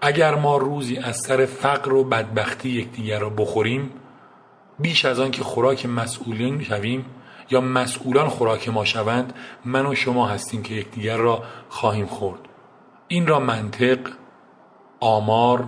اگر 0.00 0.34
ما 0.34 0.56
روزی 0.56 0.96
از 0.96 1.16
سر 1.16 1.46
فقر 1.46 1.92
و 1.92 2.04
بدبختی 2.04 2.68
یکدیگر 2.68 3.18
را 3.18 3.30
بخوریم 3.30 3.90
بیش 4.78 5.04
از 5.04 5.20
آن 5.20 5.30
که 5.30 5.42
خوراک 5.42 5.86
مسئولین 5.86 6.62
شویم 6.62 7.06
یا 7.50 7.60
مسئولان 7.60 8.28
خوراک 8.28 8.68
ما 8.68 8.84
شوند 8.84 9.34
من 9.64 9.86
و 9.86 9.94
شما 9.94 10.26
هستیم 10.26 10.62
که 10.62 10.74
یکدیگر 10.74 11.16
را 11.16 11.42
خواهیم 11.68 12.06
خورد. 12.06 12.40
این 13.12 13.26
را 13.26 13.40
منطق 13.40 13.98
آمار 15.00 15.64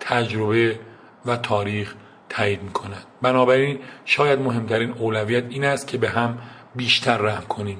تجربه 0.00 0.80
و 1.26 1.36
تاریخ 1.36 1.94
تایید 2.28 2.62
می 2.62 2.70
کند 2.70 3.04
بنابراین 3.22 3.78
شاید 4.04 4.40
مهمترین 4.40 4.90
اولویت 4.90 5.44
این 5.48 5.64
است 5.64 5.86
که 5.86 5.98
به 5.98 6.08
هم 6.08 6.38
بیشتر 6.76 7.16
رحم 7.16 7.44
کنیم. 7.44 7.78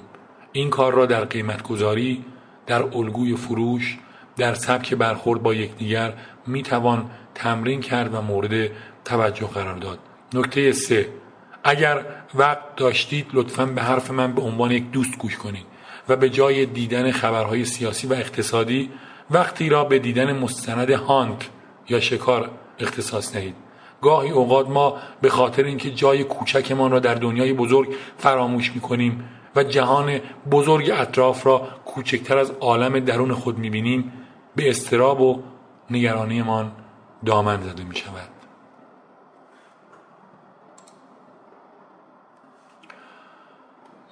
این 0.52 0.70
کار 0.70 0.94
را 0.94 1.06
در 1.06 1.24
قیمت 1.24 1.62
گذاری 1.62 2.24
در 2.66 2.82
الگوی 2.82 3.36
فروش 3.36 3.98
در 4.36 4.54
سبک 4.54 4.94
برخورد 4.94 5.42
با 5.42 5.54
یکدیگر 5.54 6.14
می 6.46 6.62
توان 6.62 7.10
تمرین 7.34 7.80
کرد 7.80 8.14
و 8.14 8.20
مورد 8.20 8.70
توجه 9.04 9.46
قرار 9.46 9.78
داد. 9.78 9.98
نکته 10.34 10.72
سه 10.72 11.08
اگر 11.64 12.04
وقت 12.34 12.76
داشتید 12.76 13.26
لطفا 13.32 13.66
به 13.66 13.82
حرف 13.82 14.10
من 14.10 14.32
به 14.32 14.42
عنوان 14.42 14.70
یک 14.70 14.90
دوست 14.90 15.18
گوش 15.18 15.36
کنید. 15.36 15.71
و 16.12 16.16
به 16.16 16.30
جای 16.30 16.66
دیدن 16.66 17.10
خبرهای 17.10 17.64
سیاسی 17.64 18.06
و 18.06 18.12
اقتصادی 18.12 18.90
وقتی 19.30 19.68
را 19.68 19.84
به 19.84 19.98
دیدن 19.98 20.32
مستند 20.38 20.90
هانت 20.90 21.48
یا 21.88 22.00
شکار 22.00 22.50
اختصاص 22.78 23.32
دهید 23.32 23.54
گاهی 24.02 24.30
اوقات 24.30 24.68
ما 24.68 24.96
به 25.20 25.28
خاطر 25.28 25.64
اینکه 25.64 25.90
جای 25.90 26.24
کوچکمان 26.24 26.90
را 26.90 26.98
در 26.98 27.14
دنیای 27.14 27.52
بزرگ 27.52 27.94
فراموش 28.18 28.72
می‌کنیم 28.74 29.24
و 29.56 29.64
جهان 29.64 30.20
بزرگ 30.50 30.90
اطراف 30.90 31.46
را 31.46 31.68
کوچکتر 31.84 32.38
از 32.38 32.50
عالم 32.50 33.00
درون 33.00 33.32
خود 33.32 33.58
می‌بینیم 33.58 34.12
به 34.56 34.70
استراب 34.70 35.20
و 35.20 35.42
نگرانیمان 35.90 36.72
دامن 37.24 37.62
زده 37.62 37.84
می 37.84 37.96
شود. 37.96 38.41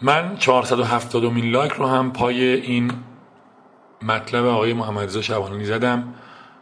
من 0.03 0.37
470 0.37 1.25
مین 1.25 1.51
لایک 1.51 1.73
رو 1.73 1.87
هم 1.87 2.13
پای 2.13 2.45
این 2.45 2.93
مطلب 4.03 4.47
آقای 4.47 4.73
محمد 4.73 5.05
رضا 5.05 5.23
شبانانی 5.23 5.65
زدم. 5.65 6.15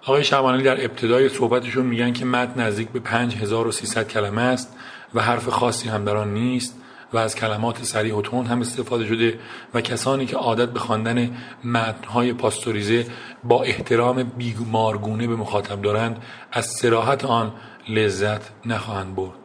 آقای 0.02 0.24
شبانانی 0.24 0.62
در 0.62 0.84
ابتدای 0.84 1.28
صحبتشون 1.28 1.86
میگن 1.86 2.12
که 2.12 2.24
متن 2.24 2.60
نزدیک 2.60 2.88
به 2.88 3.00
5300 3.00 4.08
کلمه 4.08 4.42
است 4.42 4.76
و 5.14 5.22
حرف 5.22 5.48
خاصی 5.48 5.88
هم 5.88 6.04
در 6.04 6.16
آن 6.16 6.34
نیست 6.34 6.80
و 7.12 7.18
از 7.18 7.36
کلمات 7.36 7.82
سریع 7.82 8.18
و 8.18 8.22
تند 8.22 8.46
هم 8.46 8.60
استفاده 8.60 9.06
شده 9.06 9.38
و 9.74 9.80
کسانی 9.80 10.26
که 10.26 10.36
عادت 10.36 10.68
به 10.68 10.78
خواندن 10.78 11.36
متنهای 11.64 12.32
پاستوریزه 12.32 13.06
با 13.44 13.62
احترام 13.62 14.22
بیمارگونه 14.22 15.26
به 15.26 15.36
مخاطب 15.36 15.82
دارند 15.82 16.22
از 16.52 16.66
سراحت 16.66 17.24
آن 17.24 17.52
لذت 17.88 18.50
نخواهند 18.66 19.14
برد. 19.14 19.38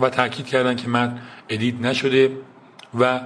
و 0.00 0.10
تاکید 0.10 0.46
کردند 0.46 0.76
که 0.76 0.88
متن 0.88 1.22
ادیت 1.48 1.74
نشده 1.80 2.30
و 3.00 3.20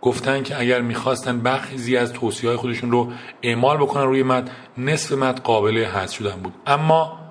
گفتن 0.00 0.42
که 0.42 0.60
اگر 0.60 0.80
می‌خواستن 0.80 1.40
بخیزی 1.40 1.96
از 1.96 2.12
توصیه 2.12 2.50
های 2.50 2.56
خودشون 2.56 2.90
رو 2.90 3.12
اعمال 3.42 3.76
بکنن 3.76 4.04
روی 4.04 4.22
متن 4.22 4.52
نصف 4.78 5.12
متن 5.12 5.42
قابل 5.42 5.84
حذف 5.84 6.14
شدن 6.14 6.36
بود. 6.36 6.54
اما 6.66 7.26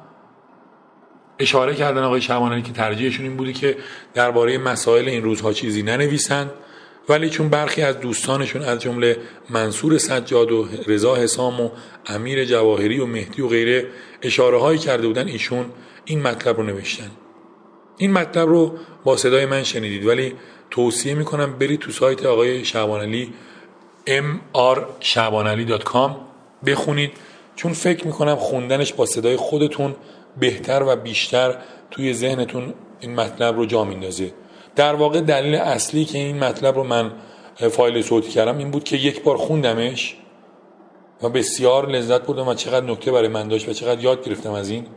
اشاره 1.40 1.76
کردن 1.76 2.04
آقای 2.04 2.22
شمانانی 2.22 2.62
که 2.62 2.72
ترجیحشون 2.72 3.26
این 3.26 3.38
بودی 3.38 3.54
که 3.54 3.78
درباره 4.14 4.58
مسائل 4.58 5.10
این 5.10 5.24
روزها 5.24 5.54
چیزی 5.54 5.84
ننویسند 5.84 6.52
ولی 7.10 7.30
چون 7.30 7.50
برخی 7.50 7.82
از 7.82 8.00
دوستانشون 8.00 8.62
از 8.62 8.80
جمله 8.80 9.18
منصور 9.50 9.98
سجاد 9.98 10.52
و 10.52 10.68
رضا 10.88 11.16
حسام 11.16 11.62
و 11.62 11.70
امیر 12.06 12.46
جواهری 12.46 13.00
و 13.00 13.06
مهدی 13.06 13.42
و 13.42 13.48
غیره 13.48 13.88
اشاره 14.22 14.60
هایی 14.60 14.80
کرده 14.80 15.08
بودن 15.08 15.28
ایشون 15.28 15.66
این 16.06 16.22
مطلب 16.22 16.58
رو 16.58 16.64
نوشتن. 16.64 17.12
این 17.98 18.12
مطلب 18.12 18.50
رو 18.50 18.78
با 19.04 19.18
صدای 19.18 19.46
من 19.46 19.64
شنیدید 19.64 20.06
ولی 20.06 20.34
توصیه 20.72 21.14
می‌کنم 21.14 21.60
برید 21.60 21.80
تو 21.80 21.92
سایت 21.92 22.26
آقای 22.26 22.66
شعبانعلی 22.66 23.34
mrshabanali.com 24.08 26.12
بخونید 26.66 27.12
چون 27.56 27.74
فکر 27.74 28.08
می‌کنم 28.08 28.36
خوندنش 28.36 28.94
با 28.94 29.06
صدای 29.06 29.36
خودتون 29.36 29.96
بهتر 30.40 30.84
و 30.88 30.96
بیشتر 30.96 31.58
توی 31.92 32.14
ذهنتون 32.14 32.74
این 33.00 33.16
مطلب 33.16 33.56
رو 33.56 33.66
جا 33.66 33.84
میندازه. 33.84 34.32
در 34.76 34.96
واقع 34.96 35.22
دلیل 35.22 35.56
اصلی 35.56 36.06
که 36.06 36.18
این 36.18 36.40
مطلب 36.40 36.76
رو 36.76 36.84
من 36.84 37.12
فایل 37.72 38.02
صوتی 38.02 38.30
کردم 38.30 38.58
این 38.58 38.72
بود 38.72 38.84
که 38.84 38.98
یک 38.98 39.24
بار 39.24 39.38
خوندمش 39.38 40.18
و 41.22 41.30
بسیار 41.30 41.90
لذت 41.90 42.22
بردم 42.22 42.48
و 42.48 42.54
چقدر 42.54 42.86
نکته 42.86 43.12
برای 43.12 43.28
من 43.28 43.48
داشت 43.48 43.70
و 43.70 43.74
چقدر 43.74 44.04
یاد 44.04 44.26
گرفتم 44.26 44.52
از 44.52 44.70
این. 44.70 44.88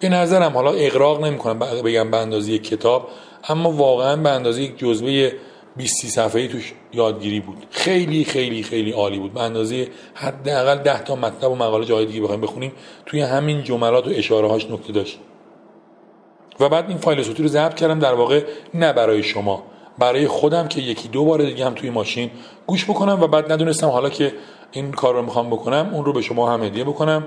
به 0.00 0.08
نظرم 0.08 0.52
حالا 0.52 0.72
اقراق 0.72 1.24
نمی 1.24 1.38
کنم 1.38 1.58
بگم 1.58 2.10
به 2.10 2.16
اندازه 2.16 2.58
کتاب. 2.58 3.08
اما 3.48 3.70
واقعا 3.70 4.16
به 4.16 4.30
اندازه 4.30 4.62
یک 4.62 4.78
جزوه 4.78 5.30
20 5.76 6.06
صفحه‌ای 6.06 6.48
توش 6.48 6.72
یادگیری 6.92 7.40
بود. 7.40 7.66
خیلی 7.70 8.24
خیلی 8.24 8.62
خیلی 8.62 8.90
عالی 8.90 9.18
بود. 9.18 9.32
به 9.32 9.42
اندازه 9.42 9.88
حداقل 10.14 10.76
10 10.76 11.02
تا 11.02 11.16
مطلب 11.16 11.50
و 11.50 11.54
مقاله 11.54 11.84
جای 11.84 12.06
دیگه 12.06 12.20
بخوایم 12.20 12.40
بخونیم 12.40 12.72
توی 13.06 13.20
همین 13.20 13.62
جملات 13.62 14.06
و 14.06 14.10
اشاره 14.14 14.48
هاش 14.48 14.70
نکته 14.70 14.92
داشت. 14.92 15.18
و 16.60 16.68
بعد 16.68 16.88
این 16.88 16.98
فایل 16.98 17.22
صوتی 17.22 17.42
رو 17.42 17.48
ضبط 17.48 17.74
کردم 17.74 17.98
در 17.98 18.14
واقع 18.14 18.44
نه 18.74 18.92
برای 18.92 19.22
شما 19.22 19.62
برای 19.98 20.26
خودم 20.26 20.68
که 20.68 20.80
یکی 20.80 21.08
دو 21.08 21.24
بار 21.24 21.42
دیگه 21.42 21.66
هم 21.66 21.74
توی 21.74 21.90
ماشین 21.90 22.30
گوش 22.66 22.84
بکنم 22.84 23.22
و 23.22 23.26
بعد 23.26 23.52
ندونستم 23.52 23.88
حالا 23.88 24.10
که 24.10 24.32
این 24.72 24.92
کار 24.92 25.14
رو 25.14 25.22
می‌خوام 25.22 25.50
بکنم 25.50 25.90
اون 25.92 26.04
رو 26.04 26.12
به 26.12 26.22
شما 26.22 26.52
هم 26.52 26.62
هدیه 26.62 26.84
بکنم. 26.84 27.24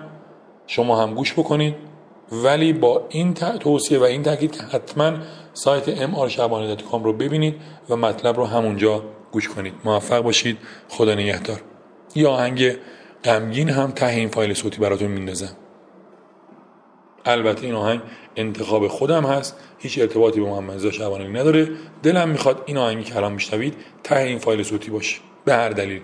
شما 0.68 1.02
هم 1.02 1.14
گوش 1.14 1.34
بکنید. 1.34 1.89
ولی 2.32 2.74
با 2.74 3.06
این 3.10 3.34
توصیه 3.34 4.00
و 4.00 4.04
این 4.04 4.24
تاکید 4.24 4.56
حتما 4.56 5.14
سایت 5.54 6.08
mrshabani.com 6.08 7.04
رو 7.04 7.14
ببینید 7.14 7.56
و 7.90 7.96
مطلب 7.96 8.38
رو 8.38 8.46
همونجا 8.46 9.04
گوش 9.32 9.50
کنید. 9.50 9.74
موفق 9.86 10.22
باشید. 10.22 10.58
خدا 10.90 11.16
نگهدار. 11.16 11.62
یا 12.16 12.32
آهنگ 12.32 12.76
غمگین 13.24 13.70
هم 13.70 13.92
ته 13.92 14.06
این 14.06 14.30
فایل 14.30 14.54
صوتی 14.54 14.80
براتون 14.80 15.08
میندازم. 15.08 15.56
البته 17.26 17.66
این 17.66 17.76
آهنگ 17.76 18.02
انتخاب 18.36 18.88
خودم 18.88 19.26
هست. 19.26 19.58
هیچ 19.78 20.00
ارتباطی 20.00 20.40
به 20.40 20.46
محمد 20.46 20.90
شعبانی 20.90 21.28
نداره. 21.28 21.70
دلم 22.04 22.30
می‌خواد 22.30 22.64
این 22.66 22.78
آهنگی 22.78 23.04
که 23.04 23.18
الان 23.18 23.32
میشنوید 23.32 23.74
ته 24.04 24.20
این 24.20 24.40
فایل 24.40 24.64
صوتی 24.64 24.92
باشه. 24.92 25.20
به 25.46 25.54
هر 25.54 25.70
دلیل. 25.70 26.02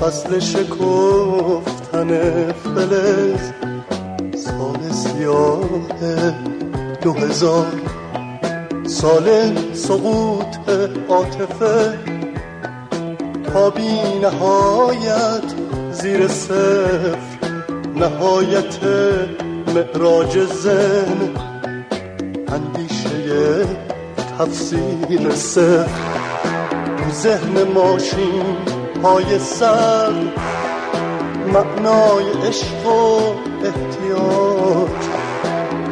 فصل 0.00 0.38
شکفتن 0.38 2.10
فلز 2.52 3.52
سال 4.44 4.90
سیاه 4.92 5.60
دو 7.02 7.12
هزار 7.12 7.66
سال 8.86 9.56
سقوط 9.72 10.56
عاطفه 11.08 11.98
تا 13.52 13.70
بی 13.70 14.18
نهایت 14.22 15.54
زیر 15.92 16.28
صفر 16.28 17.16
نهایت 17.96 18.78
معراج 19.74 20.38
زن 20.38 21.18
اندیشه 22.48 23.66
تفسیر 24.38 25.30
صفر. 25.34 26.16
ذهن 27.22 27.62
ماشین 27.74 28.75
های 29.06 29.38
سر 29.38 30.12
معنای 31.52 32.48
عشق 32.48 32.86
و 32.86 33.20
احتیاج. 33.64 34.90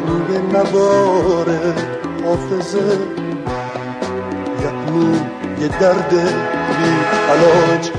روی 0.06 0.38
نوار 0.38 1.46
حافظه. 2.24 2.98
یعنی 4.62 5.16
یه 5.60 5.68
درد 5.68 6.10
بی 6.10 6.90
علاج. 7.30 7.90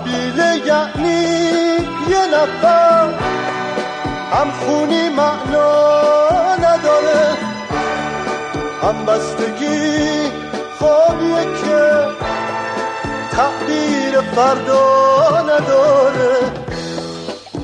قبیله 0.00 0.66
یعنی 0.66 1.22
یه 2.10 2.26
نفر. 2.26 3.08
هم 4.32 4.50
خونی 4.50 5.08
معنا 5.08 6.54
نداره 6.56 7.36
هم 8.82 9.06
بستگی 9.06 10.30
خوابیه 10.78 11.44
که 11.44 12.06
تعبیر 13.30 14.20
فردا 14.20 15.42
نداره. 15.42 16.36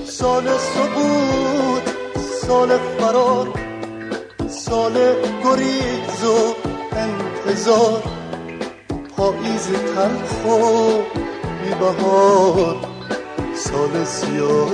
سال 0.07 0.45
سقوط 0.45 1.82
سال 2.47 2.78
فرار 2.99 3.49
سال 4.49 4.93
گریز 5.45 6.24
و 6.24 6.55
انتظار. 6.97 8.03
پاییز 9.16 9.68
تلخ 9.68 10.47
و 11.70 11.74
بهار 11.74 12.76
سال 13.54 14.04
سیاه 14.04 14.70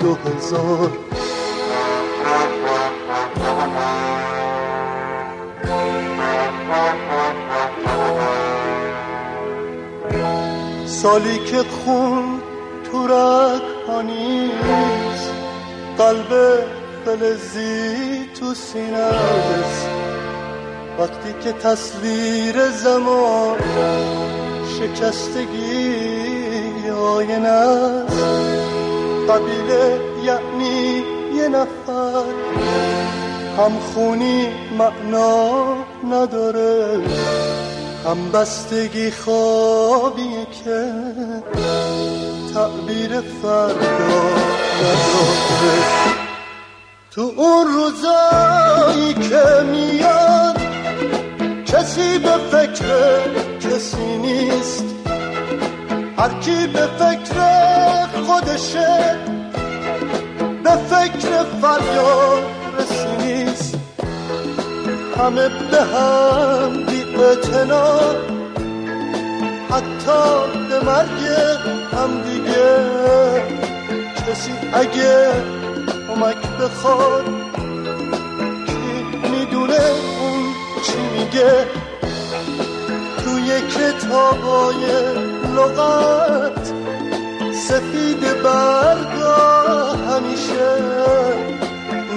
دو 0.00 0.14
هزار. 0.14 0.90
سالی 10.86 11.38
که 11.38 11.62
خون 11.62 12.40
تو 12.92 13.06
نیست 14.02 15.30
قلب 15.98 16.58
فلزی 17.04 18.26
تو 18.40 18.54
سینه 18.54 19.10
وقتی 20.98 21.34
که 21.44 21.52
تصویر 21.52 22.70
زمان 22.70 23.58
شکستگی 24.84 25.90
آینه 26.90 27.48
است. 27.48 28.18
قبیله 29.30 30.00
یعنی 30.24 31.02
یه 31.36 31.48
نفر. 31.48 32.24
هم 33.58 33.72
خونی 33.78 34.48
معنا 34.78 35.74
نداره 36.10 37.00
هم 38.04 38.30
بستگی 38.32 39.10
خوابی 39.10 40.46
که 40.64 40.92
تعبیر 42.54 43.20
فردا 43.20 44.24
نداره. 44.80 45.78
تو 47.10 47.32
اون 47.36 47.66
روزایی 47.66 49.14
که 49.14 49.62
میاد 49.72 50.43
کسی 51.74 52.18
به 52.18 52.36
فکر 52.52 53.20
کسی 53.60 54.18
نیست. 54.18 54.84
هر 56.18 56.40
کی 56.40 56.66
به 56.66 56.86
فکر 56.98 57.38
خودشه 58.26 59.18
به 60.64 60.70
فکر 60.70 61.44
فریاد 61.62 62.42
رسی 62.78 63.26
نیست. 63.26 63.78
همه 65.18 65.48
به 65.70 65.82
هم 65.82 66.86
بی 66.86 67.02
حتی 69.70 70.22
به 70.68 70.84
مرگ 70.84 71.26
هم 71.92 72.22
دیگه. 72.22 72.76
کسی 74.16 74.52
اگه 74.72 75.32
کمک 76.08 76.46
بخواد 76.60 77.24
کی 78.66 79.28
می‌دونه؟ 79.30 80.13
میگه 81.34 81.66
توی 83.24 83.60
کتابای 83.60 84.86
لغت 85.56 86.72
سفید 87.52 88.42
برگا 88.42 89.92
همیشه 89.92 90.76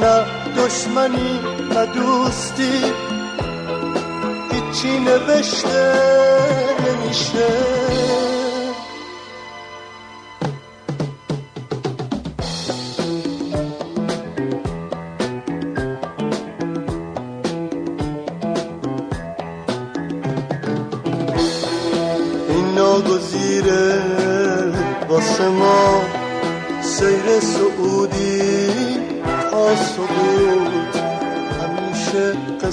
نه 0.01 0.25
دشمنی 0.57 1.39
نه 1.73 1.85
دوستی 1.85 2.93
هیچی 4.51 4.99
نوشته 4.99 5.93
نمیشه. 6.87 7.47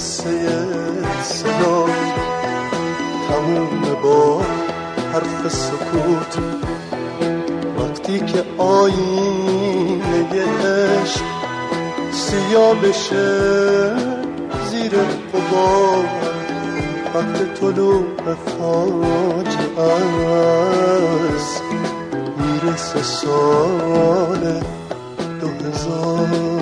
قصه 0.05 0.65
سلام 1.23 1.89
تموم 3.27 3.81
با 4.03 4.41
حرف 5.13 5.53
سکوت. 5.53 6.37
وقتی 7.79 8.19
که 8.19 8.43
آینه 8.57 10.43
عشق 10.63 11.23
سیاه 12.11 12.75
بشه 12.75 13.95
زیر 14.71 14.91
قبار 15.33 16.05
وقت 17.15 17.59
طلوع 17.59 18.03
فاجعه 18.45 19.93
است. 21.35 21.63
می‌رسه 22.37 23.03
سال 23.03 24.63
دو 25.41 25.47
هزار. 25.47 26.54